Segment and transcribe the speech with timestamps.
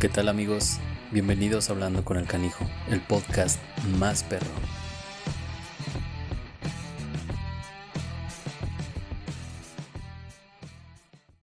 [0.00, 0.78] ¿Qué tal amigos?
[1.10, 3.60] Bienvenidos a Hablando con el Canijo, el podcast
[3.98, 4.46] más perro.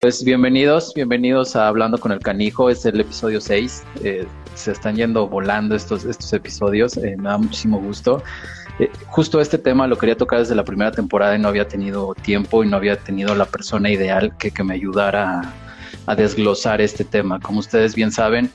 [0.01, 3.85] Pues bienvenidos, bienvenidos a Hablando con el Canijo, es el episodio 6.
[4.05, 8.23] Eh, se están yendo volando estos, estos episodios, eh, me da muchísimo gusto.
[8.79, 12.15] Eh, justo este tema lo quería tocar desde la primera temporada y no había tenido
[12.17, 15.55] tiempo y no había tenido la persona ideal que, que me ayudara a
[16.17, 17.41] desglosar este tema.
[17.41, 18.51] Como ustedes bien saben,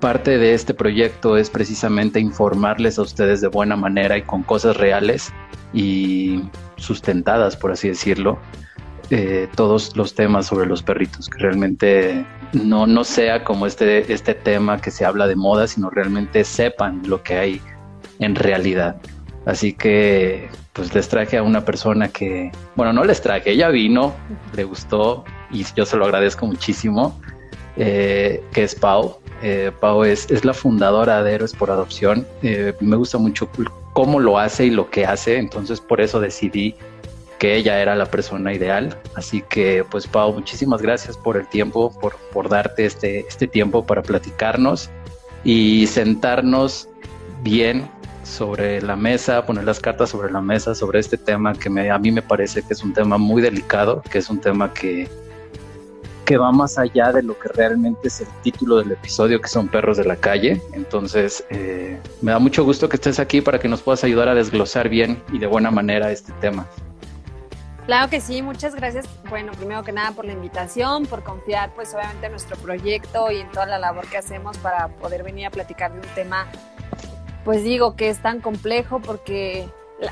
[0.00, 4.76] parte de este proyecto es precisamente informarles a ustedes de buena manera y con cosas
[4.76, 5.32] reales
[5.72, 6.42] y
[6.76, 8.38] sustentadas, por así decirlo,
[9.10, 14.34] eh, todos los temas sobre los perritos, que realmente no, no sea como este, este
[14.34, 17.60] tema que se habla de moda, sino realmente sepan lo que hay
[18.18, 18.96] en realidad.
[19.44, 24.14] Así que pues les traje a una persona que, bueno, no les traje, ella vino,
[24.54, 27.20] le gustó y yo se lo agradezco muchísimo,
[27.76, 29.18] eh, que es Pau.
[29.42, 32.26] Eh, Pau es, es, la fundadora de Héroes por Adopción.
[32.42, 33.48] Eh, me gusta mucho
[33.92, 36.74] cómo lo hace y lo que hace, entonces por eso decidí
[37.38, 38.96] que ella era la persona ideal.
[39.14, 43.84] Así que pues Pau, muchísimas gracias por el tiempo, por, por darte este, este tiempo
[43.84, 44.88] para platicarnos
[45.44, 46.88] y sentarnos
[47.42, 47.90] bien
[48.22, 51.98] sobre la mesa, poner las cartas sobre la mesa sobre este tema que me, a
[51.98, 55.08] mí me parece que es un tema muy delicado, que es un tema que,
[56.24, 59.68] que va más allá de lo que realmente es el título del episodio, que son
[59.68, 60.62] perros de la calle.
[60.72, 64.34] Entonces, eh, me da mucho gusto que estés aquí para que nos puedas ayudar a
[64.34, 66.66] desglosar bien y de buena manera este tema.
[67.86, 69.08] Claro que sí, muchas gracias.
[69.28, 73.38] Bueno, primero que nada por la invitación, por confiar pues obviamente en nuestro proyecto y
[73.38, 76.46] en toda la labor que hacemos para poder venir a platicar de un tema
[77.44, 79.68] pues digo que es tan complejo porque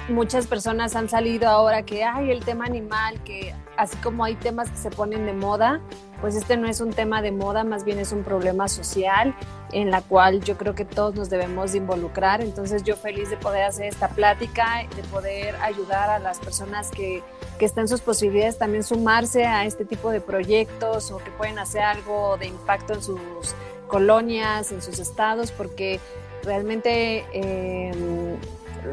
[0.09, 4.71] muchas personas han salido ahora que hay el tema animal, que así como hay temas
[4.71, 5.81] que se ponen de moda,
[6.21, 9.35] pues este no es un tema de moda, más bien es un problema social
[9.73, 12.41] en la cual yo creo que todos nos debemos de involucrar.
[12.41, 17.23] Entonces yo feliz de poder hacer esta plática, de poder ayudar a las personas que,
[17.59, 21.83] que están sus posibilidades también sumarse a este tipo de proyectos o que pueden hacer
[21.83, 23.55] algo de impacto en sus
[23.87, 26.01] colonias, en sus estados, porque
[26.45, 27.93] Realmente eh,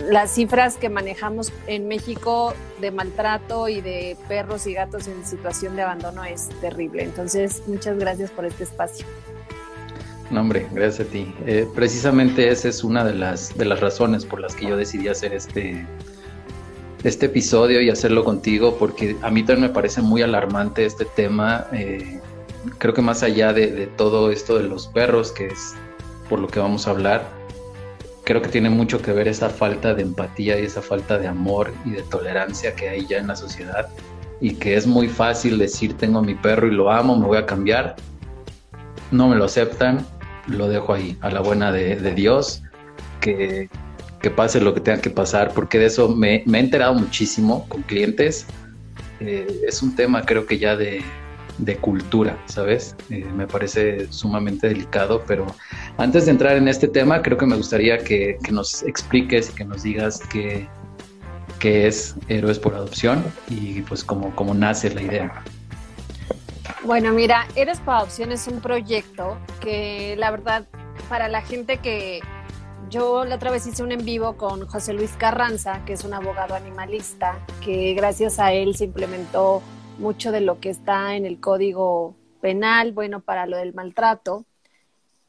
[0.09, 5.75] las cifras que manejamos en México de maltrato y de perros y gatos en situación
[5.75, 7.03] de abandono es terrible.
[7.03, 9.06] Entonces, muchas gracias por este espacio.
[10.30, 11.34] No, hombre, gracias a ti.
[11.46, 15.07] Eh, precisamente esa es una de las, de las razones por las que yo decidí
[15.07, 15.86] hacer este,
[17.03, 21.68] este episodio y hacerlo contigo, porque a mí también me parece muy alarmante este tema.
[21.72, 22.19] Eh,
[22.78, 25.75] creo que más allá de, de, todo esto de los perros, que es
[26.28, 27.37] por lo que vamos a hablar,
[28.28, 31.74] creo que tiene mucho que ver esa falta de empatía y esa falta de amor
[31.86, 33.88] y de tolerancia que hay ya en la sociedad
[34.42, 37.46] y que es muy fácil decir tengo mi perro y lo amo, me voy a
[37.46, 37.96] cambiar,
[39.12, 40.06] no me lo aceptan,
[40.46, 42.64] lo dejo ahí, a la buena de, de Dios,
[43.22, 43.70] que,
[44.22, 47.66] que, pase lo que tenga que pasar, porque de eso me, me he enterado muchísimo
[47.70, 48.46] con clientes.
[49.22, 51.02] Eh, es un tema creo que ya de,
[51.57, 52.95] de cultura, ¿sabes?
[53.09, 55.45] Eh, me parece sumamente delicado, pero
[55.97, 59.53] antes de entrar en este tema, creo que me gustaría que, que nos expliques y
[59.53, 60.68] que nos digas qué,
[61.59, 65.44] qué, es Héroes por Adopción y pues cómo, cómo nace la idea.
[66.84, 70.66] Bueno, mira, Héroes por Adopción es un proyecto que la verdad,
[71.09, 72.22] para la gente que
[72.89, 76.13] yo la otra vez hice un en vivo con José Luis Carranza, que es un
[76.13, 79.62] abogado animalista, que gracias a él se implementó
[79.97, 84.46] mucho de lo que está en el código penal, bueno, para lo del maltrato.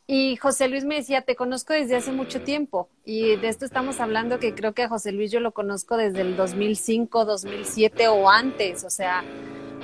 [0.06, 2.88] Y José Luis me decía, te conozco desde hace mucho tiempo.
[3.04, 6.22] Y de esto estamos hablando que creo que a José Luis yo lo conozco desde
[6.22, 8.84] el 2005, 2007 o antes.
[8.84, 9.22] O sea,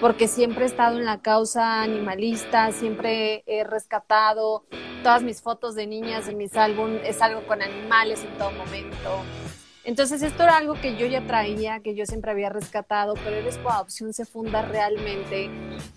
[0.01, 4.65] porque siempre he estado en la causa animalista, siempre he rescatado
[5.03, 9.44] todas mis fotos de niñas en mis álbumes, es algo con animales en todo momento.
[9.85, 13.47] Entonces esto era algo que yo ya traía, que yo siempre había rescatado, pero el
[13.47, 15.51] Expo Adopción se funda realmente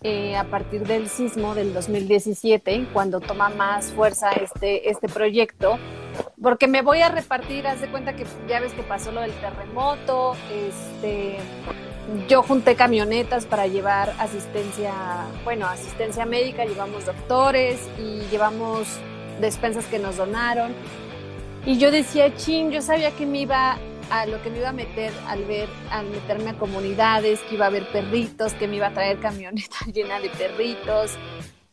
[0.03, 5.79] eh, a partir del sismo del 2017, cuando toma más fuerza este, este proyecto,
[6.41, 9.31] porque me voy a repartir, haz de cuenta que ya ves que pasó lo del
[9.39, 11.37] terremoto, este,
[12.27, 14.93] yo junté camionetas para llevar asistencia,
[15.45, 18.99] bueno, asistencia médica, llevamos doctores y llevamos
[19.39, 20.73] despensas que nos donaron.
[21.67, 23.77] Y yo decía, chin, yo sabía que me iba
[24.09, 27.65] a lo que me iba a meter al ver, al meterme a comunidades, que iba
[27.65, 31.17] a haber perritos, que me iba a traer camioneta llena de perritos.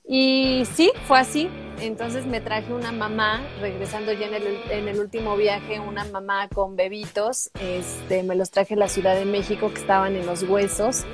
[0.04, 1.48] Y sí, fue así.
[1.80, 6.48] Entonces me traje una mamá, regresando ya en el, en el, último viaje, una mamá
[6.48, 7.52] con bebitos.
[7.60, 11.04] Este, me los traje a la Ciudad de México que estaban en los huesos.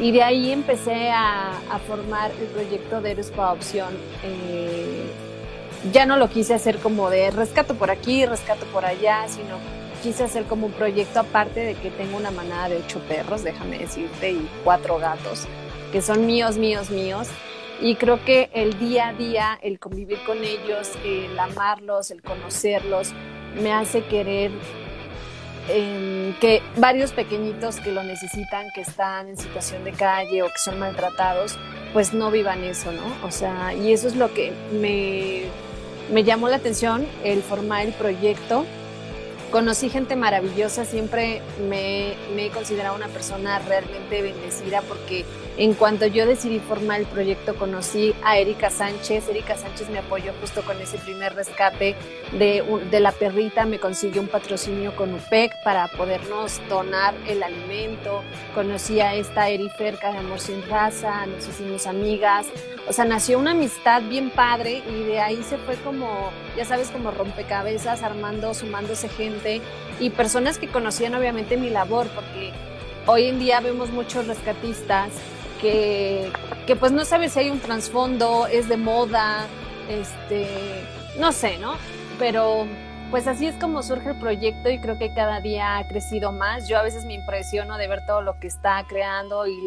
[0.00, 3.94] Y de ahí empecé a, a formar el proyecto de Héroes para Adopción.
[4.24, 5.07] Eh,
[5.92, 9.58] ya no lo quise hacer como de rescato por aquí, rescato por allá, sino
[10.02, 13.78] quise hacer como un proyecto aparte de que tengo una manada de ocho perros, déjame
[13.78, 15.46] decirte, y cuatro gatos,
[15.92, 17.28] que son míos, míos, míos.
[17.80, 23.12] Y creo que el día a día, el convivir con ellos, el amarlos, el conocerlos,
[23.60, 24.50] me hace querer
[25.68, 30.58] em, que varios pequeñitos que lo necesitan, que están en situación de calle o que
[30.58, 31.56] son maltratados,
[31.92, 33.26] pues no vivan eso, ¿no?
[33.26, 35.44] O sea, y eso es lo que me,
[36.12, 38.64] me llamó la atención, el formar el proyecto.
[39.50, 45.24] Conocí gente maravillosa, siempre me, he considerado una persona realmente bendecida porque
[45.58, 50.32] en cuanto yo decidí formar el proyecto conocí a Erika Sánchez, Erika Sánchez me apoyó
[50.40, 51.96] justo con ese primer rescate
[52.38, 58.22] de, la perrita, me consiguió un patrocinio con UPEC para podernos donar el alimento,
[58.54, 62.46] conocí a esta Eriferca de Amor Sin Raza, nos hicimos amigas,
[62.88, 66.88] o sea, nació una amistad bien padre y de ahí se fue como, ya sabes,
[66.90, 69.60] como rompecabezas, armando, sumándose gente
[69.98, 72.52] y personas que conocían obviamente mi labor, porque
[73.06, 75.10] hoy en día vemos muchos rescatistas
[75.60, 76.30] que,
[76.66, 79.46] que pues no sabes si hay un trasfondo, es de moda,
[79.88, 80.84] este,
[81.18, 81.76] no sé, ¿no?
[82.18, 82.66] Pero
[83.10, 86.68] pues así es como surge el proyecto y creo que cada día ha crecido más.
[86.68, 89.58] Yo a veces me impresiono de ver todo lo que está creando y,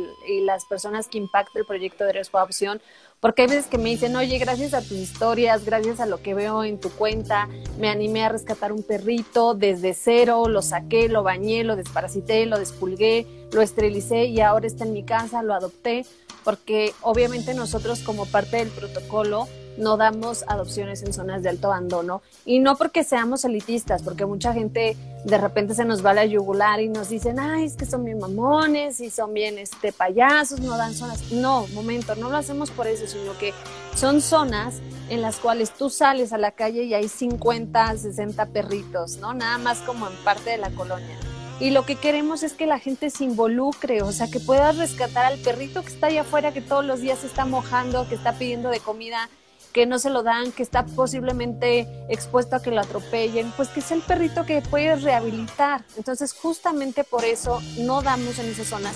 [0.41, 2.81] las personas que impacta el proyecto de Respo Opción,
[3.21, 6.33] porque hay veces que me dicen, oye, gracias a tus historias, gracias a lo que
[6.33, 7.47] veo en tu cuenta,
[7.79, 12.57] me animé a rescatar un perrito desde cero, lo saqué, lo bañé, lo desparasité, lo
[12.57, 16.03] despulgué, lo esterilicé y ahora está en mi casa, lo adopté,
[16.43, 19.47] porque obviamente nosotros como parte del protocolo,
[19.77, 24.53] no damos adopciones en zonas de alto abandono y no porque seamos elitistas, porque mucha
[24.53, 27.85] gente de repente se nos va a la yugular y nos dicen, ay, es que
[27.85, 31.31] son bien mamones y son bien este, payasos, no dan zonas.
[31.31, 33.53] No, momento, no lo hacemos por eso, sino que
[33.95, 39.17] son zonas en las cuales tú sales a la calle y hay 50, 60 perritos,
[39.17, 39.33] ¿no?
[39.33, 41.17] Nada más como en parte de la colonia.
[41.59, 45.25] Y lo que queremos es que la gente se involucre, o sea, que puedas rescatar
[45.25, 48.33] al perrito que está allá afuera, que todos los días se está mojando, que está
[48.33, 49.29] pidiendo de comida
[49.73, 53.79] que no se lo dan, que está posiblemente expuesto a que lo atropellen, pues que
[53.79, 55.83] es el perrito que puedes rehabilitar.
[55.97, 58.95] Entonces, justamente por eso no damos en esas zonas,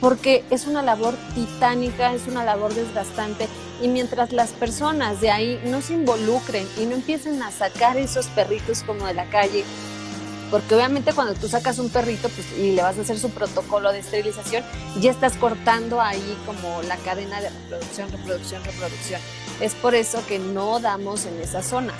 [0.00, 3.48] porque es una labor titánica, es una labor desgastante
[3.80, 8.26] y mientras las personas de ahí no se involucren y no empiecen a sacar esos
[8.26, 9.64] perritos como de la calle,
[10.52, 13.90] porque obviamente cuando tú sacas un perrito pues, y le vas a hacer su protocolo
[13.90, 14.62] de esterilización,
[15.00, 19.20] ya estás cortando ahí como la cadena de reproducción, reproducción, reproducción.
[19.62, 21.96] Es por eso que no damos en esas zonas.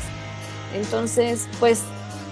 [0.75, 1.81] Entonces, pues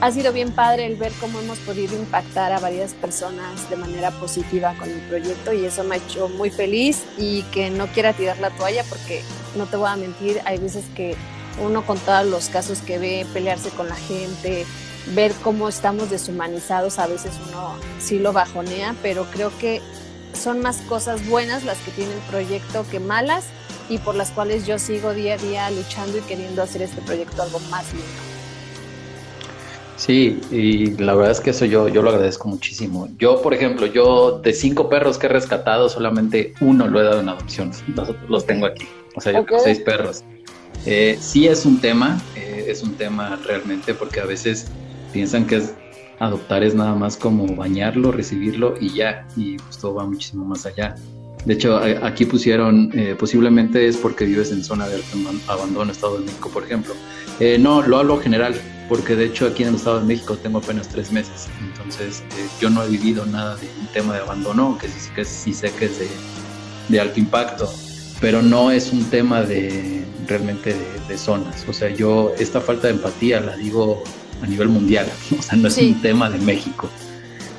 [0.02, 4.10] ha sido bien padre el ver cómo hemos podido impactar a varias personas de manera
[4.10, 8.12] positiva con el proyecto y eso me ha hecho muy feliz y que no quiera
[8.12, 9.22] tirar la toalla porque
[9.56, 11.16] no te voy a mentir, hay veces que
[11.62, 14.66] uno con todos los casos que ve pelearse con la gente,
[15.14, 19.80] ver cómo estamos deshumanizados, a veces uno sí lo bajonea, pero creo que
[20.32, 23.44] son más cosas buenas las que tiene el proyecto que malas
[23.88, 27.42] y por las cuales yo sigo día a día luchando y queriendo hacer este proyecto
[27.42, 28.08] algo más lindo.
[29.96, 33.10] Sí, y la verdad es que eso yo, yo lo agradezco muchísimo.
[33.18, 37.20] Yo, por ejemplo, yo de cinco perros que he rescatado, solamente uno lo he dado
[37.20, 37.70] en adopción.
[38.26, 38.88] Los, tengo aquí.
[39.14, 40.24] O sea, yo tengo seis perros.
[40.86, 44.68] Eh, sí es un tema, eh, es un tema realmente porque a veces
[45.12, 45.74] piensan que es
[46.20, 50.66] adoptar es nada más como bañarlo, recibirlo y ya, y pues todo va muchísimo más
[50.66, 50.94] allá.
[51.44, 55.02] De hecho, aquí pusieron, eh, posiblemente es porque vives en zona de
[55.48, 56.94] abandono, Estado de México, por ejemplo.
[57.40, 58.54] Eh, no, lo hablo general,
[58.90, 62.46] porque de hecho aquí en el Estado de México tengo apenas tres meses, entonces eh,
[62.60, 65.72] yo no he vivido nada de un tema de abandono, que sí, que sí sé
[65.72, 66.08] que es de,
[66.90, 67.72] de, alto impacto,
[68.20, 71.64] pero no es un tema de realmente de, de zonas.
[71.66, 74.04] O sea, yo esta falta de empatía la digo
[74.42, 75.06] a nivel mundial,
[75.38, 76.88] o sea, no es un tema de México,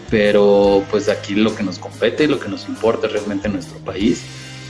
[0.10, 3.78] pero pues aquí lo que nos compete y lo que nos importa es realmente nuestro
[3.80, 4.22] país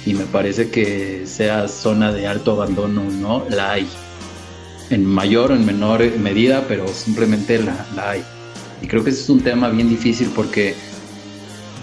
[0.05, 3.87] y me parece que sea zona de alto abandono no, la hay,
[4.89, 8.23] en mayor o en menor medida, pero simplemente la, la hay.
[8.81, 10.75] Y creo que ese es un tema bien difícil porque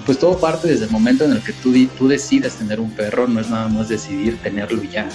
[0.05, 3.29] pues todo parte desde el momento en el que tú, tú decides tener un perro,
[3.29, 5.09] no es nada más decidir tenerlo ya.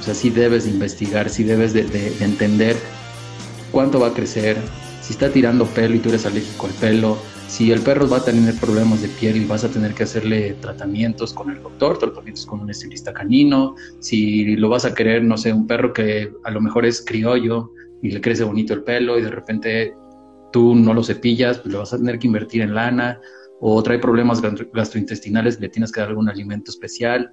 [0.00, 2.76] O sea, sí debes investigar, sí debes de, de entender
[3.74, 4.56] cuánto va a crecer,
[5.02, 8.24] si está tirando pelo y tú eres alérgico al pelo, si el perro va a
[8.24, 12.46] tener problemas de piel y vas a tener que hacerle tratamientos con el doctor, tratamientos
[12.46, 16.52] con un estilista canino, si lo vas a querer, no sé, un perro que a
[16.52, 19.92] lo mejor es criollo y le crece bonito el pelo y de repente
[20.52, 23.20] tú no lo cepillas, pues le vas a tener que invertir en lana
[23.60, 24.40] o trae problemas
[24.72, 27.28] gastrointestinales, le tienes que dar algún alimento especial.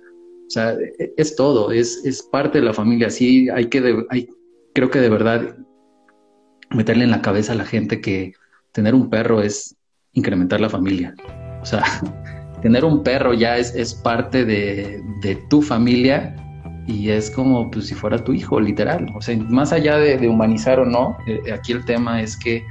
[0.48, 3.12] O sea, e-, es todo, es, es parte de la familia.
[3.12, 4.28] Sí, hay que, hay,
[4.74, 5.56] creo que de verdad
[6.72, 8.34] meterle en la cabeza a la gente que
[8.72, 9.76] tener un perro es
[10.14, 11.14] incrementar la familia.
[11.62, 11.84] O sea,
[12.62, 16.36] tener un perro ya es, es parte de, de, tu familia
[16.88, 19.12] y es como pues, si fuera tu hijo, literal.
[19.16, 22.64] O sea, más allá de, humanizar o no, eh, aquí el tema es que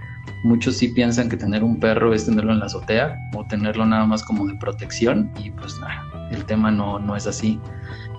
[0.44, 4.06] muchos sí piensan que tener un perro es tenerlo en la azotea o tenerlo nada
[4.06, 7.60] más como de protección y pues nada, el tema no, no es así.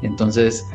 [0.04, 0.66] Entonces,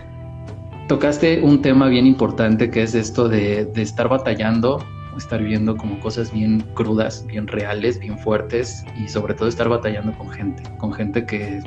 [0.89, 4.85] tocaste un tema bien importante que es esto de, de estar batallando
[5.19, 10.13] estar viendo como cosas bien crudas, bien reales, bien fuertes y sobre todo estar batallando
[10.17, 11.61] con gente, con gente que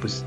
[0.00, 0.24] pues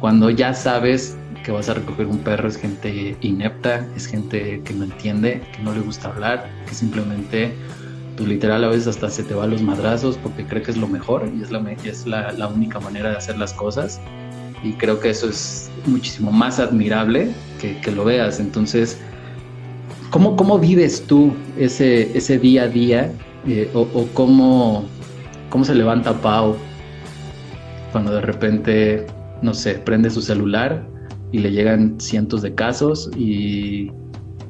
[0.00, 4.74] cuando ya sabes que vas a recoger un perro es gente inepta, es gente que
[4.74, 7.52] no entiende, que no le gusta hablar, que simplemente
[8.16, 10.76] pues literal a veces hasta se te va a los madrazos porque cree que es
[10.76, 14.00] lo mejor y es la, es la, la única manera de hacer las cosas
[14.62, 18.40] y creo que eso es muchísimo más admirable que, que lo veas.
[18.40, 18.98] Entonces,
[20.14, 23.12] ¿Cómo, cómo vives tú ese, ese día a día
[23.48, 24.84] eh, o, cómo,
[25.50, 26.54] cómo se levanta Pau
[27.90, 29.06] cuando de repente,
[29.42, 30.86] no sé, prende su celular
[31.32, 33.90] y le llegan cientos de casos y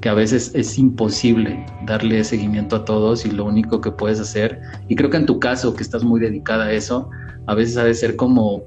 [0.03, 4.61] que a veces es imposible darle seguimiento a todos y lo único que puedes hacer,
[4.91, 7.09] y creo que en tu caso, que estás muy dedicada a eso,
[7.47, 8.65] a veces ha de ser como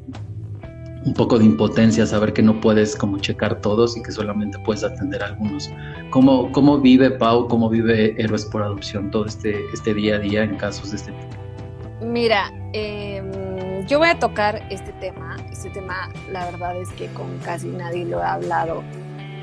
[1.07, 4.83] un poco de impotencia saber que no puedes como checar todos y que solamente puedes
[4.83, 5.71] atender a algunos.
[6.09, 10.43] ¿Cómo, cómo vive Pau, cómo vive Héroes por Adopción todo este, este día a día
[10.43, 12.05] en casos de este tipo?
[12.05, 15.37] Mira, em, yo voy a tocar este tema.
[15.49, 18.83] Este tema, la verdad es que con casi nadie lo he hablado.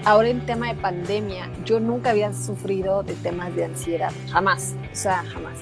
[0.04, 4.94] Ahora en tema de pandemia, yo nunca había sufrido de temas de ansiedad, jamás, o
[4.94, 5.58] sea, jamás.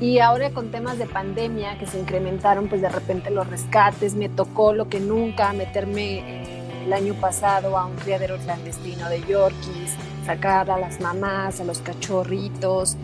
[0.00, 4.28] Y ahora con temas de pandemia que se incrementaron, pues de repente los rescates, me
[4.28, 9.96] tocó lo que nunca, meterme eh, el año pasado a un criadero clandestino de Yorkies,
[10.26, 12.96] sacar a las mamás, a los cachorritos,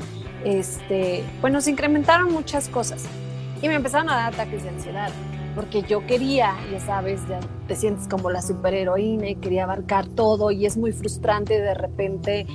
[0.44, 3.04] este, bueno, se incrementaron muchas cosas.
[3.62, 5.10] Y me empezaron a dar ataques de ansiedad
[5.54, 10.50] porque yo quería, ya sabes, ya te sientes como la superheroína y quería abarcar todo
[10.50, 12.46] y es muy frustrante de repente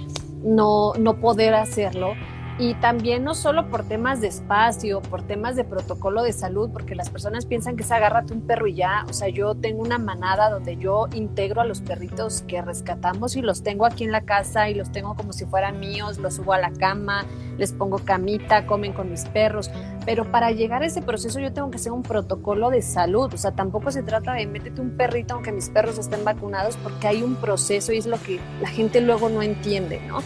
[0.43, 2.13] no, no poder hacerlo
[2.59, 6.95] y también no solo por temas de espacio, por temas de protocolo de salud, porque
[6.95, 9.99] las personas piensan que es agárrate un perro y ya, o sea, yo tengo una
[9.99, 14.21] manada donde yo integro a los perritos que rescatamos y los tengo aquí en la
[14.21, 17.25] casa y los tengo como si fueran míos, los subo a la cama,
[17.59, 19.69] les pongo camita, comen con mis perros,
[20.05, 23.37] pero para llegar a ese proceso yo tengo que hacer un protocolo de salud, o
[23.37, 27.21] sea, tampoco se trata de métete un perrito aunque mis perros estén vacunados, porque hay
[27.21, 30.23] un proceso y es lo que la gente luego no entiende, ¿no?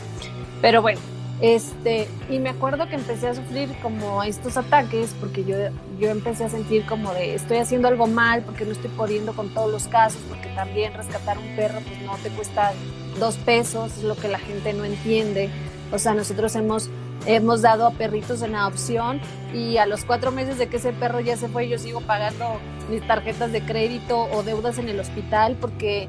[0.62, 1.00] Pero bueno,
[1.42, 5.56] este, y me acuerdo que empecé a sufrir como estos ataques porque yo,
[6.00, 9.52] yo empecé a sentir como de estoy haciendo algo mal porque no estoy pudiendo con
[9.52, 12.74] todos los casos, porque también rescatar un perro pues no te cuesta
[13.20, 15.50] dos pesos, es lo que la gente no entiende.
[15.92, 16.92] O sea, nosotros hemos,
[17.26, 19.20] hemos dado a perritos en adopción
[19.52, 22.46] y a los cuatro meses de que ese perro ya se fue, yo sigo pagando
[22.88, 26.08] mis tarjetas de crédito o deudas en el hospital porque,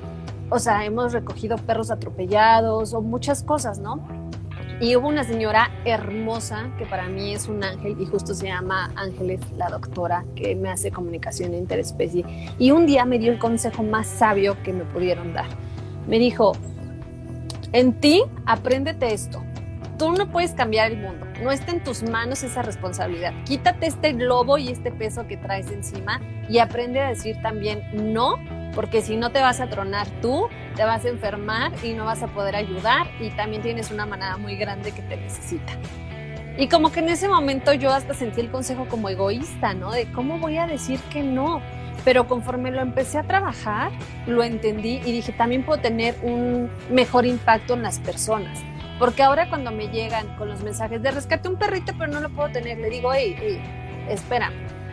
[0.50, 4.21] o sea, hemos recogido perros atropellados o muchas cosas, ¿no?
[4.82, 8.90] Y hubo una señora hermosa que para mí es un ángel y justo se llama
[8.96, 12.24] Ángeles, la doctora, que me hace comunicación interespecie.
[12.58, 15.46] Y un día me dio el consejo más sabio que me pudieron dar.
[16.08, 16.56] Me dijo,
[17.72, 19.40] en ti apréndete esto.
[20.00, 21.26] Tú no puedes cambiar el mundo.
[21.40, 23.34] No está en tus manos esa responsabilidad.
[23.44, 28.34] Quítate este globo y este peso que traes encima y aprende a decir también no
[28.74, 32.22] porque si no te vas a tronar tú, te vas a enfermar y no vas
[32.22, 35.72] a poder ayudar y también tienes una manada muy grande que te necesita.
[36.58, 39.90] Y como que en ese momento yo hasta sentí el consejo como egoísta, ¿no?
[39.90, 41.62] De cómo voy a decir que no.
[42.04, 43.92] Pero conforme lo empecé a trabajar,
[44.26, 48.60] lo entendí y dije, también puedo tener un mejor impacto en las personas.
[48.98, 52.28] Porque ahora cuando me llegan con los mensajes de rescate un perrito, pero no lo
[52.28, 53.62] puedo tener, le digo, hey,
[54.08, 54.50] espera,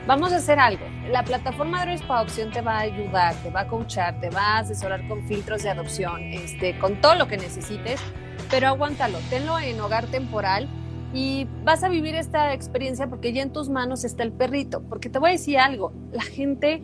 [0.09, 0.85] vamos a hacer algo.
[1.11, 4.41] La plataforma de para Adopción te va a ayudar, te va a coachar, te va
[4.41, 8.01] a asesorar con filtros de adopción, este, con todo lo que necesites,
[8.49, 10.67] pero aguántalo, tenlo en hogar temporal
[11.13, 14.81] y vas a vivir esta experiencia porque ya en tus manos está el perrito.
[14.81, 16.81] Porque te voy a decir algo, la gente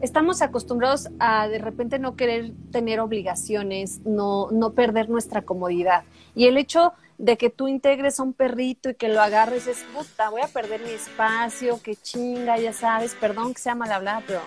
[0.00, 6.02] estamos acostumbrados a de repente no querer tener obligaciones, no, no perder nuestra comodidad.
[6.34, 9.78] Y el hecho de que tú integres a un perrito y que lo agarres es,
[9.94, 14.22] puta, voy a perder mi espacio, qué chinga, ya sabes, perdón que sea mal hablada,
[14.26, 14.40] pero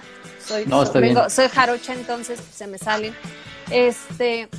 [0.45, 0.65] soy,
[1.29, 3.13] soy jarocha, entonces se me sale.
[3.71, 4.49] Este,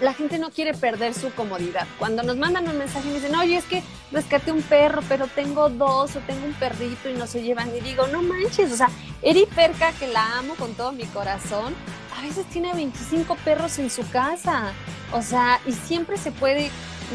[0.00, 1.86] la gente no quiere perder su comodidad.
[1.98, 3.82] Cuando nos mandan un mensaje y me dicen, oye, es que
[4.12, 7.80] rescate un perro, pero tengo dos o tengo un perrito y no se llevan, y
[7.80, 8.88] digo, no manches, o sea,
[9.22, 11.74] Eri Perca, que la amo con todo mi corazón,
[12.16, 14.72] a veces tiene 25 perros en su casa.
[15.12, 16.70] O sea, y siempre se puede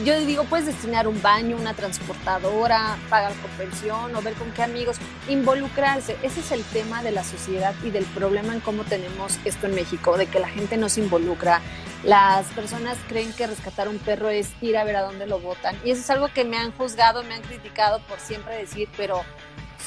[0.06, 4.64] yo digo, puedes destinar un baño, una transportadora, pagar con pensión o ver con qué
[4.64, 6.18] amigos, involucrarse.
[6.24, 9.76] Ese es el tema de la sociedad y del problema en cómo tenemos esto en
[9.76, 11.62] México, de que la gente no se involucra.
[12.04, 15.76] Las personas creen que rescatar un perro es ir a ver a dónde lo botan.
[15.84, 19.24] Y eso es algo que me han juzgado, me han criticado por siempre decir, pero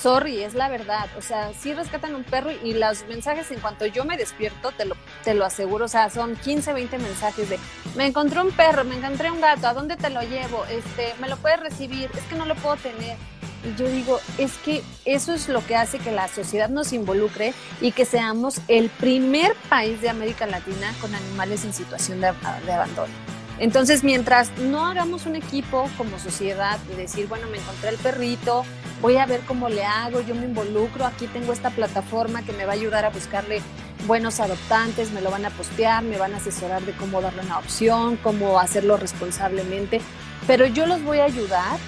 [0.03, 1.09] sorry, es la verdad.
[1.17, 4.85] O sea, sí rescatan un perro y los mensajes en cuanto yo me despierto, te
[4.85, 7.59] lo, te lo aseguro, o sea, son 15, 20 mensajes de,
[7.97, 10.65] me encontré un perro, me encontré un gato, ¿a dónde te lo llevo?
[10.67, 13.17] Este, me lo puedes recibir, es que no lo puedo tener.
[13.65, 17.55] Y yo digo, es que eso es lo que hace que la sociedad nos involucre
[17.81, 22.33] y que seamos el primer país de América Latina con animales en situación de,
[22.67, 23.34] de abandono.
[23.59, 28.65] Entonces, mientras no hagamos un equipo como sociedad de decir, bueno, me encontré el perrito,
[29.01, 32.65] voy a ver cómo le hago, yo me involucro, aquí tengo esta plataforma que me
[32.65, 33.63] va a ayudar a buscarle
[34.07, 37.59] buenos adoptantes, me lo van a postear, me van a asesorar de cómo darle una
[37.59, 40.01] opción, cómo hacerlo responsablemente,
[40.47, 41.79] pero yo los voy a ayudar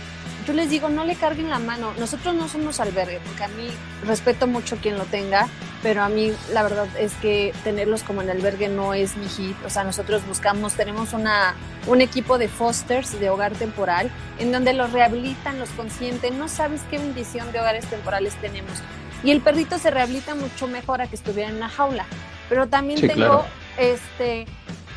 [0.46, 1.92] yo les digo, no le carguen la mano.
[1.98, 3.68] Nosotros no somos albergue, porque a mí
[4.06, 5.48] respeto mucho quien lo tenga,
[5.82, 9.56] pero a mí la verdad es que tenerlos como en albergue no es mi hit.
[9.64, 11.54] O sea, nosotros buscamos, tenemos una,
[11.86, 16.38] un equipo de fosters de hogar temporal, en donde los rehabilitan, los consienten.
[16.38, 18.82] No sabes qué bendición de hogares temporales tenemos.
[19.24, 22.06] Y el perrito se rehabilita mucho mejor a que estuviera en una jaula.
[22.48, 23.44] Pero también tengo
[23.76, 24.46] este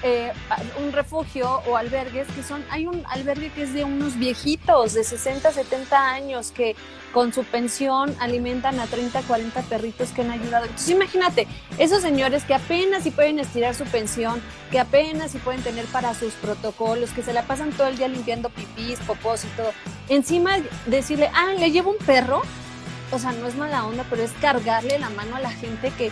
[0.04, 0.32] eh,
[0.82, 5.04] un refugio o albergues que son, hay un albergue que es de unos viejitos de
[5.04, 6.76] 60, 70 años que
[7.14, 10.66] con su pensión alimentan a 30, 40 perritos que han ayudado.
[10.66, 14.42] Entonces imagínate, esos señores que apenas si pueden estirar su pensión,
[14.72, 18.08] que apenas si pueden tener para sus protocolos, que se la pasan todo el día
[18.08, 19.72] limpiando pipís, popós y todo.
[20.08, 22.42] Encima decirle, ah, le llevo un perro,
[23.12, 26.12] o sea, no es mala onda, pero es cargarle la mano a la gente que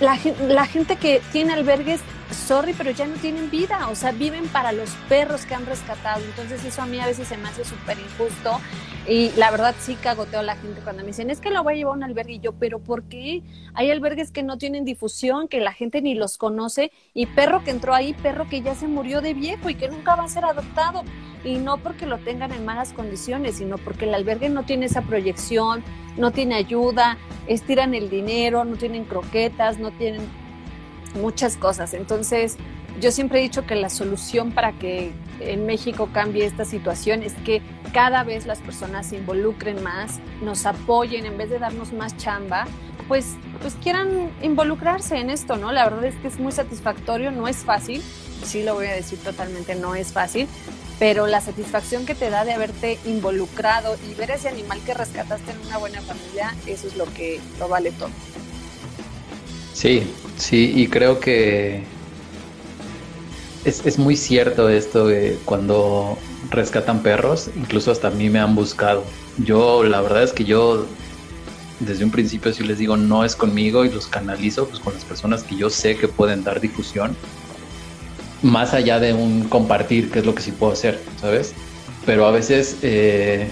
[0.00, 2.00] la, la, gente que tiene albergues,
[2.32, 6.24] sorry, pero ya no tienen vida, o sea, viven para los perros que han rescatado.
[6.24, 8.60] Entonces eso a mí a veces se me hace súper injusto
[9.08, 11.74] y la verdad sí cagoteo a la gente cuando me dicen, es que lo voy
[11.74, 13.42] a llevar a un albergue y yo, pero ¿por qué?
[13.74, 17.70] Hay albergues que no tienen difusión, que la gente ni los conoce y perro que
[17.70, 20.44] entró ahí, perro que ya se murió de viejo y que nunca va a ser
[20.44, 21.02] adoptado.
[21.42, 25.00] Y no porque lo tengan en malas condiciones, sino porque el albergue no tiene esa
[25.02, 25.82] proyección,
[26.18, 27.16] no tiene ayuda,
[27.46, 30.20] estiran el dinero, no tienen croquetas, no tienen
[31.14, 31.94] muchas cosas.
[31.94, 32.56] Entonces,
[33.00, 37.32] yo siempre he dicho que la solución para que en México cambie esta situación es
[37.44, 42.16] que cada vez las personas se involucren más, nos apoyen en vez de darnos más
[42.16, 42.66] chamba,
[43.08, 45.72] pues, pues quieran involucrarse en esto, ¿no?
[45.72, 48.02] La verdad es que es muy satisfactorio, no es fácil,
[48.44, 50.46] sí lo voy a decir totalmente, no es fácil,
[50.98, 55.52] pero la satisfacción que te da de haberte involucrado y ver ese animal que rescataste
[55.52, 58.10] en una buena familia, eso es lo que lo vale todo.
[59.72, 61.84] Sí, sí, y creo que
[63.64, 66.18] es, es muy cierto esto de cuando
[66.50, 69.04] rescatan perros, incluso hasta a mí me han buscado.
[69.36, 70.86] Yo, la verdad es que yo
[71.78, 75.04] desde un principio sí les digo no es conmigo y los canalizo pues con las
[75.04, 77.16] personas que yo sé que pueden dar difusión
[78.42, 81.54] más allá de un compartir, que es lo que sí puedo hacer, ¿sabes?
[82.06, 83.50] Pero a veces, eh,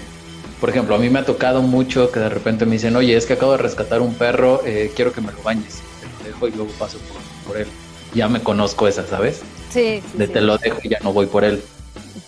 [0.59, 3.25] por ejemplo, a mí me ha tocado mucho que de repente me dicen, oye, es
[3.25, 5.83] que acabo de rescatar un perro, eh, quiero que me lo bañes.
[6.29, 6.99] Dejo y luego paso
[7.47, 7.65] por, él.
[8.13, 9.41] Ya me conozco esa, ¿sabes?
[9.71, 10.01] Sí.
[10.13, 11.61] de te lo dejo y ya no voy por él.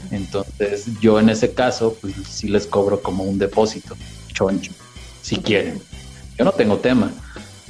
[0.10, 3.96] Entonces, yo en ese caso, pues sí les cobro como un depósito,
[4.34, 4.72] choncho,
[5.22, 5.80] si quieren.
[6.38, 7.12] Yo no tengo tema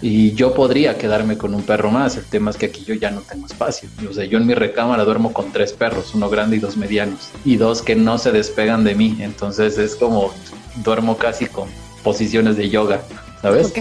[0.02, 2.16] y yo podría quedarme con un perro más.
[2.16, 3.90] El tema es que aquí yo ya no tengo espacio.
[4.10, 7.30] O sea, yo en mi recámara duermo con tres perros, uno grande y dos medianos,
[7.44, 9.18] y dos que no se despegan de mí.
[9.20, 10.34] Entonces es como
[10.78, 11.68] duermo casi con
[12.04, 13.02] posiciones de yoga,
[13.42, 13.74] ¿sabes?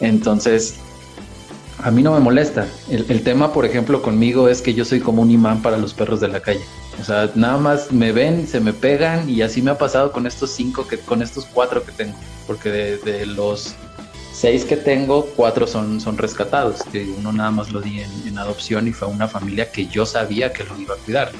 [0.00, 0.76] Entonces,
[1.82, 2.66] a mí no me molesta.
[2.90, 5.94] El, el, tema, por ejemplo, conmigo es que yo soy como un imán para los
[5.94, 6.60] perros de la calle.
[7.00, 10.26] O sea, nada más me ven, se me pegan y así me ha pasado con
[10.26, 12.16] estos cinco, que, con estos cuatro que tengo.
[12.46, 13.74] Porque de, de los
[14.32, 16.80] seis que tengo, cuatro son, son rescatados.
[17.18, 20.64] Uno nada más lo di en, adopción y fue una familia que yo sabía que
[20.64, 21.32] lo iba a cuidar.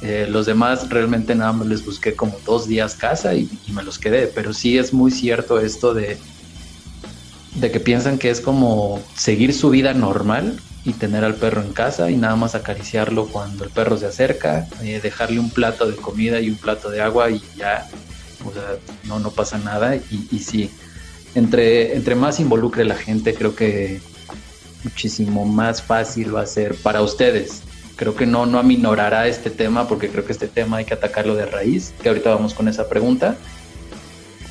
[0.00, 3.98] Eh, los demás realmente nada más les busqué como dos días casa y, me los
[3.98, 4.26] quedé.
[4.26, 6.18] Pero sí es muy cierto esto de,
[7.54, 11.72] de que piensan que es como seguir su vida normal y tener al perro en
[11.72, 15.96] casa y nada más acariciarlo cuando el perro se acerca, eh, dejarle un plato de
[15.96, 17.88] comida y un plato de agua y ya,
[18.44, 19.94] o sea, no, no pasa nada.
[19.96, 20.70] Y, y sí,
[21.34, 24.00] entre, entre más involucre la gente, creo que
[24.84, 27.62] muchísimo más fácil va a ser para ustedes.
[27.96, 31.34] Creo que no, no aminorará este tema porque creo que este tema hay que atacarlo
[31.34, 33.36] de raíz, que ahorita vamos con esa pregunta.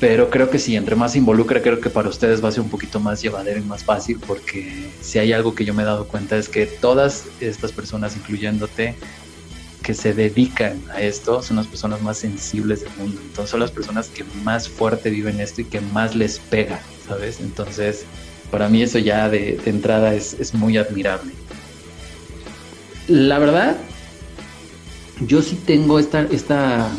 [0.02, 2.62] Pero creo que sí, entre más se involucra, creo que para ustedes va a ser
[2.62, 5.86] un poquito más llevadero y más fácil, porque si hay algo que yo me he
[5.86, 8.96] dado cuenta es que todas estas personas, incluyéndote,
[9.80, 13.20] que se dedican a esto, son las personas más sensibles del mundo.
[13.24, 17.38] Entonces son las personas que más fuerte viven esto y que más les pega, ¿sabes?
[17.38, 18.04] Entonces,
[18.50, 21.32] para mí eso ya de, entrada es, es muy admirable.
[23.06, 23.76] La verdad,
[25.28, 26.90] yo sí tengo esta, esta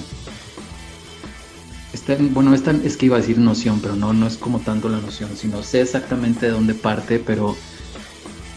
[2.32, 5.00] bueno, esta es que iba a decir noción, pero no, no es como tanto la
[5.00, 7.56] noción, sino sé exactamente de dónde parte, pero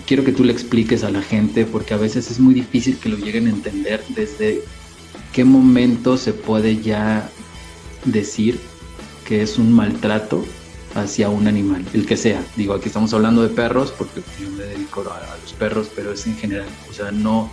[0.06, 3.08] quiero que tú le expliques a la gente porque a veces es muy difícil que
[3.08, 4.62] lo lleguen a entender desde
[5.32, 7.28] qué momento se puede ya
[8.04, 8.58] decir
[9.24, 10.44] que es un maltrato
[10.94, 12.42] hacia un animal, el que sea.
[12.56, 16.26] Digo, aquí estamos hablando de perros porque yo me dedico a los perros, pero es
[16.26, 17.50] en general, o sea, no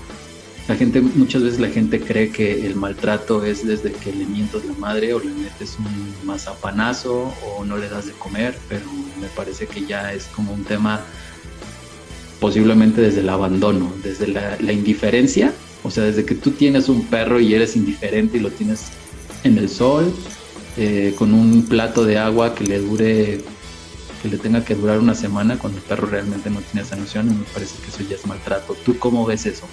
[0.67, 4.63] la gente, muchas veces la gente cree que el maltrato es desde que le mientas
[4.63, 8.85] la madre o le metes un mazapanazo o no le das de comer, pero
[9.19, 11.01] me parece que ya es como un tema
[12.39, 17.41] posiblemente desde el abandono, desde la, indiferencia, o sea, desde que tú tienes un perro
[17.41, 18.87] y eres indiferente y lo tienes
[19.43, 20.13] en el sol,
[20.77, 23.41] eh, con un plato de agua que le dure,
[24.21, 27.27] que le tenga que durar una semana, cuando el perro realmente no tiene esa noción,
[27.27, 28.75] me parece que eso ya es maltrato.
[28.85, 29.67] ¿Tú cómo ves eso?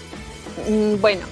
[0.68, 1.26] Mm, bueno,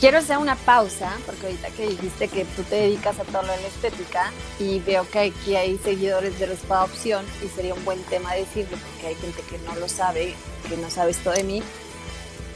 [0.00, 3.52] quiero hacer una pausa, porque ahorita que dijiste que tú te dedicas a todo lo
[3.52, 7.84] de la estética y veo que aquí hay seguidores de Respada Opción y sería un
[7.84, 10.34] buen tema decirlo porque hay gente que no lo sabe,
[10.68, 11.62] que no sabe esto de mí.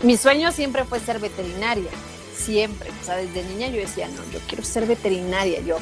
[0.03, 1.91] Mi sueño siempre fue ser veterinaria,
[2.37, 2.91] siempre.
[3.01, 5.79] O sea, desde niña yo decía, no, yo quiero ser veterinaria, yo.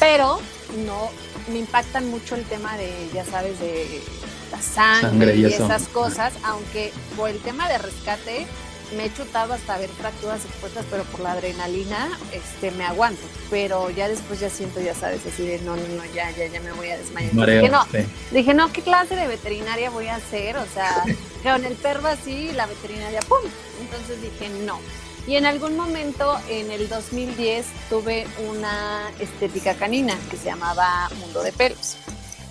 [0.00, 0.40] Pero
[0.84, 1.10] no,
[1.50, 4.02] me impactan mucho el tema de, ya sabes, de
[4.50, 8.46] la sangre, y, esas cosas, aunque por el tema de rescate
[8.96, 13.22] me he chutado hasta ver fracturas expuestas, pero por la adrenalina este, me aguanto.
[13.50, 16.60] Pero ya después ya siento, ya sabes, así de no, no, no, ya, ya, ya
[16.60, 17.32] me voy a desmayar.
[17.32, 17.86] dije, no,
[18.30, 20.56] dije, no, ¿qué clase de veterinaria voy a hacer?
[20.56, 21.04] O sea,
[21.42, 23.40] con el perro así, la veterinaria, ¡pum!
[23.80, 24.80] Entonces dije, no.
[25.26, 31.42] Y en algún momento, en el 2010, tuve una estética canina que se llamaba Mundo
[31.42, 31.96] de Pelos.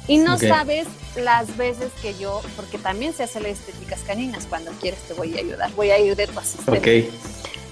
[0.08, 4.72] Y no sabes las veces que yo, porque también se hacen las estéticas caninas, cuando
[4.82, 7.10] quieres te voy a ayudar, voy a ir de tu asistente.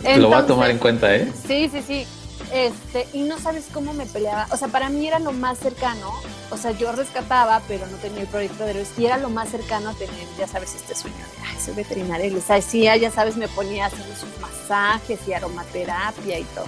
[0.06, 1.32] Ok, lo voy a tomar en cuenta, ¿eh?
[1.48, 2.08] Sí, sí, sí.
[2.54, 4.48] Este, y no sabes cómo me peleaba.
[4.52, 6.12] O sea, para mí era lo más cercano.
[6.50, 8.90] O sea, yo rescataba, pero no tenía el proyecto de héroes.
[8.98, 12.26] Y era lo más cercano a tener, ya sabes, este sueño de, ay, soy veterinaria.
[12.26, 16.66] Y les decía, ya sabes, me ponía a hacer sus masajes y aromaterapia y todo.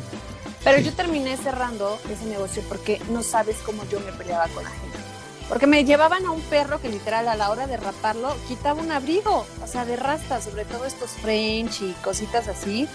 [0.64, 4.70] Pero yo terminé cerrando ese negocio porque no sabes cómo yo me peleaba con la
[4.70, 4.98] gente.
[5.50, 8.92] Porque me llevaban a un perro que literal a la hora de raparlo quitaba un
[8.92, 12.88] abrigo, o sea, de rasta, sobre todo estos French y cositas así.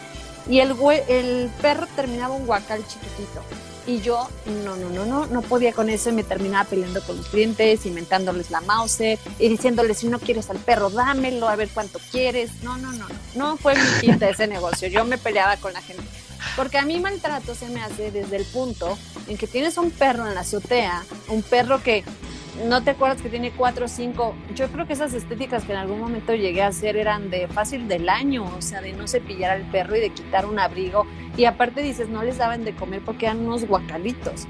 [0.48, 0.74] Y el,
[1.08, 3.42] el perro terminaba un guacal chiquitito.
[3.86, 4.28] Y yo,
[4.64, 7.86] no, no, no, no, no podía con eso y me terminaba peleando con los clientes,
[7.86, 9.00] inventándoles la mouse
[9.38, 12.62] y diciéndoles, si no quieres al perro, dámelo, a ver cuánto quieres.
[12.62, 14.88] No, no, no, no, no fue mi quinta ese negocio.
[14.88, 16.04] Yo me peleaba con la gente.
[16.54, 20.26] Porque a mí maltrato se me hace desde el punto en que tienes un perro
[20.26, 22.04] en la azotea, un perro que
[22.64, 24.34] no te acuerdas que tiene cuatro o cinco.
[24.54, 27.88] Yo creo que esas estéticas que en algún momento llegué a hacer eran de fácil
[27.88, 31.06] del año, o sea, de no cepillar al perro y de quitar un abrigo.
[31.36, 34.46] Y aparte dices, no les daban de comer porque eran unos guacalitos.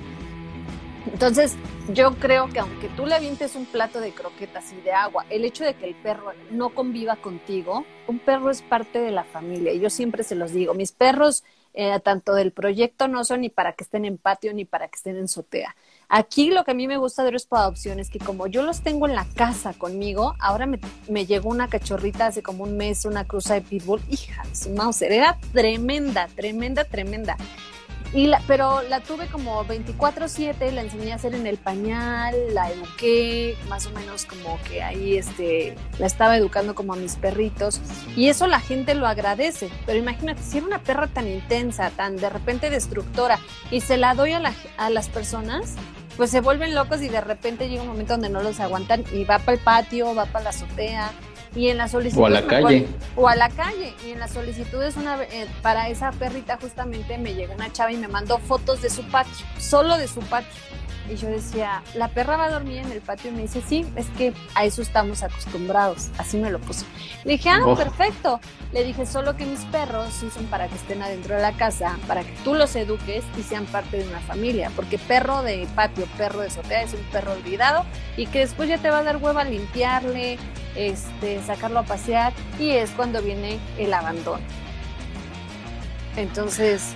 [1.13, 1.57] Entonces,
[1.93, 5.45] yo creo que aunque tú le avientes un plato de croquetas y de agua, el
[5.45, 9.73] hecho de que el perro no conviva contigo, un perro es parte de la familia.
[9.73, 11.45] Y yo siempre se los digo, mis perros,
[11.75, 14.97] eh, tanto del proyecto, no son ni para que estén en patio ni para que
[14.97, 15.75] estén en sotea
[16.11, 18.81] Aquí lo que a mí me gusta de para adopción es que como yo los
[18.81, 23.25] tengo en la casa conmigo, ahora me, llegó una cachorrita hace como un mes, una
[23.25, 27.37] cruza de pitbull, hija, su mouse era tremenda, tremenda, tremenda.
[28.15, 32.71] Y la, pero la tuve como 24/7, la enseñé a hacer en el pañal, la
[32.71, 37.83] eduqué, más o menos como que ahí este, la estaba educando como a mis perritos.
[38.17, 39.69] Y eso la gente lo agradece.
[39.85, 43.39] Pero imagínate, si era una perra tan intensa, tan de repente destructora,
[43.71, 45.75] y se la doy a, a las personas,
[46.19, 49.23] pues se vuelven locos y de repente llega un momento donde no los aguantan y
[49.23, 51.13] va para el patio, va para la azotea.
[51.55, 52.23] Y en la solicitud.
[52.23, 52.87] O a la calle.
[53.17, 53.95] o a la calle.
[54.05, 57.91] Y en la solicitud es una, eh, para esa perrita justamente me llegó una chava
[57.91, 60.51] y me mandó fotos de su patio, solo de su patio.
[61.11, 63.31] Y yo decía, ¿la perra va a dormir en el patio?
[63.31, 66.09] Y me dice, sí, es que a eso estamos acostumbrados.
[66.19, 66.85] Así me lo puso.
[67.25, 68.41] Le dije, ah, perfecto.
[68.73, 71.99] Le dije, solo que mis perros sí son para que estén adentro de la casa,
[72.07, 74.71] para que tú los eduques y sean parte de una familia.
[74.77, 77.85] Porque perro de patio, perro de azotea es un perro olvidado
[78.17, 80.39] y que después ya te va a dar hueva limpiarle,
[80.77, 84.43] este, sacarlo a pasear y es cuando viene el abandono.
[86.17, 86.95] Entonces,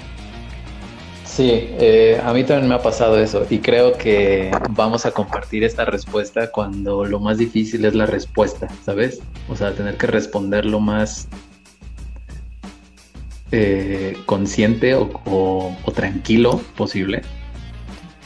[1.35, 5.64] Sí, eh, a mí también me ha pasado eso y creo que vamos a compartir
[5.64, 9.23] esta respuesta cuando lo más difícil es la respuesta, ¿sabes?
[9.49, 11.29] O sea, tener que responder lo más
[13.51, 17.23] eh, consciente o, tranquilo posible,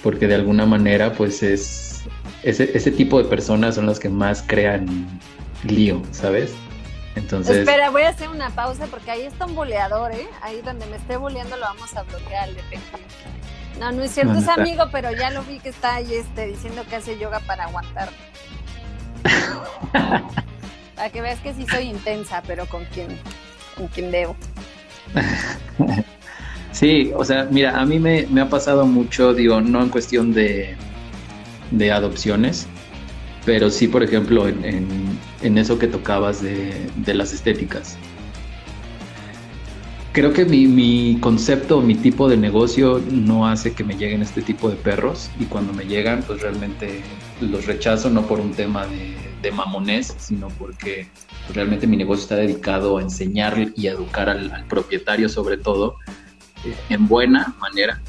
[0.03, 2.03] porque de alguna manera pues es
[2.43, 5.07] ese, ese tipo de personas son las que más crean
[5.63, 6.53] lío, ¿sabes?
[7.17, 7.57] Entonces.
[7.59, 10.29] Espera, voy a hacer una pausa porque ahí está un boleador, ¿eh?
[10.43, 12.63] Ahí donde me esté boleando lo vamos a bloquear, de
[13.81, 16.85] No, no es cierto, es amigo, pero ya lo vi que está ahí este, diciendo
[16.89, 18.11] que hace yoga para aguantar.
[20.95, 23.09] para que veas que sí soy intensa, pero con quien,
[23.77, 24.37] con quien debo.
[26.73, 30.35] Sí, o sea, mira, a mí me, me ha pasado mucho, digo, no en cuestión
[30.35, 30.77] de,
[31.71, 32.67] de adopciones,
[33.47, 35.19] pero sí, por ejemplo, en,
[35.55, 37.97] eso que tocabas de, las estéticas.
[40.13, 44.71] Creo que mi, concepto, mi tipo de negocio no hace que me lleguen este tipo
[44.71, 47.03] de perros y cuando me llegan, pues realmente
[47.41, 51.09] los rechazo no por un tema de, de mamonés, sino porque
[51.55, 55.97] realmente mi negocio está dedicado a enseñar y educar al propietario sobre todo
[56.89, 58.01] en buena manera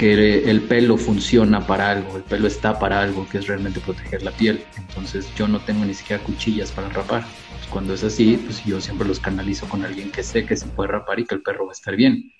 [0.00, 4.22] que el pelo funciona para algo, el pelo está para algo, que es realmente proteger
[4.22, 4.62] la piel.
[4.78, 7.26] Entonces yo no tengo ni siquiera cuchillas para rapar.
[7.52, 10.64] Pues, cuando es así, pues yo siempre los canalizo con alguien que sé que se
[10.68, 12.32] puede rapar y que el perro va a estar bien.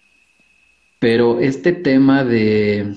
[1.01, 2.97] Pero este tema de,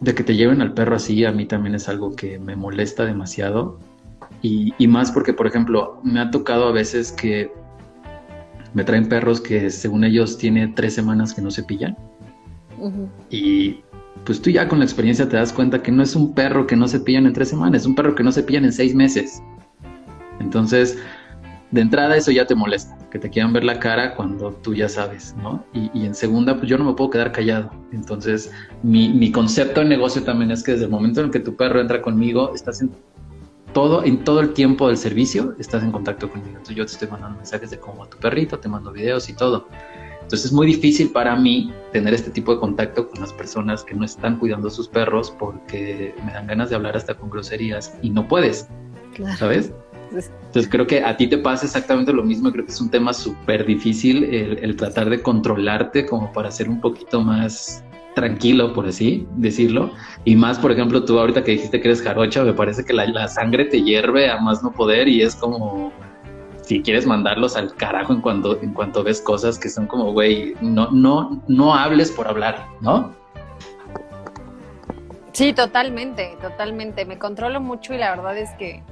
[0.00, 3.06] de que te lleven al perro así, a mí también es algo que me molesta
[3.06, 3.80] demasiado.
[4.42, 7.50] Y, y más porque, por ejemplo, me ha tocado a veces que
[8.74, 11.96] me traen perros que según ellos tiene tres semanas que no se pillan
[13.30, 13.80] y
[14.24, 16.76] pues tú ya con la experiencia te das cuenta que no es un perro que
[16.76, 18.94] no se pillan en tres semanas, es un perro que no se pillan en seis
[18.94, 19.42] meses.
[20.40, 20.98] Entonces,
[21.70, 24.88] de entrada eso ya te molesta, que te quieran ver la cara cuando tú ya
[24.88, 25.64] sabes, ¿no?
[25.72, 27.70] Y, en segunda, pues yo no me puedo quedar callado.
[27.92, 28.50] Entonces,
[28.82, 31.80] mi, mi, concepto de negocio también es que desde el momento en que tu perro
[31.80, 32.90] entra conmigo, estás en
[33.72, 36.50] todo, en todo el tiempo del servicio, estás en contacto conmigo.
[36.50, 39.34] Entonces yo te estoy mandando mensajes de cómo a tu perrito, te mando videos y
[39.34, 39.68] todo.
[40.28, 43.94] Entonces es muy difícil para mí tener este tipo de contacto con las personas que
[43.94, 47.94] no están cuidando a sus perros porque me dan ganas de hablar hasta con groserías
[48.02, 48.68] y no puedes,
[49.38, 49.72] ¿sabes?
[50.12, 53.14] Entonces creo que a ti te pasa exactamente lo mismo, creo que es un tema
[53.14, 57.82] súper difícil el, tratar de controlarte como para ser un poquito más
[58.14, 59.92] tranquilo, por así decirlo.
[60.26, 63.06] Y más, por ejemplo, tú ahorita que dijiste que eres jarocha, me parece que la,
[63.06, 65.90] la sangre te hierve a más no poder y es como
[66.68, 70.54] si quieres mandarlos al carajo en cuanto, en cuanto ves cosas que son como, güey,
[70.60, 73.10] no, no, no hables por hablar, ¿no?
[75.32, 77.06] Sí, totalmente, totalmente.
[77.06, 78.82] Me controlo mucho y la verdad es que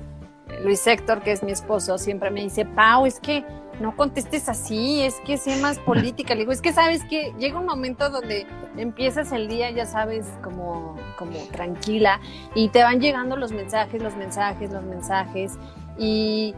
[0.64, 3.44] Luis Héctor, que es mi esposo, siempre me dice, Pau, es que
[3.78, 6.32] no contestes así, es que sé más política.
[6.32, 8.46] Le digo, es que sabes que llega un momento donde
[8.78, 12.20] empiezas el día, ya sabes, como, como tranquila,
[12.54, 15.58] y te van llegando los mensajes, los mensajes, los mensajes,
[15.98, 16.54] y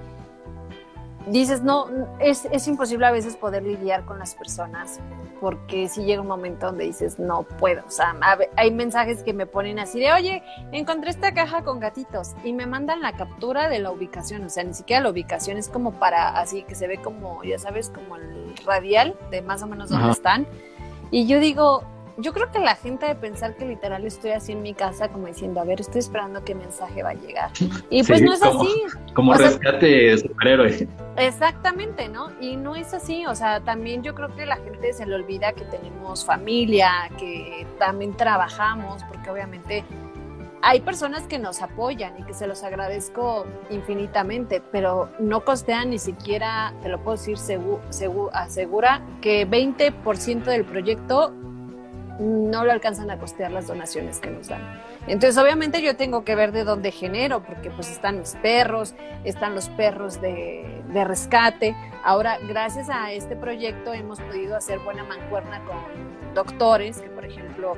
[1.26, 1.86] dices, no,
[2.20, 5.00] es, es, imposible a veces poder lidiar con las personas,
[5.40, 8.16] porque si llega un momento donde dices, no puedo, o sea,
[8.56, 12.66] hay mensajes que me ponen así de, oye, encontré esta caja con gatitos y me
[12.66, 16.38] mandan la captura de la ubicación, o sea, ni siquiera la ubicación es como para,
[16.38, 20.10] así que se ve como, ya sabes, como el radial de más o menos dónde
[20.10, 20.46] están.
[21.10, 21.84] Y yo digo,
[22.18, 25.28] yo creo que la gente de pensar que literal estoy así en mi casa como
[25.28, 27.50] diciendo, a ver, estoy esperando qué mensaje va a llegar.
[27.90, 28.82] Y pues no es así.
[29.14, 30.88] Como rescate superhéroe.
[31.16, 32.30] Exactamente, ¿no?
[32.40, 35.52] Y no es así, o sea, también yo creo que la gente se le olvida
[35.52, 39.84] que tenemos familia, que también trabajamos, porque obviamente
[40.60, 45.98] hay personas que nos apoyan y que se los agradezco infinitamente, pero no costean ni
[45.98, 47.38] siquiera, te lo puedo decir,
[48.32, 51.32] asegura que 20% del proyecto
[52.18, 54.82] no lo alcanzan a costear las donaciones que nos dan.
[55.06, 59.54] Entonces, obviamente yo tengo que ver de dónde genero, porque pues están mis perros, están
[59.54, 61.76] los perros de, de rescate.
[62.04, 67.76] Ahora, gracias a este proyecto hemos podido hacer buena mancuerna con doctores que, por ejemplo,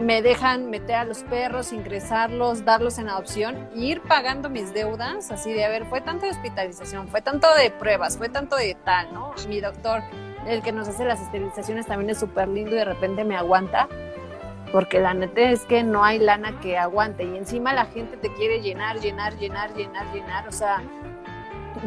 [0.00, 5.30] me dejan meter a los perros, ingresarlos, darlos en adopción e ir pagando mis deudas,
[5.30, 8.74] así de, a ver, fue tanto de hospitalización, fue tanto de pruebas, fue tanto de
[8.82, 9.34] tal, ¿no?
[9.48, 10.02] Mi doctor
[10.46, 13.88] el que nos hace las esterilizaciones también es súper lindo y de repente me aguanta,
[14.72, 18.32] porque la neta es que no hay lana que aguante y encima la gente te
[18.34, 20.82] quiere llenar, llenar, llenar, llenar, llenar, o sea,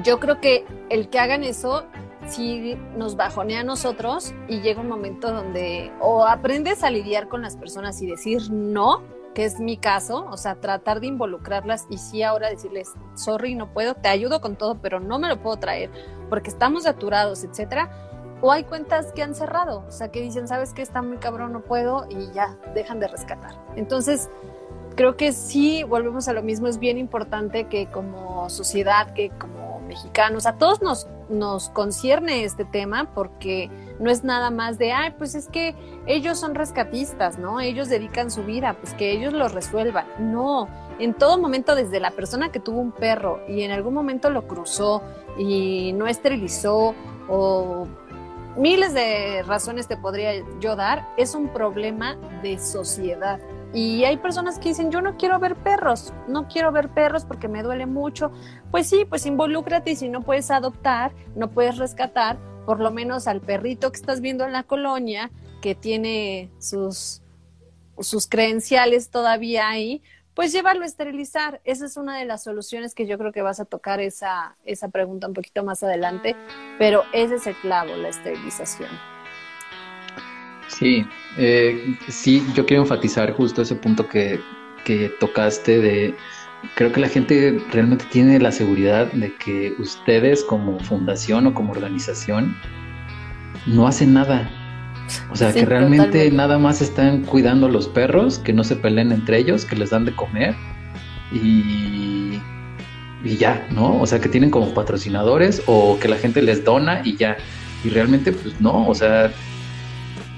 [0.04, 1.86] yo creo que el que hagan eso
[2.28, 7.42] sí nos bajonea a nosotros y llega un momento donde o aprendes a lidiar con
[7.42, 11.98] las personas y decir no, que es mi caso, o sea, tratar de involucrarlas y
[11.98, 15.58] sí ahora decirles, sorry, no puedo, te ayudo con todo, pero no me lo puedo
[15.58, 15.90] traer
[16.30, 18.13] porque estamos saturados, etcétera
[18.44, 21.54] o hay cuentas que han cerrado, o sea, que dicen, sabes que está muy cabrón,
[21.54, 23.56] no puedo, y ya, dejan de rescatar.
[23.78, 24.30] Entonces,
[24.98, 29.80] creo que sí, volvemos a lo mismo, es bien importante que como sociedad, que como
[29.88, 33.70] mexicanos, a todos nos, nos concierne este tema, porque
[34.02, 35.74] no es nada más de, ay, pues es que
[36.06, 37.62] ellos son rescatistas, ¿no?
[37.62, 40.06] Ellos dedican su vida, pues que ellos lo resuelvan.
[40.20, 40.68] No,
[41.00, 44.50] en todo momento, desde la persona que tuvo un perro y en algún momento lo
[44.50, 45.02] cruzó
[45.38, 46.94] y no esterilizó
[47.30, 47.88] o
[48.58, 53.40] miles de razones te podría yo dar, es un problema de sociedad.
[53.74, 57.48] Y hay personas que dicen, yo no quiero ver perros, no quiero ver perros porque
[57.48, 58.32] me duele mucho.
[58.70, 62.38] Pues sí, pues involúcrate y si no puedes adoptar, no puedes rescatar,
[62.68, 67.24] por lo menos al perrito que estás viendo en la colonia, que tiene sus,
[67.98, 70.04] sus credenciales todavía ahí,
[70.34, 71.62] pues llévalo a esterilizar.
[71.64, 74.90] Esa es una de las soluciones que yo creo que vas a tocar esa, esa
[74.90, 76.36] pregunta un poquito más adelante,
[76.80, 78.90] pero ese es el clavo, la esterilización.
[80.68, 81.06] Sí,
[81.38, 84.40] eh, sí, yo quiero enfatizar justo ese punto que,
[84.86, 86.16] que tocaste de,
[86.76, 91.74] creo que la gente realmente tiene la seguridad de que ustedes como fundación o como
[91.74, 92.56] organización
[93.68, 94.50] no hacen nada
[95.32, 99.38] o sea, que realmente nada más están cuidando los perros, que no se peleen entre
[99.38, 100.56] ellos, que les dan de comer
[101.32, 102.40] y,
[103.24, 104.00] y ya, ¿no?
[104.00, 107.38] O sea, que tienen como patrocinadores o que la gente les dona y ya.
[107.84, 109.32] Y realmente, pues no, o sea,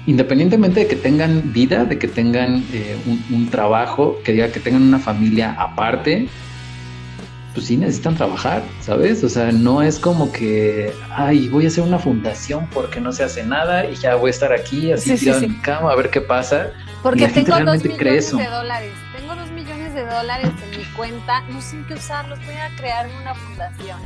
[0.06, 4.60] independientemente de que tengan vida, de que tengan eh, un, un, trabajo, que diga que
[4.60, 6.28] tengan una familia aparte,
[7.56, 9.24] pues sí necesitan trabajar, ¿sabes?
[9.24, 13.24] O sea, no es como que, ay, voy a hacer una fundación porque no se
[13.24, 16.10] hace nada y ya voy a estar aquí así tirado en mi cama a ver
[16.10, 16.72] qué pasa.
[17.02, 21.62] Porque tengo dos millones de dólares, tengo dos millones de dólares en mi cuenta, no
[21.62, 23.98] sé qué usarlos, voy a crear una fundación.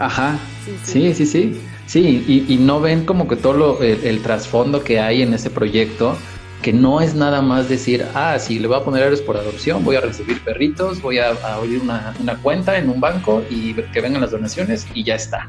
[0.00, 0.36] Ajá,
[0.82, 4.98] sí, sí, sí, sí, y, y, no ven como que todo lo, el trasfondo que
[4.98, 6.16] hay en ese proyecto
[6.62, 9.84] que no es nada más decir, ah, si le voy a poner ares por adopción,
[9.84, 14.00] voy a recibir perritos, voy a, abrir una, una, cuenta en un banco y que
[14.00, 15.48] vengan las donaciones y ya está.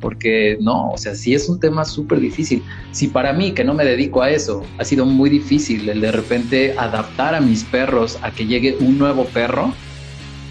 [0.00, 2.62] Porque no, o sea, sí es un tema súper difícil.
[2.90, 6.10] Si para mí, que no me dedico a eso, ha sido muy difícil el de
[6.10, 9.72] repente adaptar a mis perros a que llegue un nuevo perro,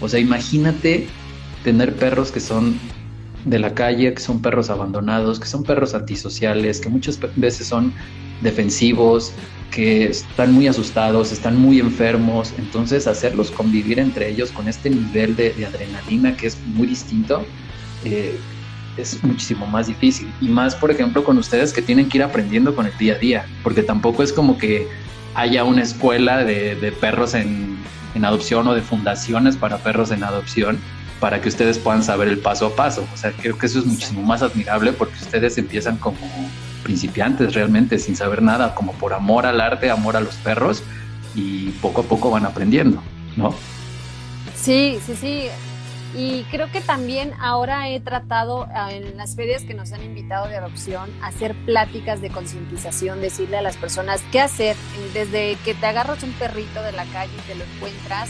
[0.00, 1.06] o sea, imagínate
[1.64, 2.78] tener perros que son
[3.44, 7.92] de la calle, que son perros abandonados, que son perros antisociales, que muchas veces son
[8.42, 9.32] defensivos,
[9.72, 15.34] que están muy asustados, están muy enfermos, entonces hacerlos convivir entre ellos con este nivel
[15.34, 17.44] de, adrenalina que es muy distinto,
[18.04, 18.38] eh,
[18.98, 20.30] es muchísimo más difícil.
[20.40, 23.18] Y más, por ejemplo, con ustedes que tienen que ir aprendiendo con el día a
[23.18, 24.86] día, porque tampoco es como que
[25.34, 27.78] haya una escuela de, perros en,
[28.14, 30.78] en adopción o de fundaciones para perros en adopción
[31.18, 33.06] para que ustedes puedan saber el paso a paso.
[33.14, 36.18] O sea, creo que eso es muchísimo más admirable porque ustedes empiezan como
[36.82, 40.82] principiantes realmente, sin saber nada, como por amor al arte, amor a los perros,
[41.34, 43.02] y poco a poco van aprendiendo,
[43.36, 43.54] ¿no?
[44.54, 45.48] Sí, sí, sí.
[46.14, 50.46] Y creo que también ahora he tratado ah, en las ferias que nos han invitado
[50.46, 54.76] de adopción hacer pláticas de concientización, decirle a las personas qué hacer
[55.14, 58.28] desde que te agarras un perrito de la calle y te lo encuentras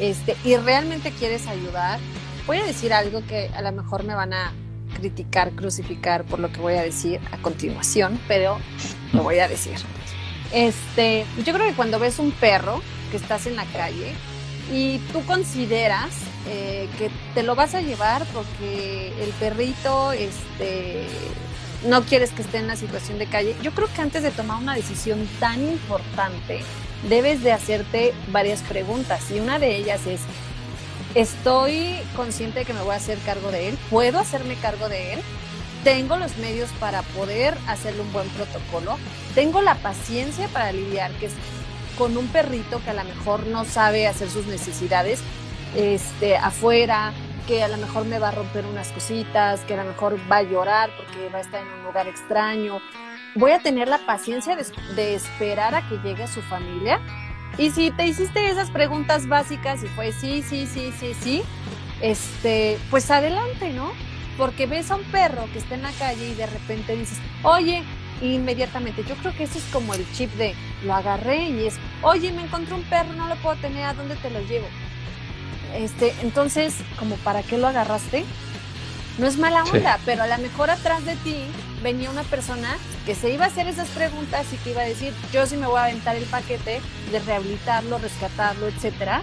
[0.00, 2.00] este, y realmente quieres ayudar.
[2.46, 4.52] Voy a decir algo que a lo mejor me van a
[4.94, 8.58] criticar, crucificar por lo que voy a decir a continuación, pero
[9.12, 9.74] lo voy a decir.
[10.52, 14.12] Este, yo creo que cuando ves un perro que estás en la calle
[14.72, 16.10] y tú consideras
[16.48, 21.06] eh, que te lo vas a llevar porque el perrito este,
[21.86, 24.60] no quieres que esté en la situación de calle, yo creo que antes de tomar
[24.60, 26.60] una decisión tan importante,
[27.08, 30.20] debes de hacerte varias preguntas y una de ellas es,
[31.14, 35.14] Estoy consciente de que me voy a hacer cargo de él, puedo hacerme cargo de
[35.14, 35.20] él,
[35.82, 38.96] tengo los medios para poder hacerle un buen protocolo,
[39.34, 41.32] tengo la paciencia para lidiar que es
[41.98, 45.20] con un perrito que a lo mejor no sabe hacer sus necesidades
[45.74, 47.12] este, afuera,
[47.46, 50.38] que a lo mejor me va a romper unas cositas, que a lo mejor va
[50.38, 52.80] a llorar porque va a estar en un lugar extraño.
[53.34, 57.00] Voy a tener la paciencia de, esperar a que llegue su familia
[57.58, 61.42] y si te hiciste esas preguntas básicas y fue sí, sí, sí, sí, sí,
[62.00, 63.92] este, pues adelante, ¿no?
[64.36, 67.82] Porque ves a un perro que está en la calle y de repente dices, oye,
[68.22, 72.32] inmediatamente, yo creo que eso es como el chip de lo agarré y es, oye,
[72.32, 74.66] me encontré un perro, no lo puedo tener, ¿a dónde te lo llevo?
[75.74, 78.24] Este, entonces, como para qué lo agarraste,
[79.18, 81.44] no es mala onda, pero a lo mejor atrás de ti
[81.82, 82.76] venía una persona
[83.06, 85.66] que se iba a hacer esas preguntas y que iba a decir, yo sí me
[85.66, 89.22] voy a aventar el paquete de rehabilitarlo, rescatarlo, etcétera.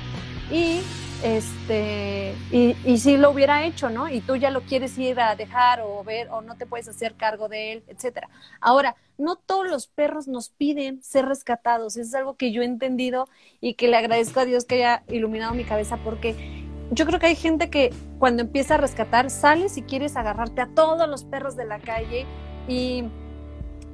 [0.52, 0.82] Y
[1.24, 4.08] este, y, si lo hubiera hecho, ¿no?
[4.08, 7.16] Y tú ya lo quieres ir a dejar o ver o no te puedes hacer
[7.16, 8.30] cargo de él, etcétera.
[8.62, 12.66] Ahora, no todos los perros nos piden ser rescatados, eso es algo que yo he
[12.66, 13.28] entendido
[13.62, 17.26] y que le agradezco a Dios que haya iluminado mi cabeza porque yo creo que
[17.26, 21.56] hay gente que cuando empieza a rescatar, sales y quieres agarrarte a todos los perros
[21.56, 22.26] de la calle
[22.68, 23.06] y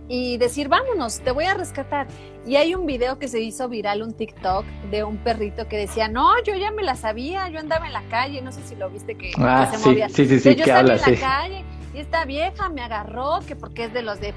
[0.08, 2.08] y decir, vámonos, te voy a rescatar.
[2.46, 6.10] Y hay un video que se hizo viral, un TikTok, de un perrito que decía,
[6.10, 8.90] no, yo ya me la sabía, yo andaba en la calle, no sé si lo
[8.90, 10.10] viste que, ah, se movía.
[10.10, 11.64] Sí, sí, sí, yo en la calle
[11.94, 14.34] y esta vieja me agarró, que porque es de los de,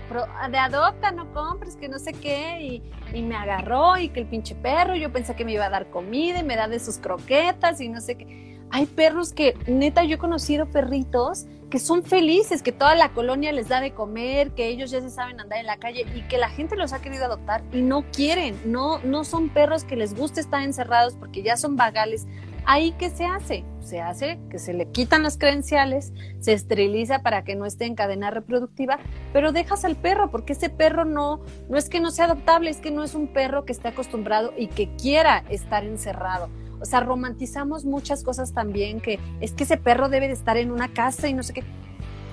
[0.51, 2.83] de adopta, no compres, que no sé qué, y,
[3.17, 5.89] y, me agarró y que el pinche perro, yo pensé que me iba a dar
[5.91, 8.61] comida y me da de sus croquetas y no sé qué.
[8.71, 13.53] Hay perros que, neta, yo he conocido perritos que son felices, que toda la colonia
[13.53, 16.39] les da de comer, que ellos ya se saben andar en la calle y que
[16.39, 20.15] la gente los ha querido adoptar y no quieren, no, no son perros que les
[20.15, 22.27] guste estar encerrados porque ya son vagales.
[22.69, 23.65] Ahí qué se hace?
[23.81, 27.95] Se hace que se le quitan las credenciales, se esteriliza para que no esté en
[27.95, 28.99] cadena reproductiva,
[29.33, 32.79] pero dejas al perro porque ese perro no, no es que no sea adoptable, es
[32.79, 36.49] que no es un perro que esté acostumbrado y que quiera estar encerrado.
[36.81, 40.71] O sea, romantizamos muchas cosas también, que es que ese perro debe de estar en
[40.71, 41.65] una casa y no sé qué.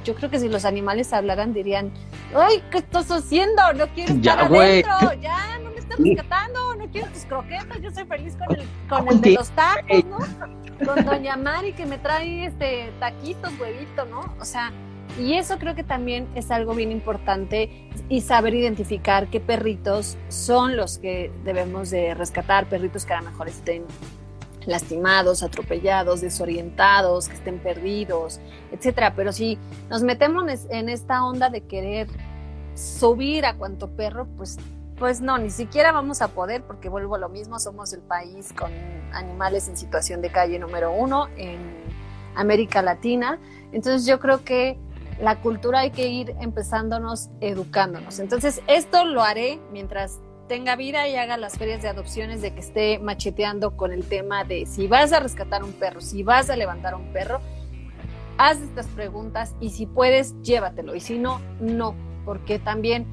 [0.04, 1.91] Yo creo que si los animales hablaran dirían,
[2.36, 3.62] ¡ay, qué estás haciendo!
[3.74, 8.06] No quiero estar adentro, ya, no me estás rescatando, no quiero tus croquetas, yo soy
[8.06, 10.18] feliz con el, con el de los tacos, ¿no?
[10.86, 14.36] Con Doña Mari que me trae este taquitos, huevito, ¿no?
[14.41, 14.74] O sea,
[15.20, 20.76] y eso creo que también es algo bien importante y saber identificar qué perritos son
[20.76, 23.86] los que debemos de rescatar, perritos que a lo mejor estén
[24.66, 28.39] lastimados, atropellados, desorientados, que estén perdidos,
[28.72, 29.14] etcétera.
[29.16, 29.57] Pero si
[29.89, 32.07] nos metemos en esta onda de querer
[32.76, 34.57] subir a cuanto perro, pues,
[34.97, 38.53] pues no, ni siquiera vamos a poder, porque vuelvo a lo mismo, somos el país
[38.53, 38.72] con
[39.11, 41.59] animales en situación de calle número uno en
[42.36, 43.39] América Latina.
[43.72, 44.78] Entonces yo creo que
[45.20, 48.20] la cultura hay que ir empezándonos educándonos.
[48.20, 50.20] Entonces esto lo haré mientras
[50.54, 54.43] tenga vida y haga las ferias de adopciones de que esté macheteando con el tema
[54.43, 57.39] de si vas a rescatar un perro, si vas a levantar un perro,
[58.38, 60.93] haz estas preguntas y si puedes, llévatelo.
[60.93, 63.08] Y si no, no, porque también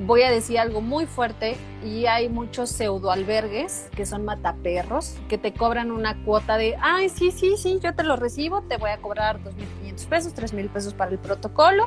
[0.00, 5.38] voy a decir algo muy fuerte y hay muchos pseudo albergues que son mataperros que
[5.38, 8.90] te cobran una cuota de, ay, sí, sí, sí, yo te lo recibo, te voy
[8.90, 11.86] a cobrar 2.500 pesos, 3.000 pesos para el protocolo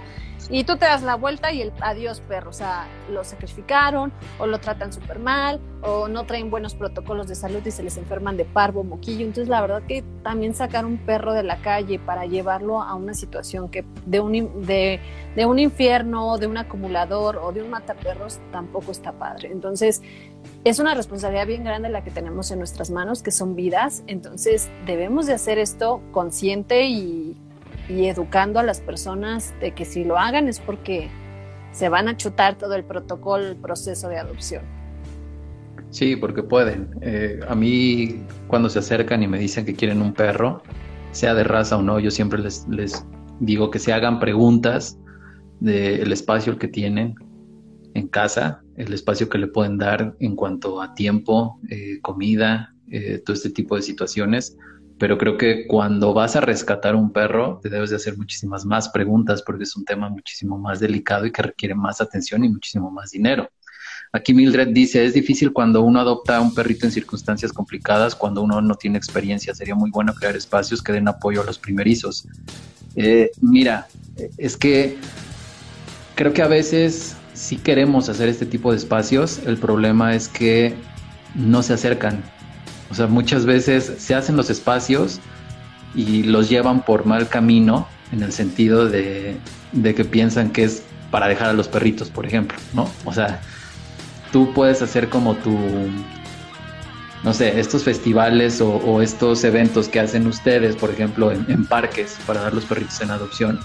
[0.49, 4.47] y tú te das la vuelta y el adiós perro, o sea, lo sacrificaron o
[4.47, 8.38] lo tratan súper mal o no traen buenos protocolos de salud y se les enferman
[8.38, 9.26] de parvo, moquillo.
[9.26, 13.14] Entonces, la verdad que también sacar un perro de la calle para llevarlo a una
[13.14, 14.99] situación que de un, de,
[15.36, 19.51] de un infierno, de un acumulador o de un mataperros tampoco está padre.
[19.51, 20.01] Entonces,
[20.64, 24.03] es una responsabilidad bien grande la que tenemos en nuestras manos, que son vidas.
[24.07, 27.38] Entonces, debemos de hacer esto consciente y
[27.89, 31.09] y educando a las personas de que si lo hagan es porque
[31.71, 34.63] se van a chutar todo el protocolo, el proceso de adopción.
[35.89, 36.89] Sí, porque pueden.
[37.01, 40.61] Eh, a mí cuando se acercan y me dicen que quieren un perro,
[41.11, 43.05] sea de raza o no, yo siempre les, les
[43.39, 44.97] digo que se hagan preguntas
[45.59, 47.15] del espacio que tienen
[47.93, 53.21] en casa, el espacio que le pueden dar en cuanto a tiempo, eh, comida, eh,
[53.25, 54.57] todo este tipo de situaciones
[55.02, 58.88] pero creo que cuando vas a rescatar un perro te debes de hacer muchísimas más
[58.89, 62.91] preguntas porque es un tema muchísimo más delicado y que requiere más atención y muchísimo
[62.91, 63.49] más dinero.
[64.12, 68.43] Aquí Mildred dice, es difícil cuando uno adopta a un perrito en circunstancias complicadas, cuando
[68.43, 72.28] uno no tiene experiencia, sería muy bueno crear espacios que den apoyo a los primerizos.
[72.95, 73.88] Eh, mira,
[74.38, 74.99] es que
[76.14, 80.76] creo que a veces sí queremos hacer este tipo de espacios, el problema es que
[81.34, 82.22] no se acercan,
[82.91, 85.21] o sea, muchas veces se hacen los espacios
[85.95, 89.37] y los llevan por mal camino en el sentido de,
[89.81, 92.89] que piensan que es para dejar a los perritos, por ejemplo, ¿no?
[93.05, 93.39] O sea,
[94.33, 95.57] tú puedes hacer como tu,
[97.23, 102.17] no sé, estos festivales o, estos eventos que hacen ustedes, por ejemplo, en, en, parques
[102.27, 103.59] para dar los perritos en adopción.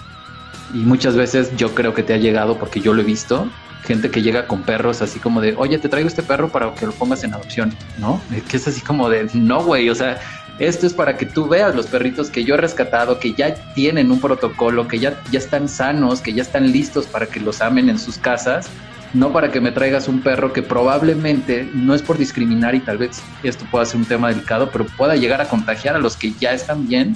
[0.73, 3.49] Y muchas veces yo creo que te ha llegado, porque yo lo he visto,
[3.87, 6.85] gente que llega con perros así como de, oye, te traigo este perro para que
[6.85, 8.21] lo pongas en adopción, ¿no?
[8.49, 10.19] Que es así como de, no, güey, o sea,
[10.59, 14.11] esto es para que tú veas los perritos que yo he rescatado, que ya tienen
[14.11, 17.89] un protocolo, que ya, ya están sanos, que ya están listos para que los amen
[17.89, 18.67] en sus casas,
[19.13, 22.97] no para que me traigas un perro que probablemente no es por discriminar y tal
[22.97, 26.33] vez esto pueda ser un tema delicado, pero pueda llegar a contagiar a los que
[26.33, 27.15] ya están bien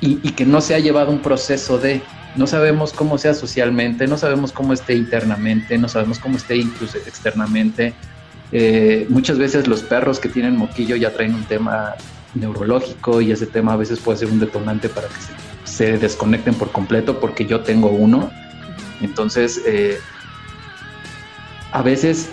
[0.00, 2.02] y, y que no se ha llevado un proceso de,
[2.36, 6.98] no sabemos cómo sea socialmente, no sabemos cómo esté internamente, no sabemos cómo esté incluso
[6.98, 7.94] externamente.
[8.52, 11.94] Eh, muchas veces los perros que tienen moquillo ya traen un tema
[12.34, 15.14] neurológico y ese tema a veces puede ser un detonante para que
[15.64, 18.30] se, desconecten por completo porque yo tengo uno.
[19.00, 19.98] Entonces, eh,
[21.72, 22.28] a veces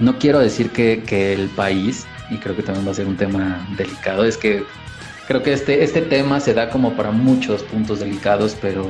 [0.00, 3.16] no quiero decir que, que, el país, y creo que también va a ser un
[3.16, 4.64] tema delicado, es que
[5.26, 8.86] creo que este, este tema se da como para muchos puntos delicados, pero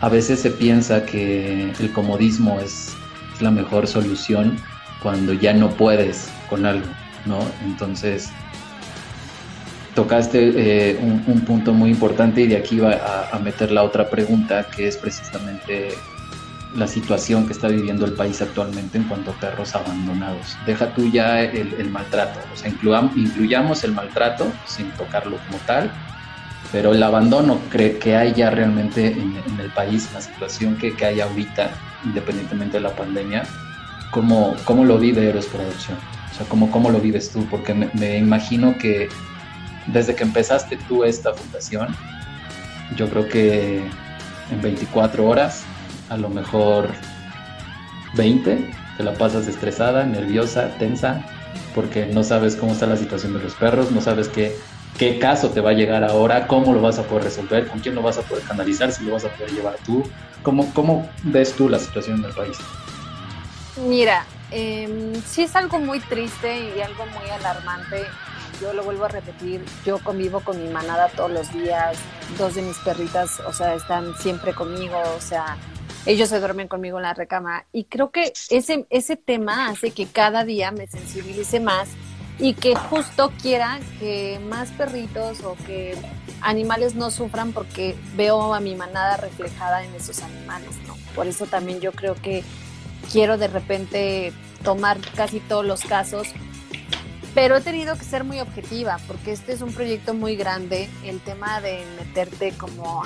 [0.00, 2.94] a veces se piensa que el comodismo es,
[3.40, 4.56] la mejor solución
[5.00, 6.88] cuando ya no puedes con algo,
[7.24, 7.38] ¿no?
[7.64, 8.30] Entonces,
[9.94, 14.10] tocaste eh, un, punto muy importante y de aquí va a, a, meter la otra
[14.10, 15.90] pregunta, que es precisamente
[16.74, 20.56] la situación que está viviendo el país actualmente en cuanto a perros abandonados.
[20.66, 25.90] Deja tú ya el, maltrato, o sea, incluyamos el maltrato sin tocarlo como tal,
[26.70, 31.06] pero el abandono cree que hay ya realmente en, el país, la situación que, que,
[31.06, 31.70] hay ahorita,
[32.04, 33.44] independientemente de la pandemia,
[34.10, 35.96] ¿cómo, cómo lo vive Héroes por Adopción?
[36.30, 37.46] O sea, ¿cómo, cómo lo vives tú?
[37.50, 39.08] Porque me, me, imagino que
[39.86, 41.88] desde que empezaste tú esta fundación,
[42.96, 43.82] yo creo que
[44.50, 45.64] en 24 horas,
[46.08, 46.88] a lo mejor
[48.14, 51.24] 20, te la pasas estresada, nerviosa, tensa,
[51.74, 54.56] porque no sabes cómo está la situación de los perros, no sabes qué
[54.98, 57.94] qué caso te va a llegar ahora, cómo lo vas a poder resolver, con quién
[57.94, 60.02] lo vas a poder canalizar, si lo vas a poder llevar tú.
[60.42, 62.58] ¿Cómo, cómo ves tú la situación del país?
[63.86, 68.04] Mira, eh, sí es algo muy triste y algo muy alarmante.
[68.60, 71.96] Yo lo vuelvo a repetir, yo convivo con mi manada todos los días,
[72.36, 75.56] dos de mis perritas, o sea, están siempre conmigo, o sea,
[76.08, 80.06] ellos se duermen conmigo en la recama y creo que ese, ese tema hace que
[80.06, 81.90] cada día me sensibilice más
[82.38, 85.94] y que justo quiera que más perritos o que
[86.40, 90.70] animales no sufran porque veo a mi manada reflejada en esos animales.
[91.14, 92.42] Por eso también yo creo que
[93.12, 94.32] quiero de repente
[94.64, 96.28] tomar casi todos los casos,
[97.34, 101.20] pero he tenido que ser muy objetiva porque este es un proyecto muy grande, el
[101.20, 103.02] tema de meterte como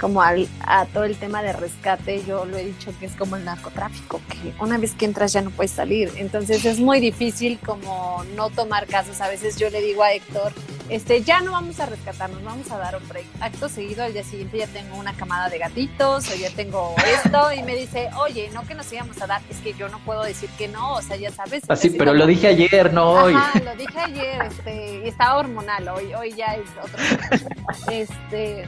[0.00, 3.36] como al, a todo el tema de rescate, yo lo he dicho que es como
[3.36, 6.10] el narcotráfico, que una vez que entras ya no puedes salir.
[6.16, 9.20] Entonces es muy difícil como no tomar casos.
[9.20, 10.52] A veces yo le digo a Héctor,
[10.88, 13.26] este, ya no vamos a rescatarnos, vamos a dar un break.
[13.40, 17.52] Acto seguido, al día siguiente ya tengo una camada de gatitos o ya tengo esto
[17.52, 20.24] y me dice, oye, no que nos íbamos a dar, es que yo no puedo
[20.24, 21.62] decir que no, o sea, ya sabes.
[21.68, 23.34] Así, pero lo dije ayer, no hoy.
[23.34, 27.00] Ajá, lo dije ayer, este, y estaba hormonal, hoy, hoy ya es otro.
[27.90, 28.66] Este,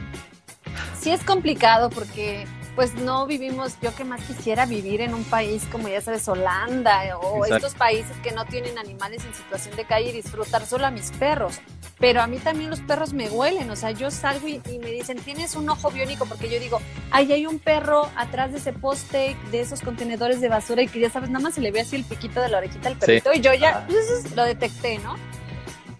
[1.02, 2.46] sí es complicado porque
[2.76, 7.18] pues no vivimos, yo que más quisiera vivir en un país como ya sabes, Holanda
[7.18, 10.90] o estos países que no tienen animales en situación de calle y disfrutar solo a
[10.90, 11.60] mis perros.
[11.98, 15.18] Pero a mí también los perros me huelen, o sea, yo salgo y, me dicen,
[15.18, 16.80] tienes un ojo biónico, porque yo digo,
[17.10, 20.98] ahí hay un perro atrás de ese poste, de esos contenedores de basura y que
[20.98, 23.32] ya sabes, nada más se le ve así el piquito de la orejita al perrito
[23.34, 23.86] y yo ya
[24.34, 25.16] lo detecté, ¿no?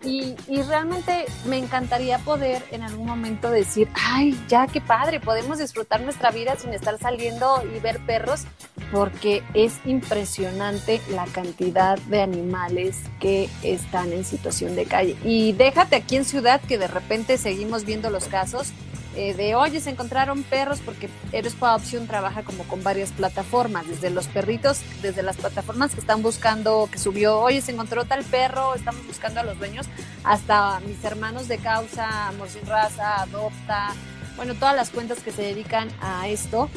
[0.05, 6.01] Y, realmente me encantaría poder en algún momento decir, ay, ya qué padre, podemos disfrutar
[6.01, 8.45] nuestra vida sin estar saliendo y ver perros,
[8.91, 15.17] porque es impresionante la cantidad de animales que están en situación de calle.
[15.25, 18.73] Y déjate aquí en ciudad que de repente seguimos viendo los casos
[19.17, 23.87] eh, de, oye, se encontraron perros, porque Eres por Adopción trabaja como con varias plataformas,
[23.89, 28.25] desde los perritos, desde las plataformas que están buscando, que subió, oye, se encontró tal
[28.25, 29.87] perro, estamos buscando a los dueños,
[30.25, 33.93] hasta mis hermanos de causa, Amor sin Raza, Adopta,
[34.37, 36.69] bueno, todas las cuentas que se dedican a esto.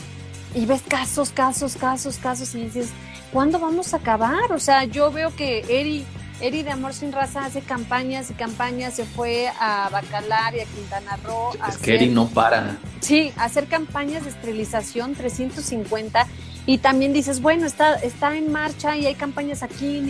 [0.54, 2.90] Y ves casos, casos, casos, casos, y dices,
[3.34, 4.52] ¿cuándo vamos a acabar?
[4.54, 6.06] O sea, yo veo que Eri
[6.42, 10.66] Eri de Amor Sin Raza hace campañas y campañas, se fue a Bacalar y a
[10.66, 11.52] Quintana Roo.
[11.68, 12.78] Es que Eri no para.
[13.00, 16.28] Sí, hacer campañas de esterilización 350
[16.66, 20.02] y también dices, bueno, está, está en marcha y hay campañas aquí,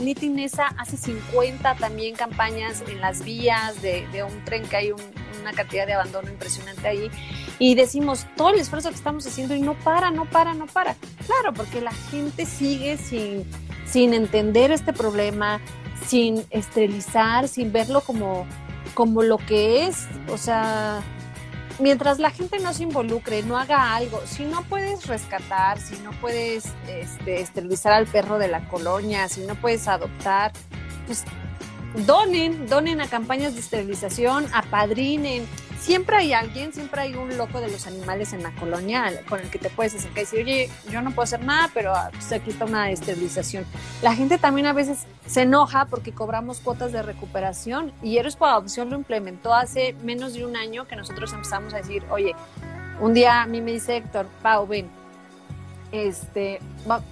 [0.00, 5.86] Nitinesa hace 50 también campañas en las vías de, un tren que hay una cantidad
[5.86, 7.10] de abandono impresionante ahí.
[7.58, 10.94] Y decimos, todo el esfuerzo que estamos haciendo y no para, no para, no para.
[11.26, 13.44] Claro, porque la gente sigue sin
[13.90, 15.60] sin entender este problema,
[16.06, 18.46] sin esterilizar, sin verlo como,
[18.94, 20.06] como lo que es.
[20.28, 21.02] O sea,
[21.78, 26.10] mientras la gente no se involucre, no haga algo, si no puedes rescatar, si no
[26.20, 30.52] puedes este, esterilizar al perro de la colonia, si no puedes adoptar,
[31.06, 31.24] pues
[32.06, 35.46] donen, donen a campañas de esterilización, apadrinen
[35.80, 39.50] siempre hay alguien, siempre hay un loco de los animales en la colonia con el
[39.50, 42.50] que te puedes acercar y decir, oye, yo no puedo hacer nada, pero pues, aquí
[42.50, 43.64] está una esterilización.
[44.02, 48.48] La gente también a veces se enoja porque cobramos cuotas de recuperación y Héroes por
[48.48, 52.34] Adopción lo implementó hace menos de un año que nosotros empezamos a decir, oye,
[53.00, 54.90] un día a mí me dice Héctor, Pau, ven,
[55.92, 56.60] este,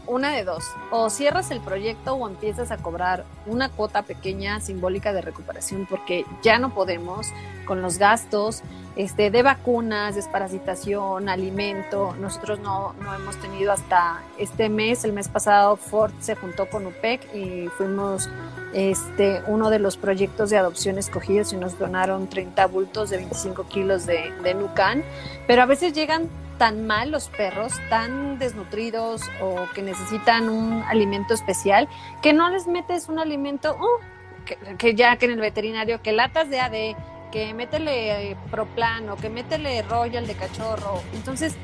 [0.06, 5.12] una de dos, o cierras el proyecto o empiezas a cobrar una cuota pequeña simbólica
[5.12, 7.28] de recuperación porque ya no podemos
[7.66, 8.62] con los gastos
[8.96, 12.16] este, de vacunas, desparasitación, alimento.
[12.20, 16.86] Nosotros no, no hemos tenido hasta este mes, el mes pasado Ford se juntó con
[16.86, 18.28] UPEC y fuimos
[18.72, 23.64] este, uno de los proyectos de adopción escogidos y nos donaron 30 bultos de 25
[23.68, 25.02] kilos de, de Nucan,
[25.46, 26.28] pero a veces llegan
[26.58, 31.88] tan mal los perros, tan desnutridos o que necesitan un alimento especial,
[32.20, 36.50] que no les metes un alimento, uh, que, ya que en el veterinario, que latas
[36.50, 41.02] de AD, que métele Proplan o que métele Royal de cachorro.
[41.14, 41.54] Entonces,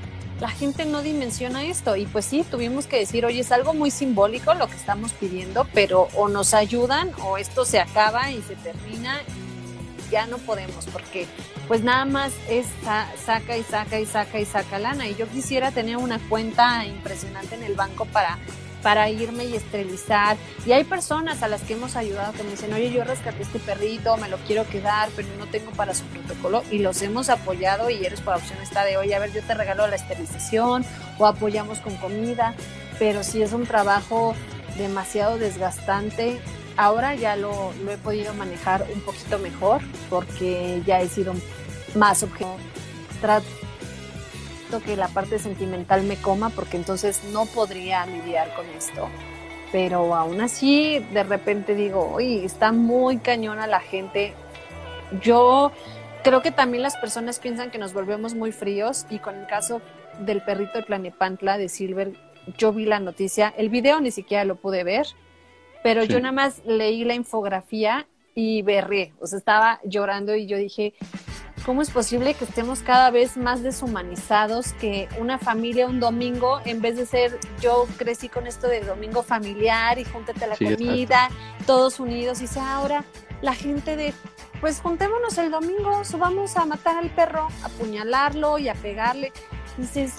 [0.40, 3.90] la gente no dimensiona esto y pues sí, tuvimos que decir, oye, es algo muy
[3.90, 8.56] simbólico lo que estamos pidiendo, pero o nos ayudan o esto se acaba y se
[8.56, 9.20] termina
[10.14, 11.26] ya no podemos porque
[11.66, 12.66] pues nada más es
[13.26, 15.08] saca y saca y saca y saca lana.
[15.08, 18.38] Y yo quisiera tener una cuenta impresionante en el banco para,
[18.80, 20.36] para irme y esterilizar.
[20.66, 23.58] Y hay personas a las que hemos ayudado que me dicen, oye, yo rescaté este
[23.58, 26.62] perrito, me lo quiero quedar, pero no tengo para su protocolo.
[26.70, 29.54] Y los hemos apoyado y eres por opción está de, oye, a ver, yo te
[29.54, 30.84] regalo la esterilización
[31.18, 32.54] o apoyamos con comida.
[33.00, 34.36] Pero sí es un trabajo
[34.78, 36.40] demasiado desgastante
[36.76, 41.34] ahora ya lo, he podido manejar un poquito mejor porque ya he sido
[41.94, 42.56] más objetivo.
[43.20, 43.46] Trato
[44.84, 49.08] que la parte sentimental me coma porque entonces no podría lidiar con esto.
[49.70, 54.34] Pero aún así, de repente digo, oye, está muy cañona la gente.
[55.20, 55.72] Yo
[56.22, 59.80] creo que también las personas piensan que nos volvemos muy fríos y con el caso
[60.20, 62.12] del perrito de Planepantla de Silver,
[62.56, 65.06] yo vi la noticia, el video ni siquiera lo pude ver,
[65.84, 70.56] pero yo nada más leí la infografía y berré, o sea, estaba llorando y yo
[70.56, 70.94] dije,
[71.66, 76.80] ¿cómo es posible que estemos cada vez más deshumanizados que una familia un domingo, en
[76.80, 81.28] vez de ser, yo crecí con esto de domingo familiar y júntate a la comida,
[81.66, 83.04] todos unidos, y sea ahora
[83.42, 84.14] la gente de,
[84.62, 89.34] pues juntémonos el domingo, subamos a matar al perro, a apuñalarlo y a pegarle.
[89.76, 90.14] Dices,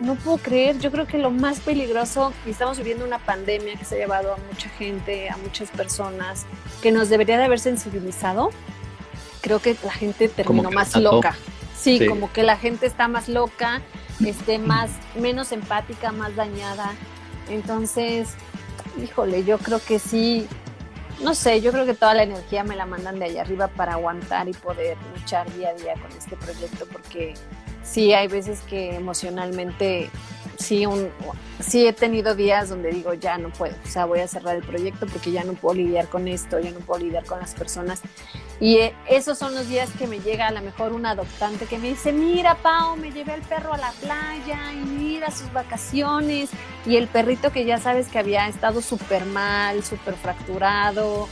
[0.00, 3.84] no puedo creer, yo creo que lo más peligroso, y estamos viviendo una pandemia que
[3.84, 6.46] se ha llevado a mucha gente, a muchas personas,
[6.82, 8.50] que nos debería de haber sensibilizado,
[9.40, 11.36] creo que la gente terminó más loca.
[11.76, 13.82] Sí, como que la gente está más loca,
[14.24, 16.92] este, más, menos empática, más dañada.
[17.50, 18.30] Entonces,
[19.02, 20.46] híjole, yo creo que sí,
[21.22, 23.92] no sé, yo creo que toda la energía me la mandan de allá arriba para
[23.92, 27.34] aguantar y poder luchar día a día con este proyecto, porque
[27.84, 30.10] sí hay veces que emocionalmente
[30.58, 30.84] sí,
[31.60, 34.62] sí he tenido días donde digo, ya no puedo, o sea, voy a cerrar el
[34.62, 38.00] proyecto porque ya no puedo lidiar con esto, ya no puedo lidiar con las personas.
[38.60, 41.78] Y eh, esos son los días que me llega a lo mejor un adoptante que
[41.78, 46.50] me dice, mira, Pau, me llevé al perro a la playa y mira sus vacaciones.
[46.86, 51.28] Y el perrito que ya sabes que había estado súper mal, súper fracturado,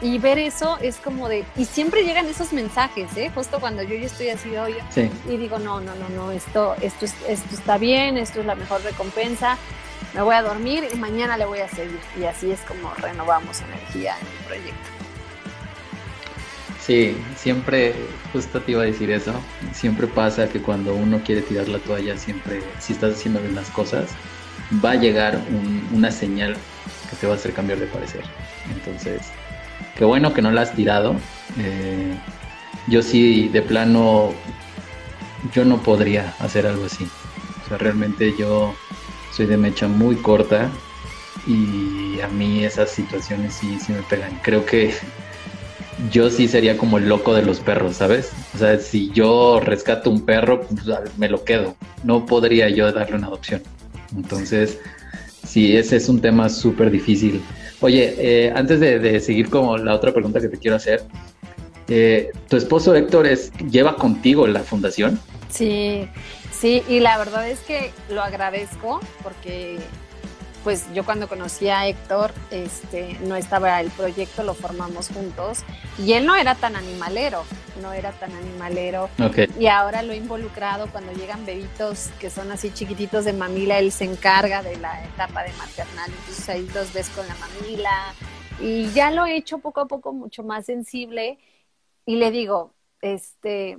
[0.00, 3.30] y ver eso es como de, y siempre llegan esos mensajes, ¿eh?
[3.34, 4.82] Justo cuando yo ya estoy así, oye,
[5.28, 8.82] y digo, no, no, no, no, esto, esto, esto está bien, esto es la mejor
[8.82, 9.58] recompensa,
[10.14, 12.00] me voy a dormir y mañana le voy a seguir.
[12.18, 14.88] Y así es como renovamos energía en el proyecto.
[16.80, 17.94] Sí, siempre,
[18.32, 19.34] justo te iba a decir eso,
[19.74, 23.68] siempre pasa que cuando uno quiere tirar la toalla, siempre, si estás haciendo bien las
[23.68, 24.08] cosas,
[24.82, 25.38] va a llegar
[25.92, 26.56] una señal
[27.10, 28.22] que te va a hacer cambiar de parecer.
[28.70, 29.20] Entonces,
[29.98, 31.16] Qué bueno que no la has tirado.
[31.58, 32.14] Eh,
[32.86, 34.32] yo sí, de plano,
[35.52, 37.04] yo no podría hacer algo así.
[37.64, 38.74] O sea, realmente yo
[39.32, 40.70] soy de mecha muy corta
[41.46, 44.38] y a mí esas situaciones sí, sí me pegan.
[44.42, 44.94] Creo que
[46.12, 48.30] yo sí sería como el loco de los perros, ¿sabes?
[48.54, 50.86] O sea, si yo rescato un perro, pues,
[51.16, 51.74] me lo quedo.
[52.04, 53.62] No podría yo darle una adopción.
[54.16, 54.78] Entonces,
[55.44, 57.42] sí, ese es un tema súper difícil.
[57.80, 61.04] Oye, eh, antes de, seguir como la otra pregunta que te quiero hacer,
[61.88, 65.20] eh, ¿tu esposo Héctor es, lleva contigo la fundación?
[65.48, 66.08] Sí,
[66.50, 69.78] sí, y la verdad es que lo agradezco porque
[70.64, 75.60] pues yo cuando conocí a Héctor, este, no estaba el proyecto, lo formamos juntos
[75.98, 77.44] y él no era tan animalero,
[77.80, 79.08] no era tan animalero.
[79.58, 83.92] Y ahora lo he involucrado cuando llegan bebitos que son así chiquititos de mamila, él
[83.92, 88.14] se encarga de la etapa de maternal, entonces ahí los ves con la mamila
[88.60, 91.38] y ya lo he hecho poco a poco mucho más sensible
[92.04, 93.78] y le digo, este,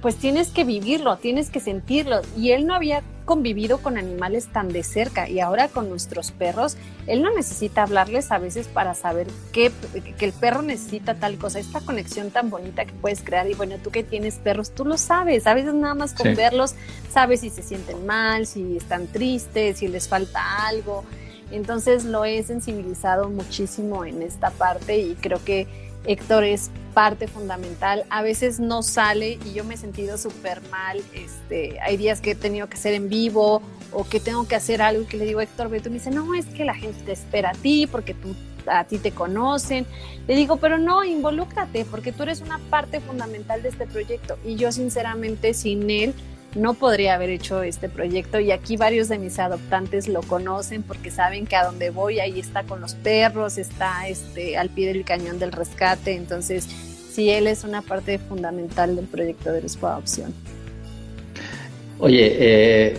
[0.00, 2.20] pues tienes que vivirlo, tienes que sentirlo.
[2.36, 6.76] Y él no había convivido con animales tan de cerca y ahora con nuestros perros,
[7.06, 9.70] él no necesita hablarles a veces para saber que,
[10.18, 13.76] que el perro necesita tal cosa, esta conexión tan bonita que puedes crear y bueno,
[13.82, 16.74] tú que tienes perros, tú lo sabes, a veces nada más con verlos
[17.12, 21.04] sabes si se sienten mal, si están tristes, si les falta algo.
[21.52, 28.04] Entonces lo he sensibilizado muchísimo en esta parte y creo que Héctor es parte fundamental.
[28.10, 31.00] A veces no sale y yo me he sentido súper mal.
[31.14, 34.82] Este, hay días que he tenido que hacer en vivo o que tengo que hacer
[34.82, 37.02] algo y que le digo, Héctor, pero tú me dice, no, es que la gente
[37.04, 38.34] te espera a ti porque tú,
[38.66, 39.86] a ti te conocen.
[40.26, 44.38] Le digo, pero no, involúcrate porque tú eres una parte fundamental de este proyecto.
[44.44, 46.14] Y yo sinceramente sin él
[46.54, 51.10] no podría haber hecho este proyecto y aquí varios de mis adoptantes lo conocen porque
[51.10, 55.04] saben que a donde voy ahí está con los perros, está este, al pie del
[55.04, 56.66] cañón del rescate, entonces
[57.12, 60.34] sí, él es una parte fundamental del proyecto de Respo Adopción.
[61.98, 62.98] Oye, eh,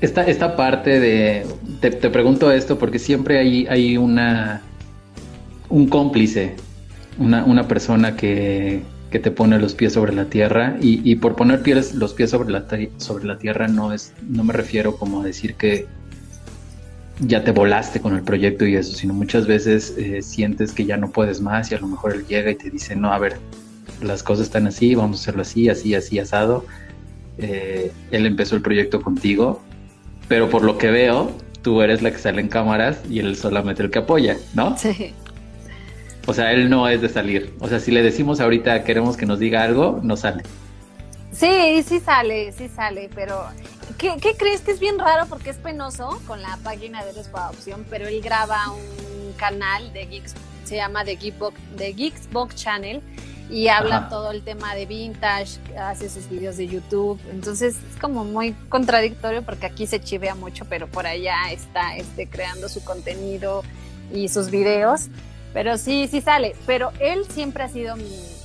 [0.00, 1.46] esta, esta parte de,
[1.80, 4.62] te, pregunto esto porque siempre hay, hay una,
[5.68, 6.54] un cómplice,
[7.18, 11.62] una, una persona que, que te pone los pies sobre la tierra y, por poner
[11.62, 12.66] pies, los pies sobre la,
[12.98, 15.86] sobre la tierra no es no me refiero como a decir que
[17.20, 20.96] ya te volaste con el proyecto y eso, sino muchas veces eh, sientes que ya
[20.96, 23.38] no puedes más y a lo mejor él llega y te dice, no, a ver,
[24.02, 26.64] las cosas están así, vamos a hacerlo así, así, así, asado.
[27.38, 29.62] Eh, él empezó el proyecto contigo,
[30.28, 31.32] pero por lo que veo,
[31.62, 34.76] tú eres la que sale en cámaras y él solamente el que apoya, ¿no?
[34.78, 35.12] Sí.
[36.28, 37.54] O sea, él no es de salir.
[37.58, 40.42] O sea, si le decimos ahorita queremos que nos diga algo, no sale.
[41.32, 43.46] Sí, sí sale, sí sale, pero
[43.96, 47.86] ¿qué, crees que es bien raro porque es penoso con la página de Despo Opción,
[47.88, 53.00] pero él graba un canal de Geeks, se llama The Geekbox, The Geeksbox Channel
[53.48, 58.24] y habla todo el tema de vintage, hace sus videos de YouTube, entonces es como
[58.24, 63.62] muy contradictorio porque aquí se chivea mucho, pero por allá está este, creando su contenido
[64.12, 65.08] y sus videos
[65.52, 66.54] pero sí, sí sale.
[66.66, 68.38] Pero él siempre ha sido mi,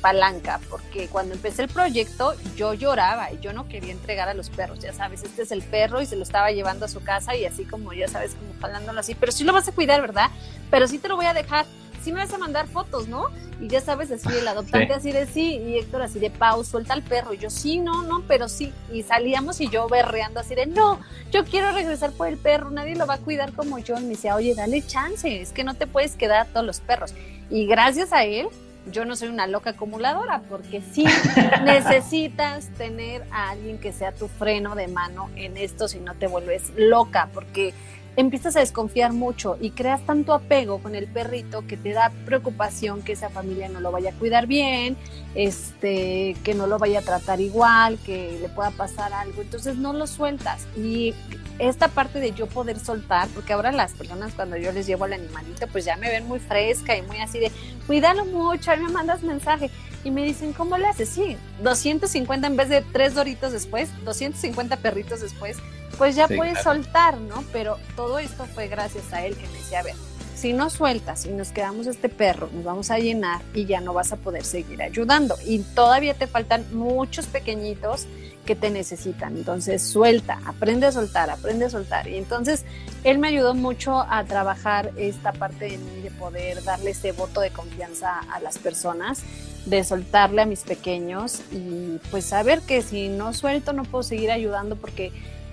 [0.00, 4.50] palanca, porque cuando empecé el proyecto yo lloraba y yo no quería entregar a los
[4.50, 7.34] perros, ya sabes, este es el perro y se lo estaba llevando a su casa
[7.34, 10.30] y así como, ya sabes, como jalándolo así, pero sí lo vas a cuidar, ¿verdad?
[10.70, 11.64] Pero sí te lo voy a dejar
[12.06, 13.30] sí me vas a mandar fotos, ¿no?
[13.60, 16.92] Y ya sabes, así el adoptante así de sí, y Héctor así de pau, suelta
[16.92, 17.34] al perro.
[17.34, 18.72] Y yo, sí, no, no, pero sí.
[18.92, 21.00] Y salíamos y yo berreando así de, no,
[21.32, 23.98] yo quiero regresar por el perro, nadie lo va a cuidar como yo.
[23.98, 26.78] Y me decía, oye, dale chance, es que no te puedes quedar a todos los
[26.78, 27.12] perros.
[27.50, 28.46] Y gracias a él,
[28.92, 31.06] yo no soy una loca acumuladora, porque sí
[31.64, 36.28] necesitas tener a alguien que sea tu freno de mano en esto si no te
[36.28, 37.74] vuelves loca, porque
[38.16, 43.02] empiezas a desconfiar mucho y creas tanto apego con el perrito que te da preocupación
[43.02, 44.96] que esa familia no lo vaya a cuidar bien,
[45.34, 49.42] este, que no lo vaya a tratar igual, que le pueda pasar algo.
[49.42, 50.66] Entonces no lo sueltas.
[50.76, 51.14] Y
[51.58, 55.12] esta parte de yo poder soltar, porque ahora las personas cuando yo les llevo al
[55.12, 57.52] animalito, pues ya me ven muy fresca y muy así de,
[57.86, 59.70] cuídalo mucho, a mí me mandas mensaje.
[60.04, 61.08] Y me dicen, ¿cómo le haces?
[61.08, 65.56] Sí, 250 en vez de tres doritos después, 250 perritos después,
[65.98, 67.44] pues ya puedes soltar, ¿no?
[67.52, 69.94] Pero todo esto fue gracias a él que me decía, a ver,
[70.34, 73.94] si no sueltas y nos quedamos este perro, nos vamos a llenar y ya no
[73.94, 75.36] vas a poder seguir ayudando.
[75.46, 78.06] Y todavía te faltan muchos pequeñitos
[78.44, 79.36] que te necesitan.
[79.36, 82.06] Entonces suelta, aprende a soltar, aprende a soltar.
[82.06, 82.64] Y entonces
[83.02, 87.40] él me ayudó mucho a trabajar esta parte de mí, de poder darle ese voto
[87.40, 89.22] de confianza a las personas,
[89.64, 94.30] de soltarle a mis pequeños y pues saber que si no suelto no puedo seguir
[94.30, 95.12] ayudando porque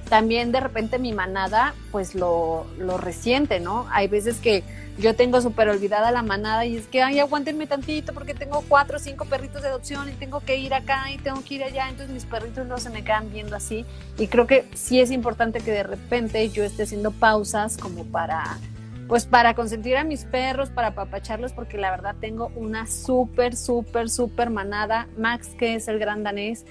[0.09, 3.87] también de repente mi manada pues lo, lo resiente, ¿no?
[3.91, 4.63] Hay veces que
[4.97, 8.97] yo tengo súper olvidada la manada y es que, ay, aguántenme tantito porque tengo cuatro
[8.97, 11.89] o cinco perritos de adopción y tengo que ir acá y tengo que ir allá,
[11.89, 13.85] entonces mis perritos no se me quedan viendo así.
[14.17, 18.59] Y creo que sí es importante que de repente yo esté haciendo pausas como para,
[19.07, 24.09] pues para consentir a mis perros, para apapacharlos, porque la verdad tengo una súper, súper,
[24.09, 25.07] súper manada.
[25.17, 26.65] Max, que es el gran danés,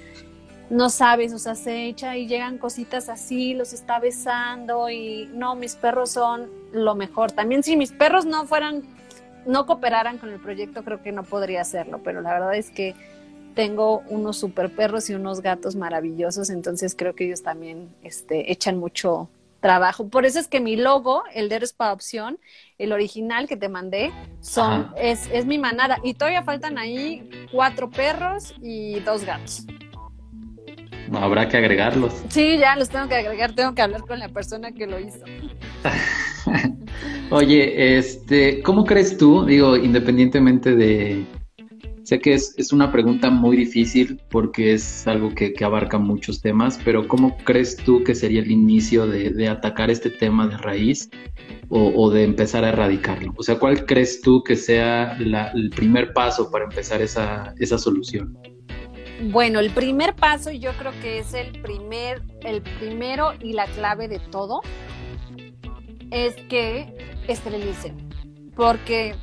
[0.73, 5.55] no sabes, o sea, se echa y llegan cositas así, los está besando y no,
[5.55, 7.31] mis perros son lo mejor.
[7.31, 8.83] También si mis perros no fueran,
[9.45, 12.95] no cooperaran con el proyecto, creo que no podría hacerlo, pero la verdad es que
[13.55, 18.79] tengo unos super perros y unos gatos maravillosos, entonces creo que ellos también este, echan
[18.79, 19.29] mucho
[19.61, 20.09] trabajo.
[20.09, 22.39] Por eso es que mi logo, el de Eres para Opción,
[22.79, 24.11] el original que te mandé,
[24.41, 25.99] son, es, es mi manada.
[26.03, 29.67] Y todavía faltan ahí cuatro perros y dos gatos.
[31.13, 32.13] Habrá que agregarlos.
[32.29, 35.25] Sí, ya los tengo que agregar, tengo que hablar con la persona que lo hizo.
[37.31, 41.25] Oye, este, ¿cómo crees tú, digo, independientemente de,
[42.05, 46.41] Sé que es, es una pregunta muy difícil porque es algo que, que, abarca muchos
[46.41, 50.57] temas, pero ¿cómo crees tú que sería el inicio de, de atacar este tema de
[50.57, 51.09] raíz
[51.69, 53.33] o, o, de empezar a erradicarlo?
[53.37, 57.79] O sea, ¿cuál crees tú que sea la, el primer paso para empezar esa, esa
[57.79, 58.37] solución?
[59.31, 64.09] Bueno, el primer paso yo creo que es el primer, el primero y la clave
[64.09, 64.63] de todo
[66.11, 68.09] es que esterilicen,
[68.57, 69.15] porque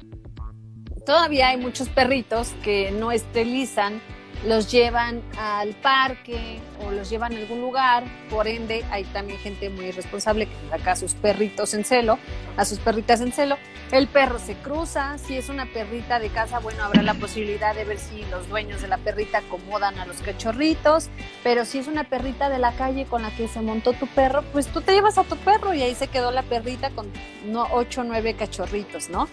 [1.05, 4.01] todavía hay muchos perritos que no esterilizan
[4.45, 9.69] los llevan al parque o los llevan a algún lugar, por ende hay también gente
[9.69, 12.17] muy irresponsable que saca a sus perritos en celo,
[12.55, 13.57] a sus perritas en celo,
[13.91, 17.85] el perro se cruza, si es una perrita de casa, bueno, habrá la posibilidad de
[17.85, 21.09] ver si los dueños de la perrita acomodan a los cachorritos,
[21.43, 24.43] pero si es una perrita de la calle con la que se montó tu perro,
[24.53, 27.11] pues tú te llevas a tu perro y ahí se quedó la perrita con
[27.45, 29.27] no, ocho o nueve cachorritos, ¿no?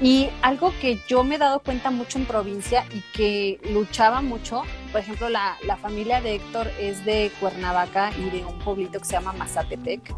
[0.00, 4.62] Y algo que yo me he dado cuenta mucho en provincia y que luchaba mucho,
[4.90, 9.04] por ejemplo, la, la familia de Héctor es de Cuernavaca y de un pueblito que
[9.04, 10.12] se llama Mazatepec.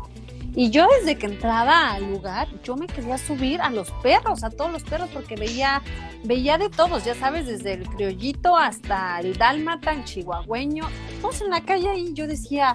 [0.59, 4.49] Y yo desde que entraba al lugar, yo me quería subir a los perros, a
[4.49, 5.83] todos los perros, porque veía,
[6.25, 10.89] veía de todos, ya sabes, desde el criollito hasta el dálmata, el chihuahueño,
[11.21, 12.75] todos en la calle y yo decía,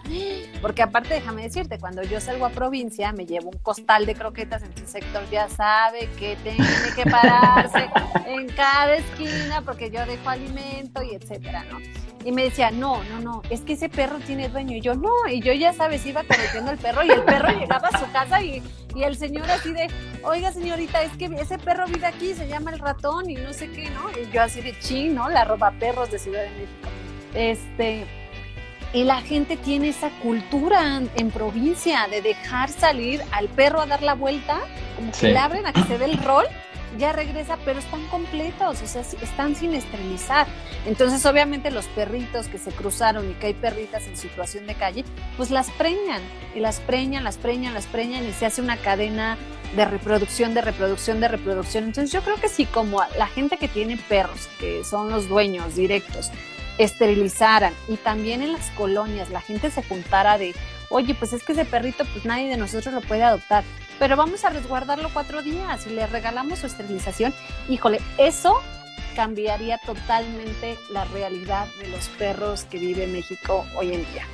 [0.61, 4.61] porque aparte déjame decirte, cuando yo salgo a provincia me llevo un costal de croquetas,
[4.61, 6.59] entonces Héctor ya sabe que tiene
[6.95, 7.89] que pararse
[8.27, 11.79] en cada esquina porque yo dejo alimento y etcétera, ¿no?
[12.23, 14.77] Y me decía, no, no, no, es que ese perro tiene dueño.
[14.77, 17.87] Y yo, no, y yo ya sabes, iba corriendo el perro y el perro llegaba
[17.87, 18.61] a su casa y,
[18.95, 19.87] y, el señor así de,
[20.23, 23.69] oiga señorita, es que ese perro vive aquí, se llama el ratón y no sé
[23.71, 24.09] qué, ¿no?
[24.11, 25.29] Y yo así de ching, ¿no?
[25.29, 26.89] La roba perros de Ciudad de México.
[27.33, 28.05] Este,
[28.93, 34.03] y la gente tiene esa cultura en, provincia de dejar salir al perro a dar
[34.03, 34.59] la vuelta,
[34.95, 35.27] como que sí.
[35.27, 36.45] le abren a que se dé el rol
[36.97, 40.47] ya regresa, pero están completos, o sea, están sin esterilizar.
[40.85, 45.05] Entonces, obviamente, los perritos que se cruzaron y que hay perritas en situación de calle,
[45.37, 46.21] pues las preñan,
[46.55, 49.37] y las preñan, las preñan, las preñan, y se hace una cadena
[49.75, 51.85] de reproducción, de reproducción, de reproducción.
[51.85, 55.75] Entonces, yo creo que sí, como la gente que tiene perros, que son los dueños
[55.75, 56.31] directos,
[56.77, 60.55] esterilizaran y también en las colonias la gente se juntara de,
[60.91, 63.63] oye, pues es que ese perrito, pues nadie de nosotros lo puede adoptar,
[63.97, 67.33] pero vamos a resguardarlo cuatro días y le regalamos su esterilización.
[67.69, 68.61] Híjole, eso
[69.15, 74.25] cambiaría totalmente la realidad de los perros que vive México hoy en día.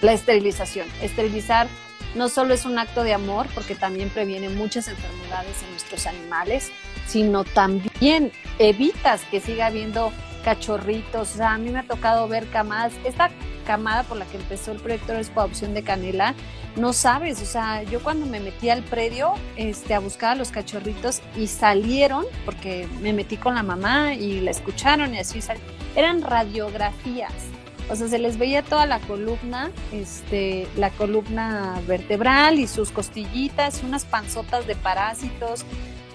[0.00, 0.88] La esterilización.
[1.02, 1.68] Esterilizar
[2.14, 6.72] no solo es un acto de amor, porque también previene muchas enfermedades en nuestros animales,
[7.06, 11.32] sino también evitas que siga habiendo cachorritos.
[11.32, 12.92] O sea, a mí me ha tocado ver camadas.
[13.04, 13.30] Esta
[13.66, 16.34] camada por la que empezó el proyecto de adopción de Canela,
[16.76, 20.50] no sabes, o sea, yo cuando me metí al predio este, a buscar a los
[20.50, 25.70] cachorritos y salieron, porque me metí con la mamá y la escucharon y así salieron,
[25.96, 27.32] eran radiografías.
[27.90, 33.82] O sea, se les veía toda la columna, este, la columna vertebral y sus costillitas
[33.82, 35.64] unas panzotas de parásitos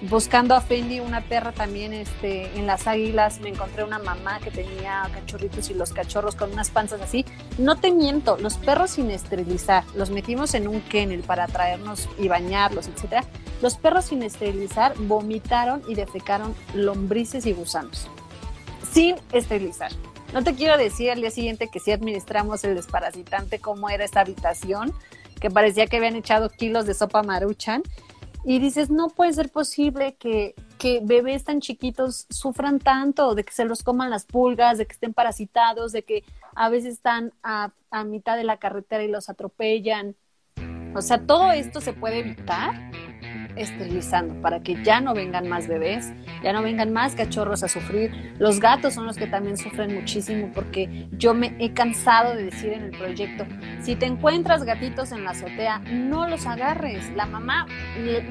[0.08, 4.50] buscando a Fendi, una perra también este, en las águilas, me encontré una mamá que
[4.50, 7.24] tenía cachorritos y los cachorros con unas panzas así.
[7.58, 12.28] No te miento, los perros sin esterilizar, los metimos en un kennel para traernos y
[12.28, 13.24] bañarlos, etcétera.
[13.62, 18.08] Los perros sin esterilizar vomitaron y defecaron lombrices y gusanos,
[18.92, 19.92] sin esterilizar.
[20.32, 24.20] No te quiero decir al día siguiente que sí administramos el desparasitante, cómo era esta
[24.20, 24.92] habitación,
[25.40, 27.82] que parecía que habían echado kilos de sopa maruchan
[28.48, 33.52] y dices, no puede ser posible que, que, bebés tan chiquitos sufran tanto, de que
[33.52, 36.22] se los coman las pulgas, de que estén parasitados, de que
[36.54, 40.14] a veces están a, a mitad de la carretera y los atropellan.
[40.94, 42.92] O sea, todo esto se puede evitar
[43.56, 48.34] esterilizando para que ya no vengan más bebés, ya no vengan más cachorros a sufrir.
[48.38, 52.72] Los gatos son los que también sufren muchísimo porque yo me he cansado de decir
[52.72, 53.46] en el proyecto,
[53.80, 57.10] si te encuentras gatitos en la azotea, no los agarres.
[57.14, 57.66] La mamá,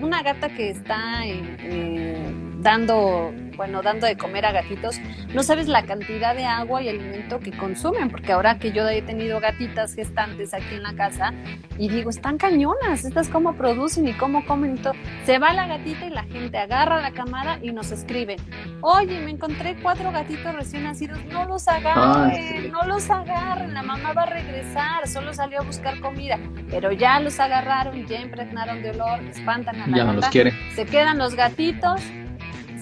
[0.01, 2.33] una gata que está eh,
[2.65, 4.99] dando, bueno, dando de comer a gatitos,
[5.33, 9.03] no sabes la cantidad de agua y alimento que consumen, porque ahora que yo he
[9.03, 11.31] tenido gatitas gestantes aquí en la casa
[11.77, 14.93] y digo, están cañonas, estas cómo producen y cómo comen y todo.
[15.25, 18.35] Se va la gatita y la gente agarra la camada y nos escribe,
[18.81, 22.69] oye, me encontré cuatro gatitos recién nacidos, no los agarren, sí.
[22.69, 26.37] no los agarren, la mamá va a regresar, solo salió a buscar comida,
[26.69, 30.25] pero ya los agarraron, ya impregnaron de olor, espantan a la ya gata, no los
[30.29, 30.53] quiere.
[30.75, 32.01] se quedan los gatitos,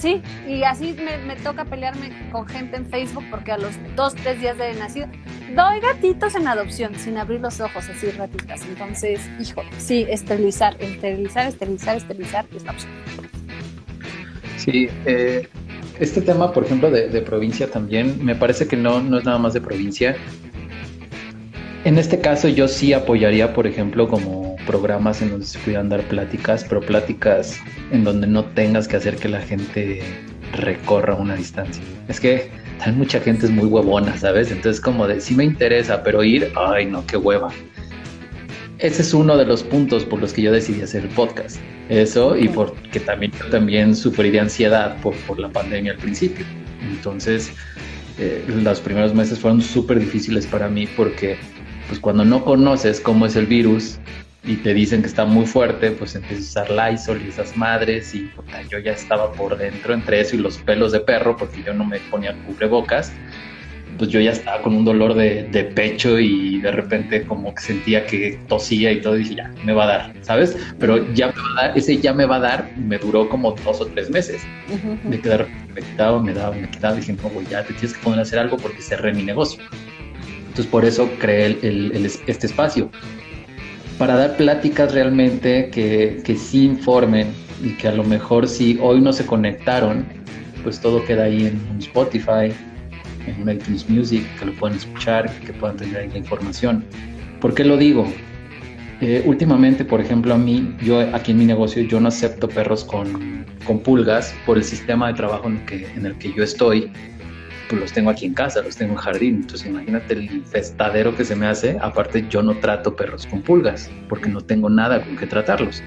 [0.03, 4.37] Sí, y así me, toca pelearme con gente en Facebook porque a los dos, tres
[4.41, 5.07] días de nacido
[5.55, 8.65] doy gatitos en adopción sin abrir los ojos, así ratitas.
[8.67, 12.91] Entonces, hijo, sí, esterilizar, esterilizar, esterilizar, esterilizar es la opción.
[14.57, 15.47] Sí, eh,
[15.97, 19.37] este tema, por ejemplo, de, de, provincia también, me parece que no, no es nada
[19.37, 20.17] más de provincia.
[21.85, 26.01] En este caso yo sí apoyaría, por ejemplo, como programas en donde se pudieran dar
[26.03, 27.59] pláticas, pero pláticas
[27.91, 30.01] en donde no tengas que hacer que la gente
[30.53, 31.83] recorra una distancia.
[32.07, 32.49] Es que
[32.79, 34.51] hay mucha gente es muy huevona, ¿sabes?
[34.51, 37.49] Entonces como de, sí me interesa, pero ir, ay no, qué hueva.
[38.79, 41.57] Ese es uno de los puntos por los que yo decidí hacer el podcast.
[41.89, 46.45] Eso y porque también yo también sufrí de ansiedad por, por la pandemia al principio.
[46.81, 47.53] Entonces,
[48.17, 51.37] eh, los primeros meses fueron súper difíciles para mí porque
[51.87, 53.97] pues cuando no conoces cómo es el virus,
[54.45, 58.13] y te dicen que está muy fuerte, pues empiezas a usar Lysol y esas madres
[58.13, 58.29] y
[58.69, 61.85] yo ya estaba por dentro entre eso y los pelos de perro porque yo no
[61.85, 63.13] me ponía cubrebocas,
[63.97, 67.61] pues yo ya estaba con un dolor de, de, pecho y de repente como que
[67.61, 70.57] sentía que tosía y todo y dije, ya, me va a dar, ¿sabes?
[70.77, 73.51] Pero ya me va a dar, ese ya me va a dar, me duró como
[73.51, 74.41] dos o tres meses.
[75.03, 77.73] De que de repente me quitaba, me daba, me quitaba, dije, no, güey, ya te
[77.73, 79.63] tienes que poner a hacer algo porque cerré mi negocio.
[80.47, 82.89] Entonces por eso creé el, el, este espacio
[83.97, 87.27] para dar pláticas realmente que, que sí informen
[87.63, 90.05] y que a lo mejor si hoy no se conectaron,
[90.63, 92.53] pues todo queda ahí en Spotify,
[93.25, 96.83] en iTunes Music, que lo puedan escuchar, que puedan tener ahí la información.
[97.39, 98.05] ¿Por qué lo digo?
[99.01, 102.83] Eh, últimamente, por ejemplo, a mí, yo aquí en mi negocio, yo no acepto perros
[102.83, 106.91] con, con pulgas por el sistema de trabajo en que, en el que yo estoy
[107.73, 109.35] pues los tengo aquí en casa, los tengo en jardín.
[109.37, 111.77] Entonces imagínate el festadero que se me hace.
[111.81, 115.81] Aparte yo no trato perros con pulgas porque no tengo nada con que tratarlos.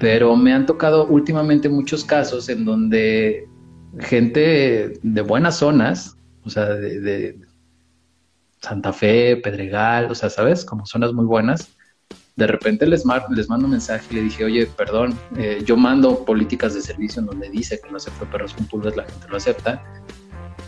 [0.00, 3.48] Pero me han tocado últimamente muchos casos en donde
[4.00, 7.38] gente de buenas zonas, o sea, de,
[8.60, 10.64] Santa Fe, Pedregal, o sea, ¿sabes?
[10.64, 11.70] Como zonas muy buenas.
[12.36, 16.24] De repente les, les mando un mensaje y le dije, oye, perdón, eh, yo mando
[16.24, 19.36] políticas de servicio en donde dice que no acepto perros con pulgas, la gente lo
[19.36, 19.82] acepta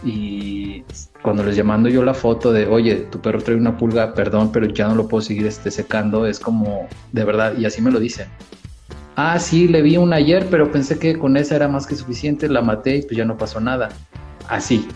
[0.05, 0.83] y
[1.23, 4.67] cuando les llamando yo la foto de, oye, tu perro trae una pulga, perdón, pero
[4.67, 8.01] ya no lo puedo seguir este, secando, es como, de verdad, y así me lo
[8.01, 8.29] dicen.
[9.17, 12.49] Ah, sí, le vi una ayer, pero pensé que con esa era más que suficiente,
[12.49, 13.91] la maté y pues ya no pasó nada.
[14.49, 14.89] Así.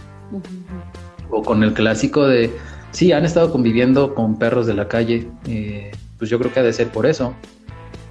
[1.29, 2.51] O con el clásico de,
[2.91, 6.63] sí, han estado conviviendo con perros de la calle, eh, pues yo creo que ha
[6.63, 7.35] de ser por eso.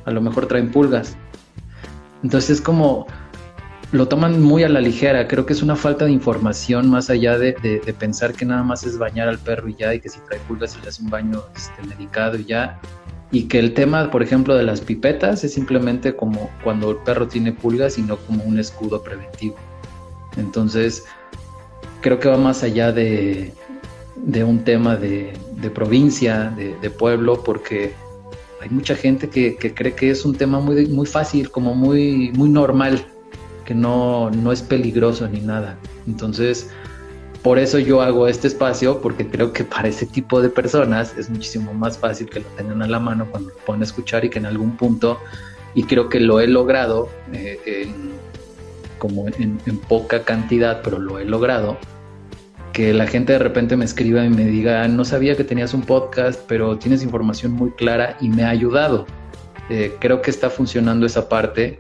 [0.05, 1.15] A lo mejor traen pulgas.
[2.21, 3.07] Entonces es como,
[3.94, 5.28] lo toman muy a la ligera.
[5.28, 7.54] Creo que es una falta de información más allá de,
[8.00, 10.72] pensar que nada más es bañar al perro y ya, y que si trae pulgas
[10.72, 12.80] se le hace un baño este, medicado y ya.
[13.32, 17.28] Y que el tema, por ejemplo, de las pipetas es simplemente como cuando el perro
[17.28, 19.58] tiene pulgas y no como un escudo preventivo.
[20.38, 21.04] Entonces,
[22.02, 23.54] creo que va más allá de,
[24.44, 25.38] un tema de,
[25.74, 27.94] provincia, de, pueblo, porque
[28.60, 32.32] hay mucha gente que, que, cree que es un tema muy, muy fácil, como muy,
[32.32, 33.06] muy normal
[33.66, 35.78] que no, no es peligroso ni nada.
[36.07, 36.70] Entonces,
[37.43, 41.30] por eso yo hago este espacio, porque creo que para ese tipo de personas es
[41.30, 44.39] muchísimo más fácil que lo tengan a la mano cuando lo puedan escuchar y que
[44.39, 45.20] en algún punto,
[45.76, 47.91] y creo que lo he logrado, eh,
[48.97, 49.57] como en,
[49.89, 51.78] poca cantidad, pero lo he logrado,
[52.72, 55.82] que la gente de repente me escriba y me diga, no sabía que tenías un
[55.82, 59.05] podcast, pero tienes información muy clara y me ha ayudado.
[59.70, 61.80] Eh, creo que está funcionando esa parte,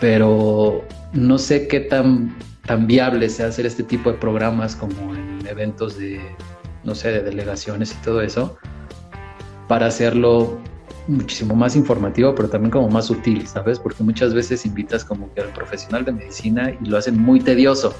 [0.00, 0.82] pero
[1.12, 2.34] no sé qué tan,
[2.66, 6.20] tan viable sea hacer este tipo de programas como en eventos de,
[6.84, 8.56] no sé, de delegaciones y todo eso,
[9.68, 10.58] para hacerlo
[11.06, 13.78] muchísimo más informativo, pero también como más útil, ¿sabes?
[13.78, 17.94] Porque muchas veces invitas como que al profesional de medicina y lo hacen muy tedioso.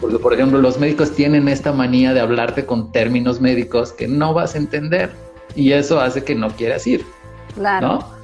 [0.00, 4.34] Porque, por ejemplo, los médicos tienen esta manía de hablarte con términos médicos que no
[4.34, 5.12] vas a entender
[5.54, 7.04] y eso hace que no quieras ir.
[7.54, 7.86] Claro.
[7.86, 8.17] ¿no?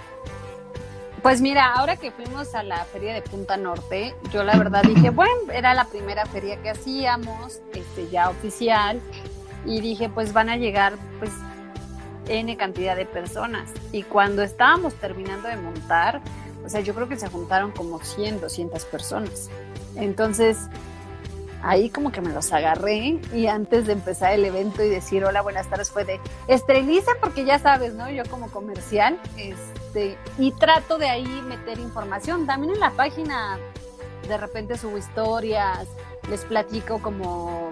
[1.25, 5.09] Pues mira, ahora que fuimos a la feria de Punta Norte, yo la verdad dije,
[5.09, 9.01] bueno, era la primera feria que hacíamos, este, ya oficial,
[9.65, 11.33] y dije, pues van a llegar, pues,
[12.29, 13.71] N cantidad de personas.
[13.91, 16.21] Y cuando estábamos terminando de montar,
[16.63, 19.49] o sea, yo creo que se juntaron como 100, 200 personas.
[19.97, 20.59] Entonces,
[21.65, 25.41] ahí como que me los agarré y antes de empezar el evento y decir hola,
[25.41, 28.11] buenas tardes fue de esteriliza porque ya sabes, ¿no?
[28.11, 32.47] Yo como comercial, este, y trato de ahí meter información.
[32.47, 33.59] También en la página
[34.29, 35.89] de repente subo historias,
[36.29, 37.71] les platico como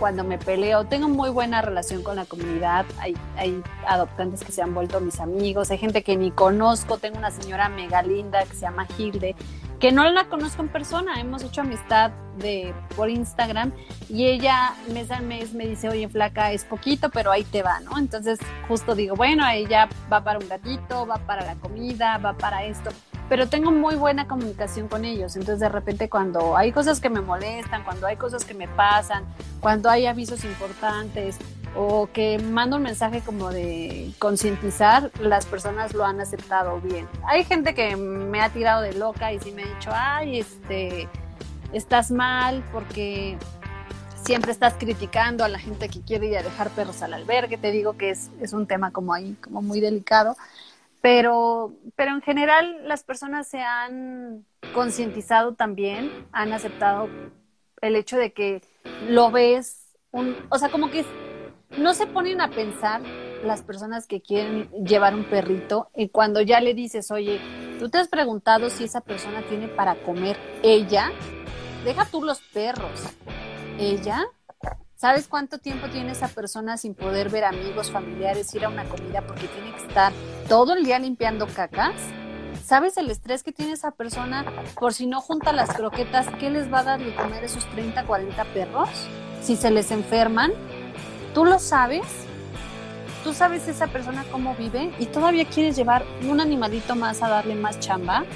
[0.00, 0.84] cuando me peleo.
[0.84, 2.86] Tengo muy buena relación con la comunidad.
[2.98, 5.70] Hay, hay adoptantes que se han vuelto mis amigos.
[5.70, 6.96] Hay gente que ni conozco.
[6.98, 9.36] Tengo una señora mega linda que se llama Hilde,
[9.80, 11.20] que no la conozco en persona.
[11.20, 13.72] Hemos hecho amistad de, por Instagram
[14.08, 17.80] y ella mes al mes me dice, oye, flaca, es poquito, pero ahí te va,
[17.80, 17.98] ¿no?
[17.98, 22.64] Entonces justo digo, bueno, ella va para un gatito, va para la comida, va para
[22.64, 22.90] esto.
[23.30, 25.36] Pero tengo muy buena comunicación con ellos.
[25.36, 29.24] Entonces, de repente, cuando hay cosas que me molestan, cuando hay cosas que me pasan,
[29.60, 31.36] cuando hay avisos importantes
[31.76, 37.06] o que mando un mensaje como de concientizar, las personas lo han aceptado bien.
[37.24, 41.08] Hay gente que me ha tirado de loca y sí me ha dicho, ay, este,
[41.72, 43.38] estás mal porque
[44.24, 47.58] siempre estás criticando a la gente que quiere ir a dejar perros al albergue.
[47.58, 50.36] Te digo que es, es un tema como ahí, como muy delicado
[51.00, 54.44] pero, pero en general las personas se han
[54.74, 57.08] concientizado también, han aceptado
[57.80, 58.62] el hecho de que
[59.08, 61.04] lo ves, un, o sea, como que
[61.78, 63.00] no se ponen a pensar
[63.44, 67.40] las personas que quieren llevar un perrito y cuando ya le dices, oye,
[67.78, 71.10] tú te has preguntado si esa persona tiene para comer ella,
[71.84, 73.04] deja tú los perros,
[73.78, 74.26] ella
[75.00, 79.22] ¿Sabes cuánto tiempo tiene esa persona sin poder ver amigos, familiares, ir a una comida
[79.22, 80.12] porque tiene que estar
[80.46, 81.94] todo el día limpiando cacas?
[82.62, 84.44] ¿Sabes el estrés que tiene esa persona
[84.78, 86.26] por si no junta las croquetas?
[86.38, 88.90] ¿Qué les va a dar de comer esos 30, 40 perros?
[89.40, 90.52] Si se les enferman,
[91.32, 92.04] ¿tú lo sabes?
[93.24, 94.92] ¿Tú sabes esa persona cómo vive?
[94.98, 98.26] ¿Y todavía quieres llevar un animalito más a darle más chamba?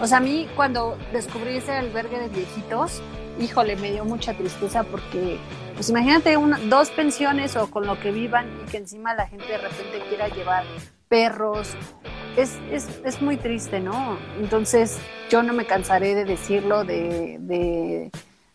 [0.00, 3.00] O sea, a mí cuando descubrí ese albergue de viejitos,
[3.38, 5.38] híjole, me dio mucha tristeza porque,
[5.76, 9.46] pues imagínate una, dos pensiones o con lo que vivan y que encima la gente
[9.46, 10.64] de repente quiera llevar
[11.08, 11.76] perros.
[12.36, 14.18] Es, es, es muy triste, ¿no?
[14.40, 14.98] Entonces
[15.30, 18.10] yo no me cansaré de decirlo, de, de,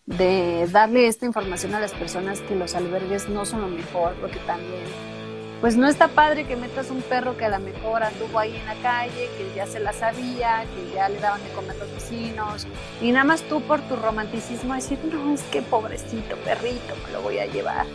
[0.08, 4.40] de darle esta información a las personas que los albergues no son lo mejor, porque
[4.40, 4.82] también
[5.62, 8.66] pues no está padre que metas un perro que a lo mejor anduvo ahí en
[8.66, 12.68] la calle, que ya se la sabía, que ya le daban de comer los vecinos,
[13.00, 17.22] y nada más tú por tu romanticismo decir, no, es que pobrecito perrito, me lo
[17.22, 17.86] voy a llevar.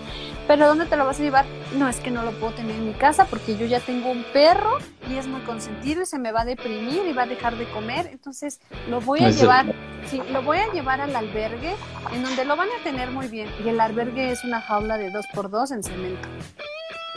[0.47, 1.45] Pero ¿dónde te lo vas a llevar?
[1.75, 4.23] No, es que no lo puedo tener en mi casa porque yo ya tengo un
[4.33, 4.79] perro
[5.11, 7.69] y es muy consentido y se me va a deprimir y va a dejar de
[7.71, 8.07] comer.
[8.13, 9.75] Entonces lo voy a llevar,
[10.09, 11.75] sí, lo voy a llevar al albergue
[12.13, 13.49] en donde lo van a tener muy bien.
[13.65, 16.29] Y el albergue es una jaula de dos por dos en cemento.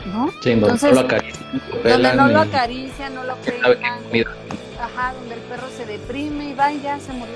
[0.05, 0.31] ¿No?
[0.41, 1.45] Sí, Entonces, no lo acaricia,
[1.83, 3.99] donde no lo acaricia, no lo pegan.
[4.79, 7.35] Ajá, donde el perro se deprime y va y ya se murió.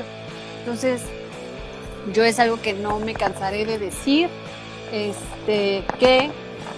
[0.59, 1.01] Entonces,
[2.13, 4.29] yo es algo que no me cansaré de decir,
[4.91, 6.29] este, que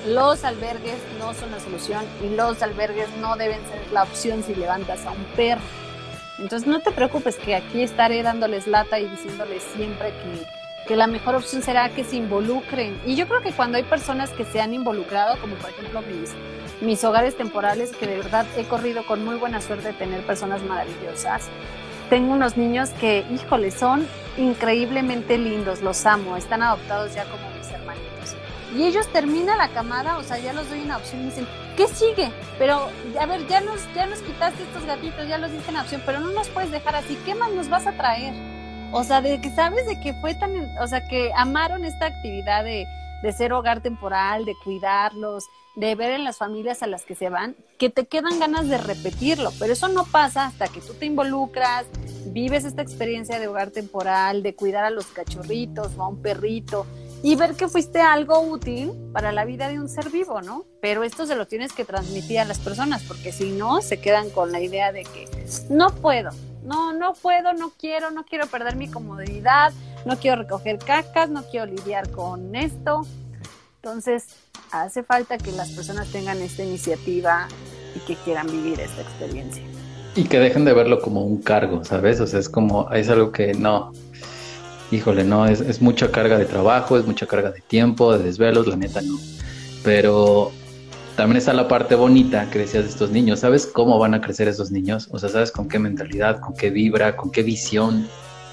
[0.07, 4.55] los albergues no son la solución y los albergues no deben ser la opción si
[4.55, 5.61] levantas a un perro.
[6.37, 11.07] Entonces no te preocupes que aquí estaré dándoles lata y diciéndoles siempre que que la
[11.07, 12.99] mejor opción será que se involucren.
[13.05, 16.31] Y yo creo que cuando hay personas que se han involucrado, como por ejemplo mis,
[16.81, 20.61] mis hogares temporales, que de verdad he corrido con muy buena suerte de tener personas
[20.63, 21.49] maravillosas,
[22.09, 24.07] tengo unos niños que, híjole, son
[24.37, 28.35] increíblemente lindos, los amo, están adoptados ya como mis hermanitos.
[28.75, 31.87] Y ellos terminan la camada, o sea, ya los doy una opción y dicen, ¿qué
[31.87, 32.31] sigue?
[32.59, 36.01] Pero, a ver, ya nos, ya nos quitaste estos gatitos, ya los diste en opción,
[36.05, 38.33] pero no nos puedes dejar así, ¿qué más nos vas a traer?
[38.97, 42.63] O sea, de que sabes de que fue tan, o sea, que amaron esta actividad
[42.63, 42.87] de,
[43.21, 45.43] de ser hogar temporal, de cuidarlos,
[45.75, 48.77] de ver en las familias a las que se van, que te quedan ganas de
[48.77, 51.85] repetirlo, pero eso no pasa hasta que tú te involucras,
[52.27, 56.85] vives esta experiencia de hogar temporal, de cuidar a los cachorritos o a un perrito
[57.21, 60.63] y ver que fuiste algo útil para la vida de un ser vivo, ¿no?
[60.81, 64.29] Pero esto se lo tienes que transmitir a las personas, porque si no, se quedan
[64.29, 65.27] con la idea de que
[65.69, 66.29] no puedo,
[66.65, 69.71] no, no puedo, no quiero, no quiero perder mi comodidad,
[70.05, 73.05] no quiero recoger cacas, no quiero lidiar con esto.
[73.81, 74.27] Entonces,
[74.71, 77.47] hace falta que las personas tengan esta iniciativa
[77.95, 79.63] y que quieran vivir esta experiencia.
[80.15, 82.19] Y que dejen de verlo como un cargo, ¿sabes?
[82.19, 83.91] O sea, es como, es algo que no,
[84.91, 88.67] híjole, no, es, es mucha carga de trabajo, es mucha carga de tiempo, de desvelos,
[88.67, 89.19] la neta no.
[89.83, 90.51] Pero
[91.15, 93.39] también está la parte bonita que decías de estos niños.
[93.39, 95.07] ¿Sabes cómo van a crecer esos niños?
[95.11, 98.07] O sea, ¿sabes con qué mentalidad, con qué vibra, con qué visión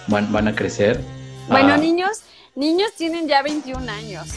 [0.07, 1.01] van, van a crecer?
[1.49, 1.77] Bueno, ah.
[1.77, 2.21] niños,
[2.55, 4.29] niños tienen ya 21 años.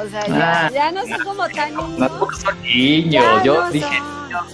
[0.00, 0.70] O sea, ya, ah.
[0.70, 1.98] ya no son como tan niños.
[1.98, 3.98] No, son niños, yo dije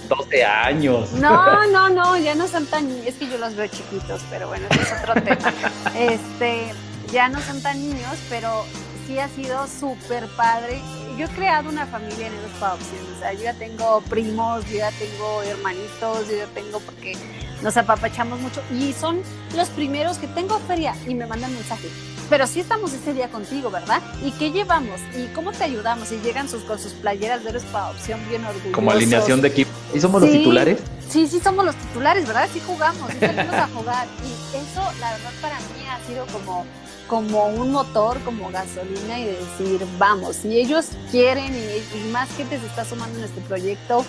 [0.09, 1.11] 12 años.
[1.13, 3.07] No, no, no, ya no son tan niños.
[3.07, 5.53] Es que yo los veo chiquitos, pero bueno, ese es otro tema.
[5.95, 6.73] Este,
[7.11, 8.65] ya no son tan niños, pero
[9.05, 10.81] sí ha sido súper padre
[11.17, 13.07] yo he creado una familia en esas adopciones.
[13.15, 17.15] O sea, yo ya tengo primos, yo ya tengo hermanitos, yo ya tengo porque
[17.61, 18.61] nos apapachamos mucho.
[18.71, 19.21] Y son
[19.55, 21.91] los primeros que tengo feria y me mandan mensajes.
[22.29, 24.01] Pero sí estamos ese día contigo, ¿verdad?
[24.23, 25.01] ¿Y qué llevamos?
[25.17, 26.11] ¿Y cómo te ayudamos?
[26.13, 28.71] Y llegan sus, con sus playeras de Eres para Adopción bien orgullosos.
[28.73, 29.71] Como alineación de equipo.
[29.93, 30.79] ¿Y somos los titulares?
[31.09, 32.47] Sí, sí, somos los titulares, ¿verdad?
[32.53, 34.07] Sí jugamos, sí salimos a jugar.
[34.23, 36.65] Y eso, la verdad, para mí ha sido como
[37.11, 42.65] como un motor, como gasolina y decir, vamos, si ellos quieren y, más gente se
[42.67, 44.05] está sumando en este proyecto,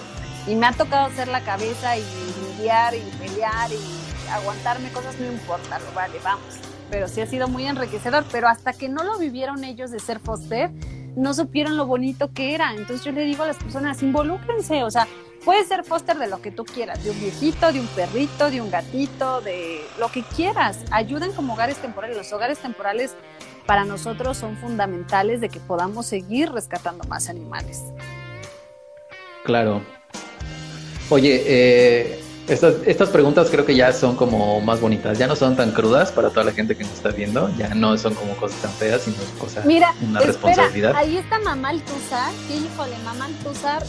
[0.46, 2.04] y me ha tocado hacer la cabeza y
[2.56, 6.71] lidiar y pelear y aguantarme cosas, no importa, vale, vamos.
[6.92, 10.20] Pero sí ha sido muy enriquecedor, pero hasta que no lo vivieron ellos de ser
[10.20, 10.70] foster,
[11.16, 12.74] no supieron lo bonito que era.
[12.74, 15.08] Entonces yo le digo a las personas, involúcrense, o sea,
[15.42, 18.60] puede ser foster de lo que tú quieras, de un viejito, de un perrito, de
[18.60, 20.80] un gatito, de lo que quieras.
[20.90, 22.14] Ayuden como hogares temporales.
[22.14, 23.14] Los hogares temporales
[23.64, 27.84] para nosotros son fundamentales de que podamos seguir rescatando más animales.
[29.44, 29.80] Claro.
[31.08, 35.56] Oye, eh, estas, estas preguntas creo que ya son como más bonitas, ya no son
[35.56, 38.60] tan crudas para toda la gente que nos está viendo, ya no son como cosas
[38.62, 40.96] tan feas, sino cosas, Mira, una espera, responsabilidad.
[40.96, 43.82] Ahí está Mamá Altuzar, que híjole, Mamá Altuzar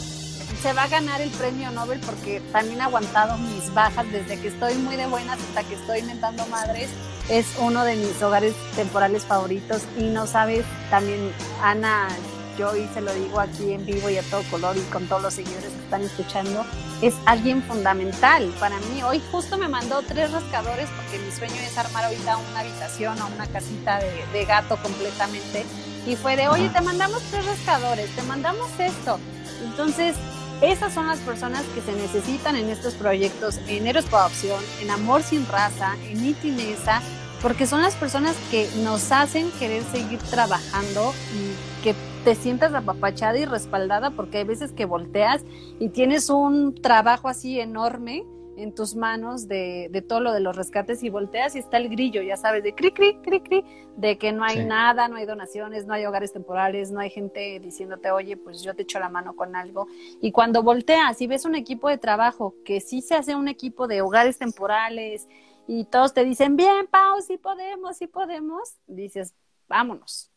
[0.64, 4.48] se va a ganar el premio Nobel porque también ha aguantado mis bajas desde que
[4.48, 6.88] estoy muy de buenas hasta que estoy inventando madres.
[7.28, 11.32] Es uno de mis hogares temporales favoritos y no sabes, también
[11.62, 12.08] Ana,
[12.56, 15.22] yo y se lo digo aquí en vivo y a todo color y con todos
[15.22, 16.64] los seguidores que están escuchando,
[17.02, 19.02] es alguien fundamental para mí.
[19.02, 23.26] Hoy justo me mandó tres rascadores porque mi sueño es armar ahorita una habitación o
[23.26, 25.64] una casita de, de gato completamente.
[26.06, 29.18] Y fue de, oye, te mandamos tres rascadores, te mandamos esto.
[29.64, 30.16] Entonces,
[30.60, 34.90] esas son las personas que se necesitan en estos proyectos, en Héroes por Adopción, en
[34.90, 37.02] Amor Sin Raza, en Itinesa,
[37.42, 41.94] porque son las personas que nos hacen querer seguir trabajando y que
[42.24, 45.44] te sientas apapachada y respaldada, porque hay veces que volteas
[45.78, 48.24] y tienes un trabajo así enorme
[48.56, 51.90] en tus manos de, de, todo lo de los rescates y volteas y está el
[51.90, 53.64] grillo, ya sabes, de cri, cri, cri, cri,
[53.96, 54.64] de que no hay Sí.
[54.64, 58.74] nada, no hay donaciones, no hay hogares temporales, no hay gente diciéndote, oye, pues yo
[58.74, 59.86] te echo la mano con algo.
[60.22, 63.86] Y cuando volteas y ves un equipo de trabajo que sí se hace un equipo
[63.86, 65.28] de hogares temporales
[65.66, 69.34] y todos te dicen, bien, Pau, sí podemos, sí podemos, dices,
[69.68, 70.30] vámonos.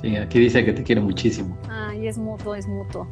[0.00, 1.56] Sí, aquí dice que te quiero muchísimo.
[1.68, 3.06] Ay, es mutuo, es mutuo.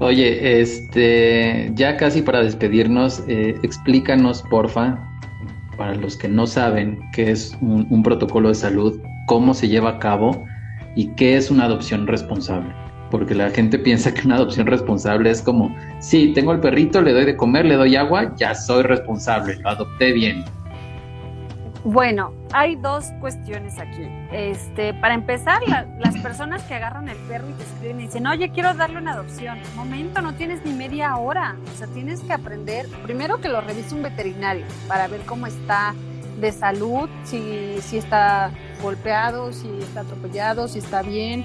[0.00, 4.96] Oye, este, ya casi para despedirnos, eh, explícanos, porfa,
[5.76, 9.90] para los que no saben qué es un, un protocolo de salud, cómo se lleva
[9.90, 10.44] a cabo
[10.94, 12.72] y qué es una adopción responsable.
[13.10, 17.12] Porque la gente piensa que una adopción responsable es como, sí, tengo el perrito, le
[17.12, 20.44] doy de comer, le doy agua, ya soy responsable, lo adopté bien.
[21.90, 24.06] Bueno, hay dos cuestiones aquí.
[24.30, 28.26] Este, para empezar, la- las personas que agarran el perro y te escriben y dicen,
[28.26, 29.58] oye, quiero darle una adopción.
[29.74, 31.56] Momento, no tienes ni media hora.
[31.72, 35.94] O sea, tienes que aprender, primero que lo revise un veterinario para ver cómo está
[36.38, 38.50] de salud, si, si está
[38.82, 41.42] golpeado, si está atropellado, si está bien.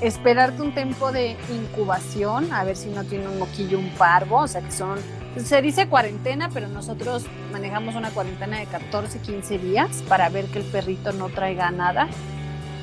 [0.00, 4.48] Esperarte un tiempo de incubación, a ver si no tiene un moquillo, un parvo, o
[4.48, 4.98] sea que son
[5.36, 10.58] se dice cuarentena, pero nosotros manejamos una cuarentena de 14, 15 días para ver que
[10.60, 12.08] el perrito no traiga nada.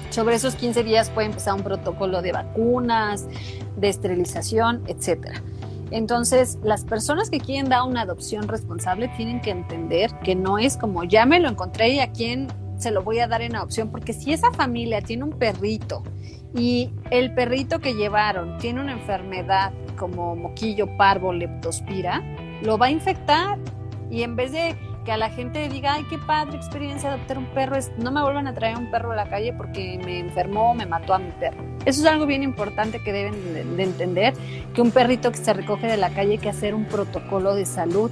[0.09, 3.27] Sobre esos 15 días puede empezar un protocolo de vacunas,
[3.77, 5.41] de esterilización, etcétera.
[5.91, 10.77] Entonces, las personas que quieren dar una adopción responsable tienen que entender que no es
[10.77, 12.47] como ya me lo encontré y a quién
[12.77, 16.03] se lo voy a dar en adopción, porque si esa familia tiene un perrito
[16.55, 22.23] y el perrito que llevaron tiene una enfermedad como moquillo, parvo, leptospira,
[22.61, 23.57] lo va a infectar
[24.09, 24.75] y en vez de
[25.05, 28.21] que a la gente diga, ay, qué padre experiencia adoptar un perro, es no me
[28.21, 31.19] vuelvan a traer un perro a la calle porque me enfermó o me mató a
[31.19, 31.63] mi perro.
[31.85, 34.33] Eso es algo bien importante que deben de, de entender,
[34.75, 37.65] que un perrito que se recoge de la calle hay que hacer un protocolo de
[37.65, 38.11] salud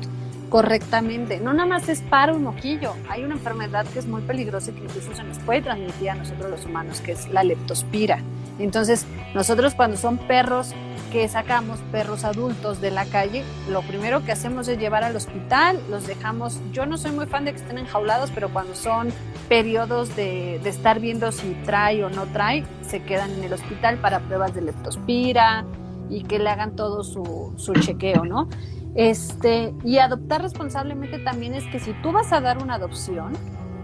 [0.49, 1.39] correctamente.
[1.39, 4.73] No nada más es para un moquillo, hay una enfermedad que es muy peligrosa y
[4.73, 8.19] que incluso se nos puede transmitir a nosotros los humanos, que es la leptospira.
[8.57, 10.73] Entonces, nosotros cuando son perros
[11.11, 15.79] que sacamos perros adultos de la calle, lo primero que hacemos es llevar al hospital,
[15.89, 19.09] los dejamos, yo no soy muy fan de que estén enjaulados, pero cuando son
[19.47, 23.97] periodos de, de estar viendo si trae o no trae, se quedan en el hospital
[23.97, 25.65] para pruebas de leptospira
[26.09, 28.47] y que le hagan todo su, su chequeo, ¿no?
[28.95, 33.33] Este, y adoptar responsablemente también es que si tú vas a dar una adopción,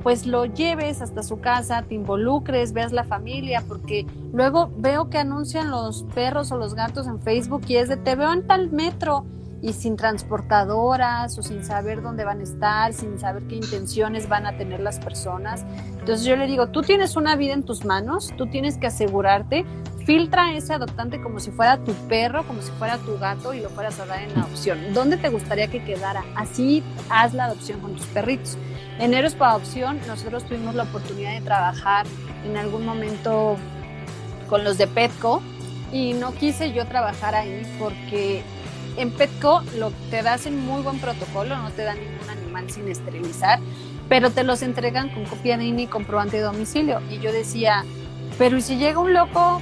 [0.05, 5.17] pues lo lleves hasta su casa, te involucres, veas la familia, porque luego veo que
[5.17, 8.69] anuncian los perros o los gatos en Facebook y es de te veo en tal
[8.69, 9.25] metro
[9.63, 14.45] y sin transportadoras o sin saber dónde van a estar, sin saber qué intenciones van
[14.45, 15.65] a tener las personas.
[15.99, 19.65] Entonces yo le digo, tú tienes una vida en tus manos, tú tienes que asegurarte,
[20.05, 23.69] filtra ese adoptante como si fuera tu perro, como si fuera tu gato y lo
[23.69, 24.93] fueras a dar en adopción.
[24.93, 26.23] ¿Dónde te gustaría que quedara?
[26.35, 28.57] Así haz la adopción con tus perritos.
[28.99, 32.05] En Héroes para Adopción nosotros tuvimos la oportunidad de trabajar
[32.45, 33.57] en algún momento
[34.47, 35.41] con los de Petco
[35.91, 38.43] y no quise yo trabajar ahí porque
[38.97, 42.87] en Petco lo te das en muy buen protocolo, no te dan ningún animal sin
[42.87, 43.59] esterilizar,
[44.07, 47.01] pero te los entregan con copia de INE y comprobante de domicilio.
[47.09, 47.83] Y yo decía,
[48.37, 49.61] pero ¿y si llega un loco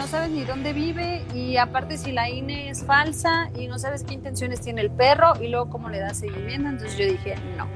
[0.00, 4.02] no sabes ni dónde vive y aparte si la INE es falsa y no sabes
[4.02, 6.70] qué intenciones tiene el perro y luego cómo le da seguimiento.
[6.70, 7.68] Entonces yo dije, no.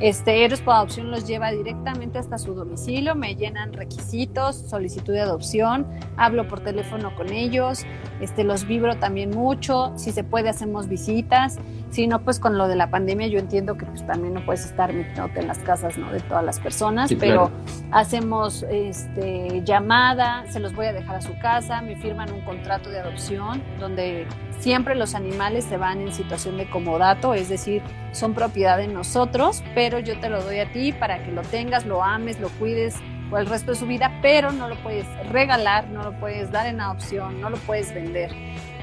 [0.00, 5.20] Este, Héroes por Adopción los lleva directamente hasta su domicilio, me llenan requisitos, solicitud de
[5.20, 5.86] adopción,
[6.16, 7.84] hablo por teléfono con ellos,
[8.20, 11.58] este, los vibro también mucho, si se puede hacemos visitas,
[11.90, 14.64] si no, pues con lo de la pandemia yo entiendo que pues también no puedes
[14.64, 16.12] estar metiéndote en las casas ¿no?
[16.12, 17.50] de todas las personas, pero
[17.90, 22.90] hacemos este, llamada, se los voy a dejar a su casa, me firman un contrato
[22.90, 24.26] de adopción donde
[24.58, 27.82] siempre los animales se van en situación de comodato, es decir,
[28.12, 31.86] son propiedad de nosotros, pero yo te lo doy a ti para que lo tengas,
[31.86, 32.96] lo ames, lo cuides
[33.30, 36.66] por el resto de su vida, pero no lo puedes regalar, no lo puedes dar
[36.66, 38.30] en adopción, no lo puedes vender.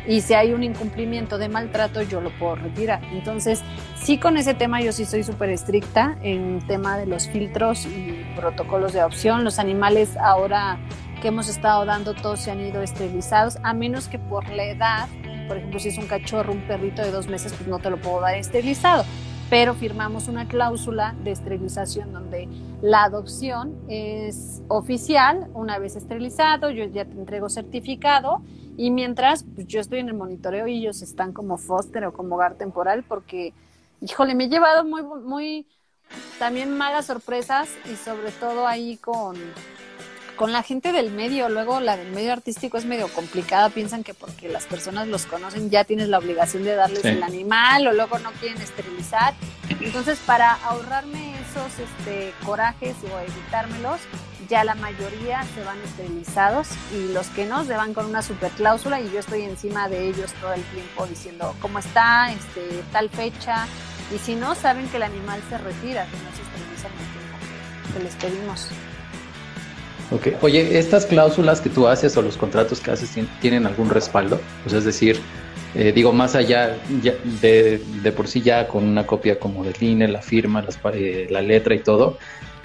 [0.07, 3.03] Y si hay un incumplimiento de maltrato, yo lo puedo retirar.
[3.05, 3.63] Entonces,
[3.95, 8.23] sí con ese tema yo sí soy súper estricta en tema de los filtros y
[8.35, 9.43] protocolos de adopción.
[9.43, 10.77] Los animales ahora
[11.21, 15.07] que hemos estado dando, todos se han ido esterilizados, a menos que por la edad
[15.47, 17.97] por ejemplo, si es un cachorro, un perrito de dos meses, pues no te lo
[17.97, 19.03] puedo dar esterilizado.
[19.49, 22.47] Pero firmamos una cláusula de esterilización donde
[22.81, 28.41] la adopción es oficial una vez esterilizado, yo ya te entrego certificado
[28.77, 32.35] y mientras pues yo estoy en el monitoreo y ellos están como foster o como
[32.35, 33.53] hogar temporal porque,
[34.01, 35.67] híjole, me he llevado muy, muy,
[36.39, 39.35] también malas sorpresas y sobre todo ahí con
[40.35, 44.13] con la gente del medio, luego la del medio artístico es medio complicada, piensan que
[44.13, 48.19] porque las personas los conocen ya tienes la obligación de darles el animal o luego
[48.19, 49.33] no quieren esterilizar.
[49.79, 51.34] Entonces, para ahorrarme
[51.79, 53.99] este, corajes o evitármelos,
[54.49, 58.51] ya la mayoría se van esterilizados y los que no se van con una super
[58.51, 63.09] cláusula y yo estoy encima de ellos todo el tiempo diciendo cómo está, este, tal
[63.09, 63.65] fecha
[64.13, 67.11] y si no, saben que el animal se retira, que no se esteriliza en el
[67.11, 68.67] tiempo que les pedimos.
[70.11, 70.37] Okay.
[70.41, 73.09] Oye, ¿estas cláusulas que tú haces o los contratos que haces
[73.41, 74.39] tienen algún respaldo?
[74.67, 75.19] Sea, es decir,
[75.75, 76.77] eh, digo, más allá
[77.41, 81.41] de, de, por sí ya con una copia como del INE, la firma, eh, la
[81.41, 82.17] letra y todo,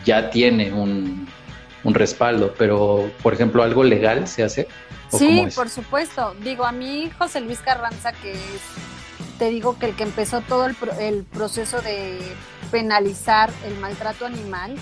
[0.04, 1.28] ya tiene un,
[1.82, 4.68] un, respaldo, pero, por ejemplo, ¿algo legal se hace?
[5.12, 6.36] Sí, por supuesto.
[6.44, 8.62] Digo, a mí José Luis Carranza, que es,
[9.40, 12.16] te digo que el que empezó todo el, el proceso de
[12.70, 14.76] penalizar el maltrato animal,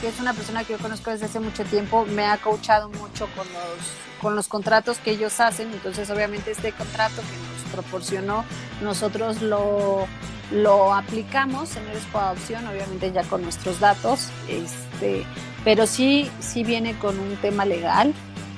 [0.00, 3.28] que es una persona que yo conozco desde hace mucho tiempo, me ha coachado mucho
[3.36, 5.70] con los, con los contratos que ellos hacen.
[5.70, 8.44] Entonces, obviamente, este contrato que nos proporcionó,
[8.82, 10.06] nosotros lo,
[10.50, 15.24] lo aplicamos en el Expo Adopción, obviamente ya con nuestros datos, este,
[15.64, 18.14] pero sí, sí viene con un tema legal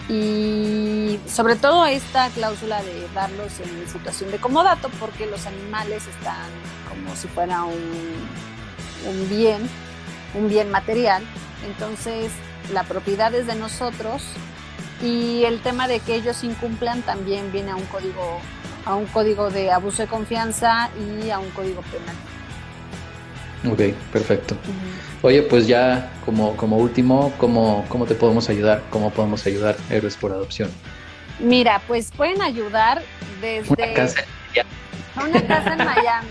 [0.08, 6.48] y sobre todo esta cláusula de darlos en situación de comodato porque los animales están
[6.88, 7.74] como si fuera un,
[9.08, 9.68] un bien
[10.36, 11.22] un bien material,
[11.66, 12.30] entonces
[12.72, 14.22] la propiedad es de nosotros
[15.02, 18.40] y el tema de que ellos incumplan también viene a un código
[18.86, 22.16] a un código de abuso de confianza y a un código penal.
[23.70, 24.56] Ok, perfecto.
[25.22, 28.82] Oye, pues ya como, como último, ¿cómo, ¿cómo te podemos ayudar?
[28.90, 30.70] ¿Cómo podemos ayudar Héroes por Adopción?
[31.40, 33.02] Mira, pues pueden ayudar
[33.40, 33.70] desde...
[33.70, 34.20] Una casa,
[35.16, 36.28] una casa en Miami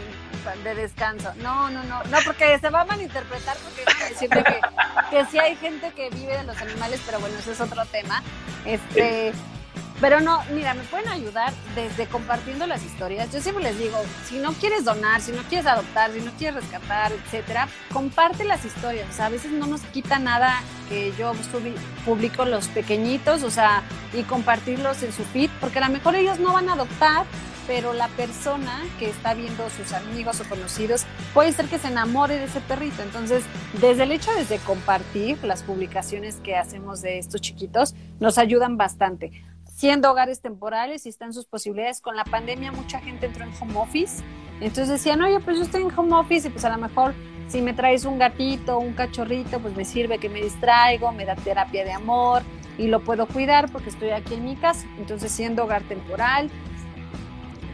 [0.63, 1.33] de descanso.
[1.41, 4.59] No, no, no, no, porque se va a malinterpretar porque decirte que,
[5.09, 8.21] que sí hay gente que vive de los animales, pero bueno, ese es otro tema.
[8.63, 9.33] Este,
[10.01, 13.31] pero no, mira, me pueden ayudar desde compartiendo las historias.
[13.31, 13.97] Yo siempre les digo,
[14.27, 18.65] si no quieres donar, si no quieres adoptar, si no quieres rescatar, etcétera, comparte las
[18.65, 19.09] historias.
[19.09, 21.31] O sea, a veces no nos quita nada que yo
[22.05, 26.39] publico los pequeñitos, o sea, y compartirlos en su feed, porque a lo mejor ellos
[26.39, 27.25] no van a adoptar,
[27.65, 32.37] pero la persona que está viendo sus amigos o conocidos puede ser que se enamore
[32.37, 33.01] de ese perrito.
[33.01, 33.43] Entonces,
[33.81, 39.31] desde el hecho de compartir las publicaciones que hacemos de estos chiquitos, nos ayudan bastante.
[39.75, 43.77] Siendo hogares temporales y están sus posibilidades, con la pandemia mucha gente entró en home
[43.77, 44.23] office,
[44.61, 47.13] entonces decían, oye, pues yo estoy en home office y pues a lo mejor
[47.49, 51.35] si me traes un gatito, un cachorrito, pues me sirve que me distraigo, me da
[51.35, 52.41] terapia de amor
[52.77, 54.87] y lo puedo cuidar porque estoy aquí en mi casa.
[54.97, 56.49] Entonces, siendo hogar temporal,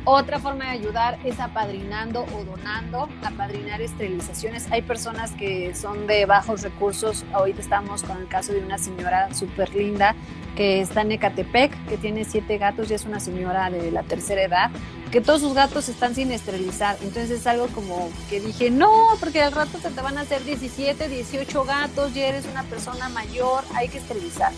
[0.04, 4.72] otra forma de ayudar es apadrinando o donando, apadrinar esterilizaciones.
[4.72, 7.24] Hay personas que son de bajos recursos.
[7.34, 10.16] Ahorita estamos con el caso de una señora súper linda
[10.56, 14.42] que está en Ecatepec, que tiene siete gatos y es una señora de la tercera
[14.42, 14.72] edad,
[15.12, 16.98] que todos sus gatos están sin esterilizar.
[17.02, 20.44] Entonces es algo como que dije, no, porque al rato se te van a hacer
[20.44, 24.52] 17, 18 gatos, ya eres una persona mayor, hay que esterilizar.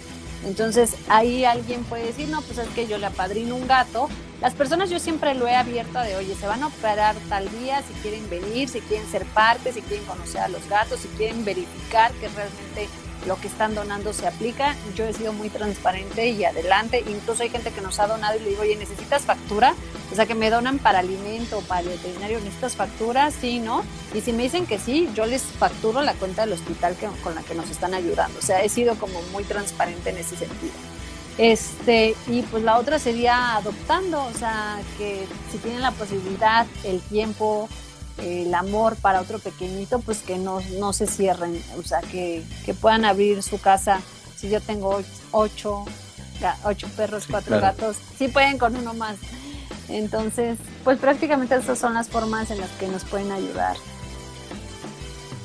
[0.45, 4.09] Entonces ahí alguien puede decir, no, pues es que yo le apadrino un gato.
[4.43, 7.81] Las personas yo siempre lo he abierto de, oye, se van a operar tal día,
[7.81, 11.45] si quieren venir, si quieren ser parte, si quieren conocer a los gatos, si quieren
[11.45, 12.89] verificar que realmente
[13.25, 14.75] lo que están donando se aplica.
[14.95, 17.05] Yo he sido muy transparente y adelante.
[17.07, 19.75] Incluso hay gente que nos ha donado y le digo, oye, ¿necesitas factura?
[20.11, 23.31] O sea, que me donan para alimento, para el veterinario, ¿necesitas factura?
[23.31, 23.85] Sí, ¿no?
[24.13, 27.43] Y si me dicen que sí, yo les facturo la cuenta del hospital con la
[27.43, 28.37] que nos están ayudando.
[28.39, 30.73] O sea, he sido como muy transparente en ese sentido.
[31.37, 37.01] Este, y pues la otra sería adoptando, o sea, que si tienen la posibilidad, el
[37.01, 37.67] tiempo,
[38.19, 42.73] el amor para otro pequeñito, pues que no, no se cierren, o sea, que, que
[42.73, 44.01] puedan abrir su casa.
[44.37, 45.01] Si yo tengo
[45.31, 45.85] ocho,
[46.63, 49.15] ocho perros, cuatro gatos, sí pueden con uno más.
[49.89, 53.75] Entonces, pues prácticamente esas son las formas en las que nos pueden ayudar.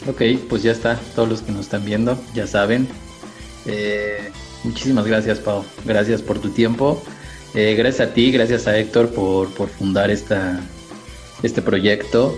[0.09, 0.97] Ok, pues ya está.
[1.15, 2.89] Todos los que nos están viendo ya saben.
[3.66, 4.31] Eh,
[4.65, 5.65] muchísimas gracias, Pau.
[5.85, 7.03] Gracias por tu tiempo.
[7.55, 10.61] Eh, gracias a ti, gracias a Héctor por, por fundar esta,
[11.43, 12.37] este proyecto.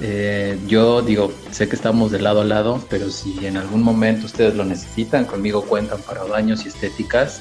[0.00, 4.26] Eh, yo digo, sé que estamos de lado a lado, pero si en algún momento
[4.26, 7.40] ustedes lo necesitan, conmigo cuentan para baños y estéticas,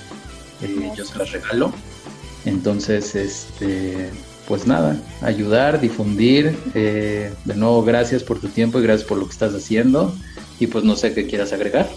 [0.62, 1.74] eh, yo se las regalo.
[2.46, 4.10] Entonces, este,
[4.48, 6.58] pues nada, ayudar, difundir.
[6.74, 10.16] De nuevo, gracias por tu tiempo y gracias por lo que estás haciendo.
[10.60, 11.90] Y pues no sé qué quieras agregar.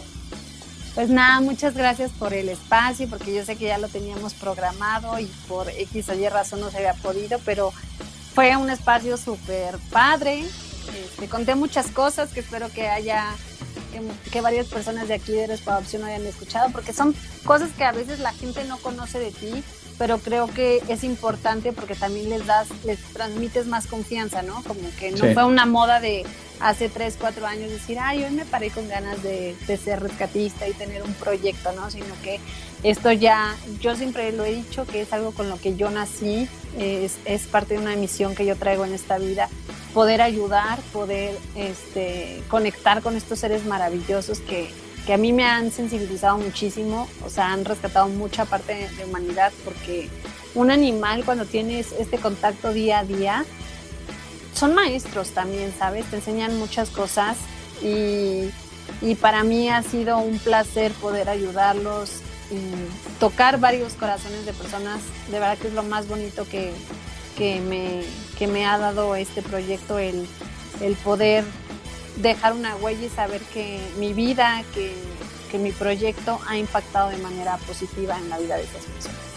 [0.94, 5.18] Pues nada, muchas gracias por el espacio, porque yo sé que ya lo teníamos programado
[5.18, 7.72] y por X o Y razón no se había podido, pero
[8.32, 10.44] fue un espacio súper padre.
[11.04, 13.26] Este, conté muchas cosas que espero que haya,
[14.30, 17.12] que, varias personas de aquí de Eres para Adopción hayan escuchado, porque son
[17.44, 19.64] cosas que a veces la gente no conoce de ti,
[19.98, 24.62] pero creo que es importante porque también les das, les transmites más confianza, ¿no?
[24.62, 26.24] Como que no fue una moda de
[26.64, 30.66] hace 3, 4 años decir, ay, hoy me paré con ganas de, de, ser rescatista
[30.66, 31.90] y tener un proyecto, ¿no?
[31.90, 32.40] Sino que
[32.82, 36.48] esto ya, yo siempre lo he dicho, que es algo con lo que yo nací,
[36.78, 39.50] es, parte de una misión que yo traigo en esta vida,
[39.92, 44.70] poder ayudar, poder este, conectar con estos seres maravillosos que,
[45.06, 49.52] que a mí me han sensibilizado muchísimo, o sea, han rescatado mucha parte de humanidad
[49.66, 50.08] porque
[50.54, 53.44] un animal cuando tienes este contacto día a día,
[54.54, 56.06] son maestros también, ¿sabes?
[56.06, 57.36] Te enseñan muchas cosas
[57.82, 58.50] y,
[59.20, 62.20] para mí ha sido un placer poder ayudarlos
[62.50, 65.00] y tocar varios corazones de personas.
[65.30, 66.72] De verdad que es lo más bonito que,
[67.38, 68.04] me,
[68.46, 70.26] me ha dado este proyecto, el,
[70.80, 71.44] el poder
[72.16, 74.94] dejar una huella y saber que mi vida, que,
[75.50, 79.33] que mi proyecto ha impactado de manera positiva en la vida de esas personas.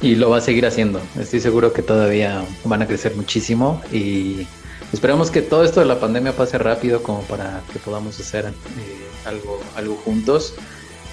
[0.00, 1.00] Y lo va a seguir haciendo.
[1.18, 4.46] Estoy seguro que todavía van a crecer muchísimo y
[4.92, 8.50] esperamos que todo esto de la pandemia pase rápido como para que podamos hacer eh,
[9.26, 10.54] algo, algo juntos.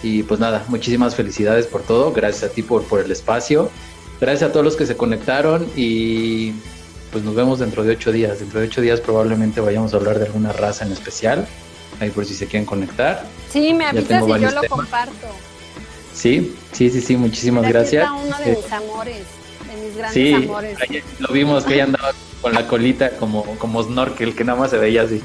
[0.04, 2.12] Y pues nada, muchísimas felicidades por todo.
[2.12, 3.72] Gracias a ti por, por el espacio.
[4.22, 6.54] Gracias a todos los que se conectaron y
[7.12, 8.40] pues nos vemos dentro de ocho días.
[8.40, 11.48] Dentro de ocho días probablemente vayamos a hablar de alguna raza en especial.
[12.00, 13.26] Ahí por si se quieren conectar.
[13.50, 15.28] Sí, me avisas y yo lo comparto.
[16.16, 18.10] Sí, sí, sí, sí, muchísimas gracias.
[18.10, 19.24] uno de mis amores,
[19.68, 20.78] de mis grandes amores.
[21.20, 22.12] lo vimos que ella andaba
[22.42, 25.22] con la colita como, como snorkel, que nada más se veía así.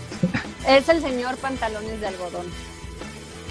[0.66, 2.46] Es el señor pantalones de algodón.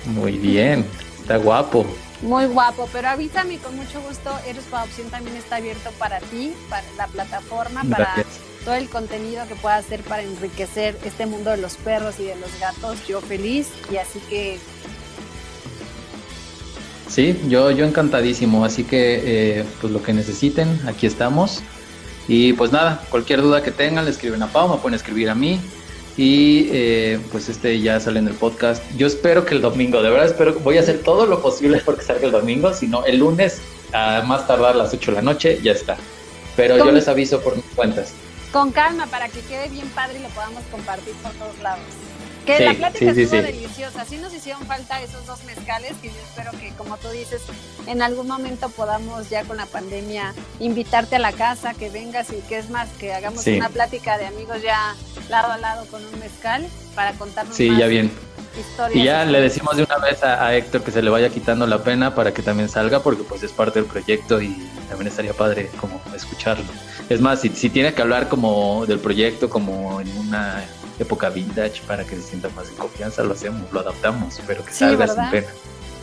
[0.06, 0.86] Muy bien,
[1.22, 1.86] está guapo.
[2.22, 6.53] Muy guapo, pero avísame con mucho gusto, Eres para Opción también está abierto para ti,
[6.70, 8.26] para la plataforma, para
[8.66, 12.36] todo el contenido que pueda hacer para enriquecer este mundo de los perros y de
[12.36, 13.07] los gatos.
[13.07, 14.60] Yo feliz y así que
[17.10, 19.22] Sí, yo, yo encantadísimo, así que
[19.60, 21.61] eh, pues lo que necesiten, aquí estamos.
[22.27, 25.36] Y pues nada, cualquier duda que tengan, le escriben a Pau, me pueden escribir a
[25.36, 25.60] mí.
[26.15, 28.84] Y eh, pues este ya sale en el podcast.
[28.95, 32.03] Yo espero que el domingo, de verdad espero, voy a hacer todo lo posible porque
[32.03, 33.60] salga el domingo, si no el lunes,
[33.91, 35.98] a más tardar las 8 de la noche, ya está.
[36.56, 38.14] Pero yo les aviso por mis cuentas.
[38.52, 41.86] Con calma, para que quede bien padre y lo podamos compartir por todos lados.
[42.57, 44.05] Que la plática estuvo deliciosa.
[44.05, 47.41] Sí nos hicieron falta esos dos mezcales que yo espero que, como tú dices,
[47.88, 52.41] en algún momento podamos ya con la pandemia invitarte a la casa, que vengas y
[52.47, 54.95] que es más, que hagamos una plática de amigos ya
[55.30, 58.11] lado a lado con un mezcal para contarnos sí, ya bien.
[58.93, 61.84] Y ya le decimos de una vez a, Héctor que se le vaya quitando la
[61.84, 64.55] pena para que también salga, porque pues es parte del proyecto y
[64.89, 66.65] también estaría padre como escucharlo.
[67.09, 70.65] Es más, si, si tiene que hablar como del proyecto, como en una
[70.99, 74.71] época vintage para que se sienta más en confianza, lo hacemos, lo adaptamos, pero que
[74.71, 75.47] salga sin pena.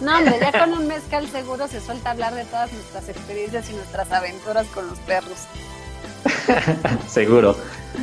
[0.00, 3.74] No, hombre, ya con un mezcal seguro se suelta hablar de todas nuestras experiencias y
[3.74, 5.46] nuestras aventuras con los perros.
[7.08, 7.56] seguro.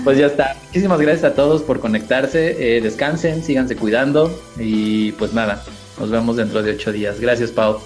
[0.03, 0.56] Pues ya está.
[0.68, 2.78] Muchísimas gracias a todos por conectarse.
[2.78, 5.64] Eh, descansen, síganse cuidando y pues nada,
[5.99, 7.20] nos vemos dentro de ocho días.
[7.20, 7.80] Gracias, Pau.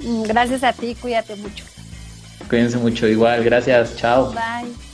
[0.00, 1.64] Mm, gracias a ti, cuídate mucho.
[2.48, 3.44] Cuídense mucho igual.
[3.44, 4.32] Gracias, chao.
[4.32, 4.89] Bye.